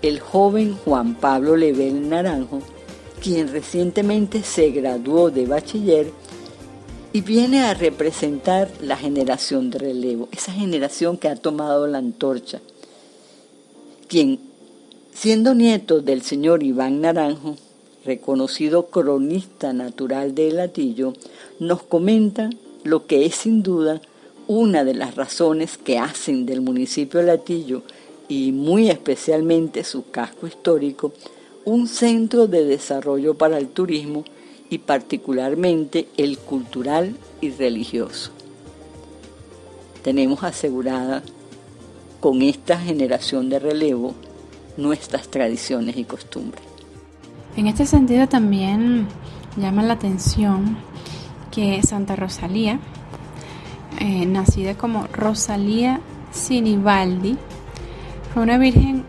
el 0.00 0.20
joven 0.20 0.76
Juan 0.84 1.16
Pablo 1.16 1.56
Lebel 1.56 2.08
Naranjo, 2.08 2.60
quien 3.22 3.48
recientemente 3.52 4.42
se 4.42 4.70
graduó 4.70 5.30
de 5.30 5.46
bachiller 5.46 6.10
y 7.12 7.20
viene 7.20 7.62
a 7.62 7.72
representar 7.72 8.68
la 8.80 8.96
generación 8.96 9.70
de 9.70 9.78
relevo, 9.78 10.28
esa 10.32 10.52
generación 10.52 11.16
que 11.16 11.28
ha 11.28 11.36
tomado 11.36 11.86
la 11.86 11.98
antorcha, 11.98 12.60
quien, 14.08 14.40
siendo 15.14 15.54
nieto 15.54 16.00
del 16.00 16.22
señor 16.22 16.64
Iván 16.64 17.00
Naranjo, 17.00 17.56
reconocido 18.04 18.86
cronista 18.86 19.72
natural 19.72 20.34
de 20.34 20.50
Latillo, 20.50 21.12
nos 21.60 21.84
comenta 21.84 22.50
lo 22.82 23.06
que 23.06 23.24
es 23.24 23.36
sin 23.36 23.62
duda 23.62 24.00
una 24.48 24.82
de 24.82 24.94
las 24.94 25.14
razones 25.14 25.78
que 25.78 25.98
hacen 25.98 26.44
del 26.44 26.60
municipio 26.60 27.22
Latillo 27.22 27.82
y 28.28 28.50
muy 28.50 28.90
especialmente 28.90 29.84
su 29.84 30.10
casco 30.10 30.48
histórico 30.48 31.12
un 31.64 31.86
centro 31.86 32.46
de 32.46 32.64
desarrollo 32.64 33.34
para 33.34 33.58
el 33.58 33.68
turismo 33.68 34.24
y 34.70 34.78
particularmente 34.78 36.08
el 36.16 36.38
cultural 36.38 37.16
y 37.40 37.50
religioso. 37.50 38.30
Tenemos 40.02 40.42
asegurada 40.42 41.22
con 42.20 42.42
esta 42.42 42.78
generación 42.78 43.48
de 43.50 43.58
relevo 43.58 44.14
nuestras 44.76 45.28
tradiciones 45.28 45.96
y 45.96 46.04
costumbres. 46.04 46.64
En 47.56 47.66
este 47.66 47.84
sentido 47.84 48.28
también 48.28 49.06
llama 49.56 49.82
la 49.82 49.94
atención 49.94 50.78
que 51.50 51.82
Santa 51.82 52.16
Rosalía, 52.16 52.80
eh, 54.00 54.24
nacida 54.24 54.74
como 54.74 55.06
Rosalía 55.08 56.00
Sinibaldi, 56.32 57.36
fue 58.32 58.42
una 58.42 58.56
virgen 58.56 59.04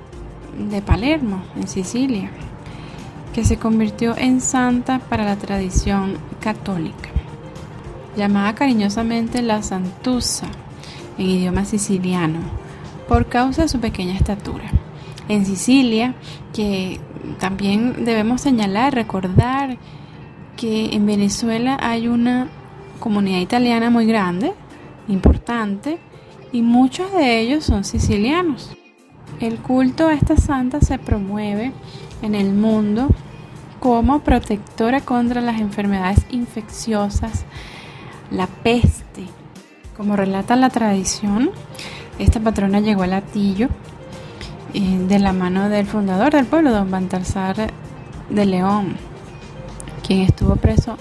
de 0.58 0.82
Palermo, 0.82 1.42
en 1.56 1.68
Sicilia, 1.68 2.30
que 3.34 3.44
se 3.44 3.58
convirtió 3.58 4.16
en 4.18 4.42
santa 4.42 5.00
para 5.00 5.26
la 5.26 5.36
tradición 5.36 6.18
católica, 6.40 7.10
llamada 8.16 8.54
cariñosamente 8.54 9.42
la 9.42 9.64
Santusa 9.64 10.48
en 11.18 11.26
idioma 11.26 11.66
siciliano, 11.66 12.40
por 13.08 13.28
causa 13.28 13.64
de 13.64 13.68
su 13.68 13.80
pequeña 13.80 14.16
estatura. 14.16 14.66
En 15.30 15.46
Sicilia, 15.46 16.16
que 16.54 17.00
también 17.40 18.06
debemos 18.06 18.42
señalar, 18.42 18.94
recordar 18.94 19.78
que 20.58 20.94
en 20.94 21.06
Venezuela 21.06 21.78
hay 21.82 22.08
una 22.08 22.50
comunidad 23.00 23.40
italiana 23.40 23.90
muy 23.90 24.06
grande, 24.06 24.54
importante, 25.08 25.98
y 26.52 26.62
muchos 26.62 27.12
de 27.14 27.40
ellos 27.40 27.64
son 27.64 27.84
sicilianos. 27.84 28.72
El 29.40 29.58
culto 29.58 30.08
a 30.08 30.14
esta 30.14 30.38
santa 30.38 30.80
se 30.82 31.00
promueve 31.00 31.74
en 32.22 32.36
el 32.36 32.54
mundo 32.54 33.10
como 33.80 34.20
protectora 34.20 35.02
contra 35.02 35.42
las 35.42 35.60
enfermedades 35.60 36.26
infecciosas, 36.30 37.46
la 38.32 38.48
peste. 38.48 39.28
Como 39.98 40.16
relata 40.16 40.56
la 40.56 40.70
tradición, 40.70 41.52
esta 42.18 42.40
patrona 42.40 42.80
llegó 42.80 43.04
a 43.04 43.08
Latillo 43.08 43.68
eh, 44.74 45.06
de 45.08 45.20
la 45.20 45.34
mano 45.34 45.70
del 45.70 45.86
fundador 45.86 46.32
del 46.32 46.46
pueblo, 46.46 46.72
don 46.72 46.90
Baltasar 46.90 47.72
de 48.30 48.46
León, 48.46 48.96
quien 50.08 50.22
estuvo 50.22 50.56
preso 50.56 50.98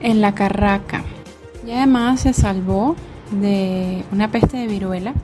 en 0.00 0.20
la 0.20 0.34
Carraca. 0.34 1.02
Y 1.66 1.72
además 1.72 2.20
se 2.20 2.32
salvó 2.32 2.96
de 3.30 4.04
una 4.12 4.30
peste 4.30 4.56
de 4.56 4.66
viruela, 4.66 5.14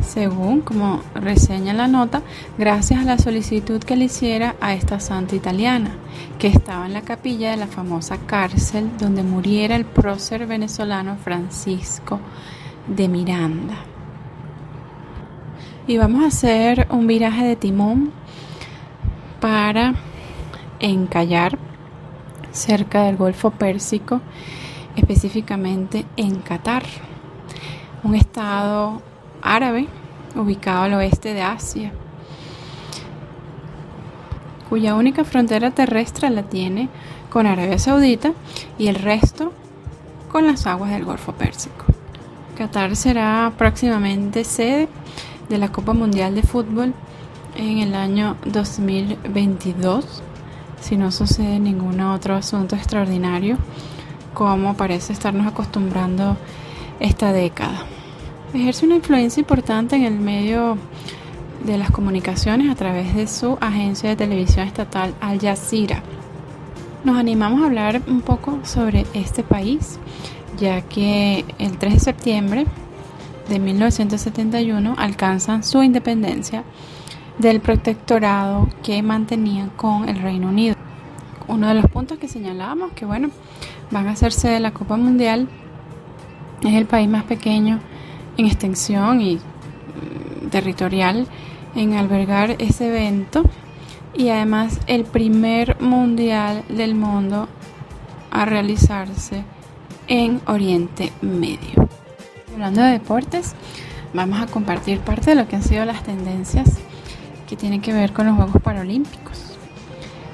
según 0.00 0.60
como 0.60 1.00
reseña 1.14 1.72
la 1.72 1.88
nota, 1.88 2.22
gracias 2.58 3.00
a 3.00 3.04
la 3.04 3.18
solicitud 3.18 3.80
que 3.82 3.96
le 3.96 4.04
hiciera 4.04 4.56
a 4.60 4.74
esta 4.74 5.00
santa 5.00 5.34
italiana, 5.36 5.96
que 6.38 6.48
estaba 6.48 6.86
en 6.86 6.92
la 6.92 7.02
capilla 7.02 7.50
de 7.50 7.56
la 7.56 7.66
famosa 7.66 8.18
cárcel 8.18 8.90
donde 8.98 9.22
muriera 9.22 9.76
el 9.76 9.84
prócer 9.84 10.46
venezolano 10.46 11.16
Francisco 11.16 12.20
de 12.86 13.08
Miranda. 13.08 13.76
Y 15.86 15.98
vamos 15.98 16.24
a 16.24 16.28
hacer 16.28 16.86
un 16.90 17.06
viraje 17.06 17.44
de 17.44 17.56
timón 17.56 18.12
para 19.40 19.94
encallar 20.80 21.58
cerca 22.50 23.04
del 23.04 23.16
Golfo 23.16 23.50
Pérsico, 23.50 24.20
específicamente 24.96 26.04
en 26.16 26.40
Qatar. 26.40 26.84
un 28.02 28.14
estado 28.14 29.02
árabe 29.42 29.88
ubicado 30.34 30.82
al 30.82 30.94
oeste 30.94 31.34
de 31.34 31.42
Asia, 31.42 31.92
cuya 34.68 34.94
única 34.94 35.24
frontera 35.24 35.70
terrestre 35.70 36.30
la 36.30 36.42
tiene 36.42 36.88
con 37.30 37.46
Arabia 37.46 37.78
Saudita 37.78 38.32
y 38.78 38.88
el 38.88 38.96
resto 38.96 39.52
con 40.30 40.46
las 40.46 40.66
aguas 40.66 40.90
del 40.90 41.04
Golfo 41.04 41.32
Pérsico. 41.32 41.84
Qatar 42.56 42.96
será 42.96 43.52
próximamente 43.56 44.44
sede 44.44 44.88
de 45.48 45.58
la 45.58 45.70
Copa 45.70 45.92
Mundial 45.92 46.34
de 46.34 46.42
Fútbol 46.42 46.94
en 47.54 47.78
el 47.78 47.94
año 47.94 48.36
2022, 48.46 50.22
si 50.80 50.96
no 50.96 51.10
sucede 51.12 51.58
ningún 51.58 52.00
otro 52.00 52.34
asunto 52.34 52.76
extraordinario, 52.76 53.56
como 54.34 54.74
parece 54.74 55.12
estarnos 55.12 55.46
acostumbrando 55.46 56.36
esta 57.00 57.32
década. 57.32 57.84
Ejerce 58.56 58.86
una 58.86 58.94
influencia 58.94 59.38
importante 59.38 59.96
en 59.96 60.04
el 60.04 60.18
medio 60.18 60.78
de 61.66 61.76
las 61.76 61.90
comunicaciones 61.90 62.70
a 62.70 62.74
través 62.74 63.14
de 63.14 63.26
su 63.26 63.58
agencia 63.60 64.08
de 64.08 64.16
televisión 64.16 64.66
estatal 64.66 65.14
Al 65.20 65.38
Jazeera. 65.38 66.02
Nos 67.04 67.18
animamos 67.18 67.60
a 67.60 67.66
hablar 67.66 68.00
un 68.06 68.22
poco 68.22 68.60
sobre 68.62 69.04
este 69.12 69.42
país, 69.42 69.98
ya 70.56 70.80
que 70.80 71.44
el 71.58 71.76
3 71.76 71.92
de 71.92 72.00
septiembre 72.00 72.66
de 73.50 73.58
1971 73.58 74.94
alcanzan 74.96 75.62
su 75.62 75.82
independencia 75.82 76.64
del 77.36 77.60
protectorado 77.60 78.70
que 78.82 79.02
mantenían 79.02 79.68
con 79.68 80.08
el 80.08 80.18
Reino 80.22 80.48
Unido. 80.48 80.76
Uno 81.46 81.68
de 81.68 81.74
los 81.74 81.90
puntos 81.90 82.16
que 82.18 82.26
señalábamos 82.26 82.92
que 82.92 83.04
bueno, 83.04 83.28
van 83.90 84.06
a 84.06 84.12
hacerse 84.12 84.48
de 84.48 84.60
la 84.60 84.70
Copa 84.70 84.96
Mundial 84.96 85.46
es 86.62 86.72
el 86.72 86.86
país 86.86 87.06
más 87.06 87.24
pequeño 87.24 87.80
en 88.36 88.46
extensión 88.46 89.20
y 89.20 89.36
mm, 89.36 90.48
territorial 90.50 91.26
en 91.74 91.94
albergar 91.94 92.56
ese 92.58 92.88
evento 92.88 93.44
y 94.14 94.30
además 94.30 94.80
el 94.86 95.04
primer 95.04 95.80
mundial 95.80 96.64
del 96.68 96.94
mundo 96.94 97.48
a 98.30 98.44
realizarse 98.44 99.44
en 100.08 100.40
Oriente 100.46 101.12
Medio. 101.20 101.88
Hablando 102.52 102.82
de 102.82 102.92
deportes, 102.92 103.54
vamos 104.14 104.40
a 104.40 104.46
compartir 104.46 105.00
parte 105.00 105.30
de 105.30 105.36
lo 105.36 105.48
que 105.48 105.56
han 105.56 105.62
sido 105.62 105.84
las 105.84 106.02
tendencias 106.02 106.78
que 107.46 107.56
tienen 107.56 107.80
que 107.80 107.92
ver 107.92 108.12
con 108.12 108.26
los 108.26 108.36
Juegos 108.36 108.62
Paralímpicos. 108.62 109.56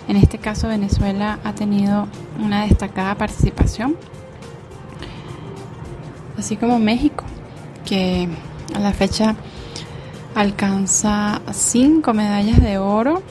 En 0.09 0.17
este 0.17 0.39
caso, 0.39 0.69
Venezuela 0.69 1.39
ha 1.45 1.53
tenido 1.55 2.07
una 2.39 2.67
destacada 2.67 3.15
participación, 3.17 3.97
así 6.39 6.57
como 6.57 6.79
México, 6.79 7.25
que 7.85 8.29
a 8.75 8.79
la 8.79 8.93
fecha 8.93 9.37
alcanza 10.35 11.43
cinco 11.53 12.15
medallas 12.15 12.61
de 12.61 12.79
oro, 12.79 13.23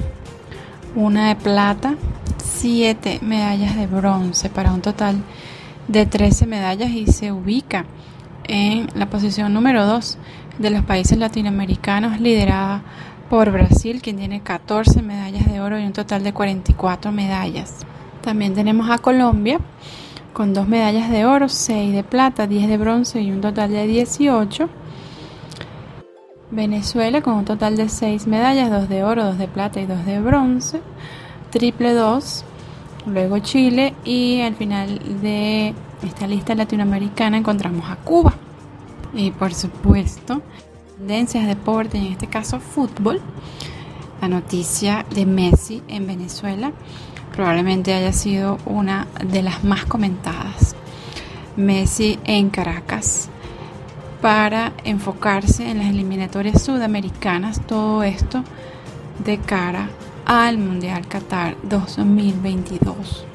una 0.95 1.29
de 1.29 1.35
plata, 1.35 1.95
siete 2.43 3.19
medallas 3.21 3.75
de 3.75 3.87
bronce 3.87 4.49
para 4.49 4.71
un 4.71 4.81
total 4.81 5.17
de 5.87 6.05
13 6.05 6.45
medallas 6.45 6.91
y 6.91 7.07
se 7.07 7.31
ubica 7.31 7.85
en 8.43 8.87
la 8.95 9.09
posición 9.09 9.53
número 9.53 9.85
2 9.85 10.17
de 10.59 10.69
los 10.69 10.83
países 10.83 11.17
latinoamericanos 11.17 12.19
liderada 12.19 12.83
por 13.29 13.51
Brasil, 13.51 14.01
quien 14.01 14.17
tiene 14.17 14.41
14 14.41 15.01
medallas 15.01 15.45
de 15.51 15.61
oro 15.61 15.79
y 15.79 15.85
un 15.85 15.93
total 15.93 16.23
de 16.23 16.33
44 16.33 17.11
medallas. 17.11 17.77
También 18.21 18.53
tenemos 18.53 18.89
a 18.89 18.97
Colombia 18.97 19.59
con 20.33 20.53
dos 20.53 20.67
medallas 20.67 21.09
de 21.09 21.25
oro, 21.25 21.49
6 21.49 21.93
de 21.93 22.03
plata, 22.03 22.47
10 22.47 22.67
de 22.67 22.77
bronce 22.77 23.21
y 23.21 23.31
un 23.31 23.41
total 23.41 23.71
de 23.71 23.87
18. 23.87 24.69
Venezuela 26.51 27.21
con 27.21 27.35
un 27.35 27.45
total 27.45 27.77
de 27.77 27.89
6 27.89 28.27
medallas, 28.27 28.69
2 28.69 28.89
de 28.89 29.03
oro, 29.03 29.23
2 29.25 29.37
de 29.37 29.47
plata 29.47 29.79
y 29.79 29.85
2 29.85 30.05
de 30.05 30.19
bronce. 30.19 30.81
Triple 31.49 31.93
2. 31.93 32.45
Luego 33.07 33.39
Chile 33.39 33.93
y 34.03 34.41
al 34.41 34.55
final 34.55 34.99
de 35.21 35.73
esta 36.03 36.27
lista 36.27 36.55
latinoamericana 36.55 37.37
encontramos 37.37 37.89
a 37.89 37.95
Cuba. 37.95 38.33
Y 39.13 39.31
por 39.31 39.53
supuesto, 39.53 40.41
tendencias, 40.97 41.47
deporte, 41.47 41.97
en 41.97 42.05
este 42.05 42.27
caso 42.27 42.59
fútbol, 42.59 43.19
la 44.21 44.27
noticia 44.27 45.05
de 45.13 45.25
Messi 45.25 45.81
en 45.87 46.05
Venezuela 46.05 46.71
probablemente 47.35 47.93
haya 47.93 48.13
sido 48.13 48.57
una 48.65 49.07
de 49.25 49.41
las 49.41 49.63
más 49.63 49.85
comentadas. 49.85 50.75
Messi 51.55 52.19
en 52.23 52.49
Caracas 52.49 53.29
para 54.21 54.73
enfocarse 54.83 55.69
en 55.69 55.79
las 55.79 55.87
eliminatorias 55.87 56.61
sudamericanas, 56.61 57.59
todo 57.65 58.03
esto 58.03 58.43
de 59.25 59.37
cara 59.39 59.89
al 60.25 60.57
Mundial 60.57 61.07
Qatar 61.07 61.57
2022. 61.63 63.30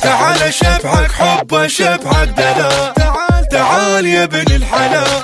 شبحك 0.00 1.12
حب 1.12 1.66
شبحك 1.66 2.28
دلال 2.28 2.94
تعال 2.94 3.48
تعال 3.50 4.06
يا 4.06 4.24
ابن 4.24 4.54
الحلال. 4.56 5.22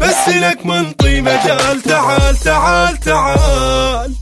بس 0.00 0.28
لك 0.28 0.66
منطي 0.66 1.20
مجال 1.20 1.82
تعال 1.82 2.36
تعال 2.36 2.96
تعال. 2.96 4.14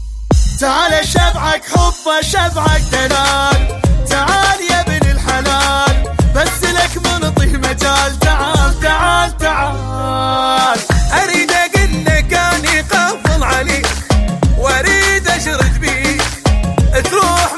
تعال 0.60 1.08
شبعك 1.08 1.62
حب 1.74 2.20
شبعك 2.20 2.82
دلال 2.92 3.80
تعال 4.10 4.60
يا 4.70 4.80
ابن 4.80 5.10
الحلال. 5.10 6.14
بس 6.34 6.64
لك 6.64 7.06
منطي 7.06 7.46
مجال 7.46 8.18
تعال 8.20 8.80
تعال 8.80 9.38
تعال. 9.38 10.78
أريد 11.22 11.52
أقول 11.52 12.04
لك 12.06 12.34
أني 12.34 12.80
قفل 12.80 13.44
عليك 13.44 13.88
وأريد 14.58 15.28
أشرد 15.28 15.80
بيك. 15.80 16.22
تروح 17.04 17.54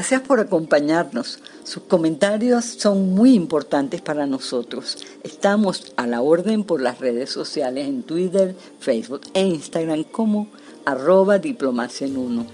Gracias 0.00 0.22
por 0.22 0.40
acompañarnos. 0.40 1.40
Sus 1.62 1.82
comentarios 1.82 2.64
son 2.64 3.12
muy 3.12 3.34
importantes 3.34 4.00
para 4.00 4.24
nosotros. 4.24 4.96
Estamos 5.24 5.92
a 5.96 6.06
la 6.06 6.22
orden 6.22 6.64
por 6.64 6.80
las 6.80 7.00
redes 7.00 7.28
sociales 7.28 7.86
en 7.86 8.02
Twitter, 8.02 8.56
Facebook 8.78 9.20
e 9.34 9.42
Instagram 9.42 10.04
como 10.04 10.46
arroba 10.86 11.38
diplomacia 11.38 12.06
en 12.06 12.16
uno. 12.16 12.46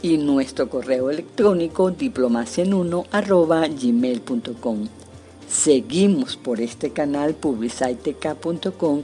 y 0.00 0.16
nuestro 0.16 0.70
correo 0.70 1.10
electrónico 1.10 1.90
diplomaciaen1 1.90 4.88
Seguimos 5.48 6.36
por 6.36 6.60
este 6.60 6.90
canal 6.90 7.34
publiciteca.com 7.34 9.02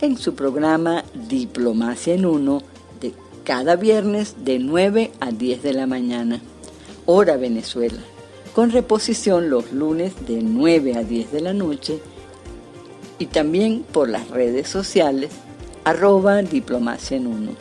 en 0.00 0.16
su 0.16 0.36
programa 0.36 1.04
Diplomacia 1.28 2.14
en 2.14 2.26
Uno 2.26 2.62
de 3.00 3.12
cada 3.42 3.74
viernes 3.74 4.36
de 4.44 4.60
9 4.60 5.10
a 5.18 5.32
10 5.32 5.64
de 5.64 5.72
la 5.72 5.88
mañana, 5.88 6.40
hora 7.12 7.36
Venezuela, 7.36 7.98
con 8.54 8.70
reposición 8.70 9.50
los 9.50 9.72
lunes 9.72 10.12
de 10.28 10.42
9 10.42 10.96
a 10.96 11.02
10 11.02 11.32
de 11.32 11.40
la 11.40 11.52
noche 11.52 11.98
y 13.18 13.26
también 13.26 13.82
por 13.82 14.08
las 14.08 14.30
redes 14.30 14.68
sociales 14.68 15.32
arroba 15.82 16.40
diplomacia 16.42 17.16
en 17.16 17.26
uno. 17.26 17.52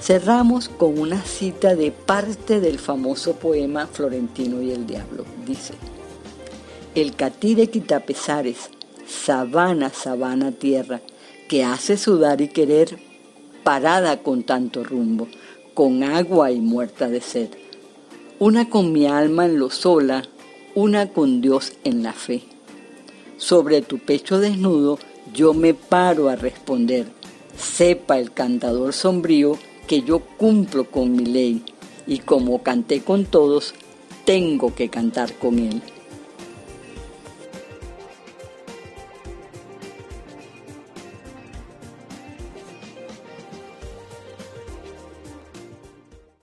Cerramos 0.00 0.68
con 0.68 0.98
una 0.98 1.22
cita 1.22 1.76
de 1.76 1.92
parte 1.92 2.60
del 2.60 2.80
famoso 2.80 3.36
poema 3.36 3.86
Florentino 3.86 4.62
y 4.62 4.72
el 4.72 4.86
Diablo. 4.86 5.24
Dice, 5.46 5.74
el 6.96 7.14
catí 7.14 7.54
de 7.54 7.68
Quitapesares, 7.68 8.70
sabana, 9.06 9.90
sabana 9.90 10.50
tierra, 10.50 11.00
que 11.48 11.62
hace 11.62 11.96
sudar 11.96 12.40
y 12.40 12.48
querer, 12.48 12.98
parada 13.62 14.22
con 14.24 14.42
tanto 14.42 14.82
rumbo, 14.82 15.28
con 15.72 16.02
agua 16.02 16.50
y 16.50 16.60
muerta 16.60 17.08
de 17.08 17.20
sed. 17.20 17.50
Una 18.40 18.70
con 18.70 18.92
mi 18.92 19.04
alma 19.04 19.46
en 19.46 19.58
lo 19.58 19.68
sola, 19.68 20.22
una 20.76 21.08
con 21.08 21.40
Dios 21.40 21.72
en 21.82 22.04
la 22.04 22.12
fe. 22.12 22.44
Sobre 23.36 23.82
tu 23.82 23.98
pecho 23.98 24.38
desnudo 24.38 25.00
yo 25.34 25.54
me 25.54 25.74
paro 25.74 26.28
a 26.28 26.36
responder. 26.36 27.08
Sepa 27.56 28.16
el 28.20 28.32
cantador 28.32 28.92
sombrío 28.92 29.58
que 29.88 30.02
yo 30.02 30.20
cumplo 30.20 30.88
con 30.88 31.16
mi 31.16 31.26
ley 31.26 31.64
y 32.06 32.18
como 32.18 32.62
canté 32.62 33.02
con 33.02 33.24
todos, 33.24 33.74
tengo 34.24 34.72
que 34.72 34.88
cantar 34.88 35.32
con 35.34 35.58
él. 35.58 35.82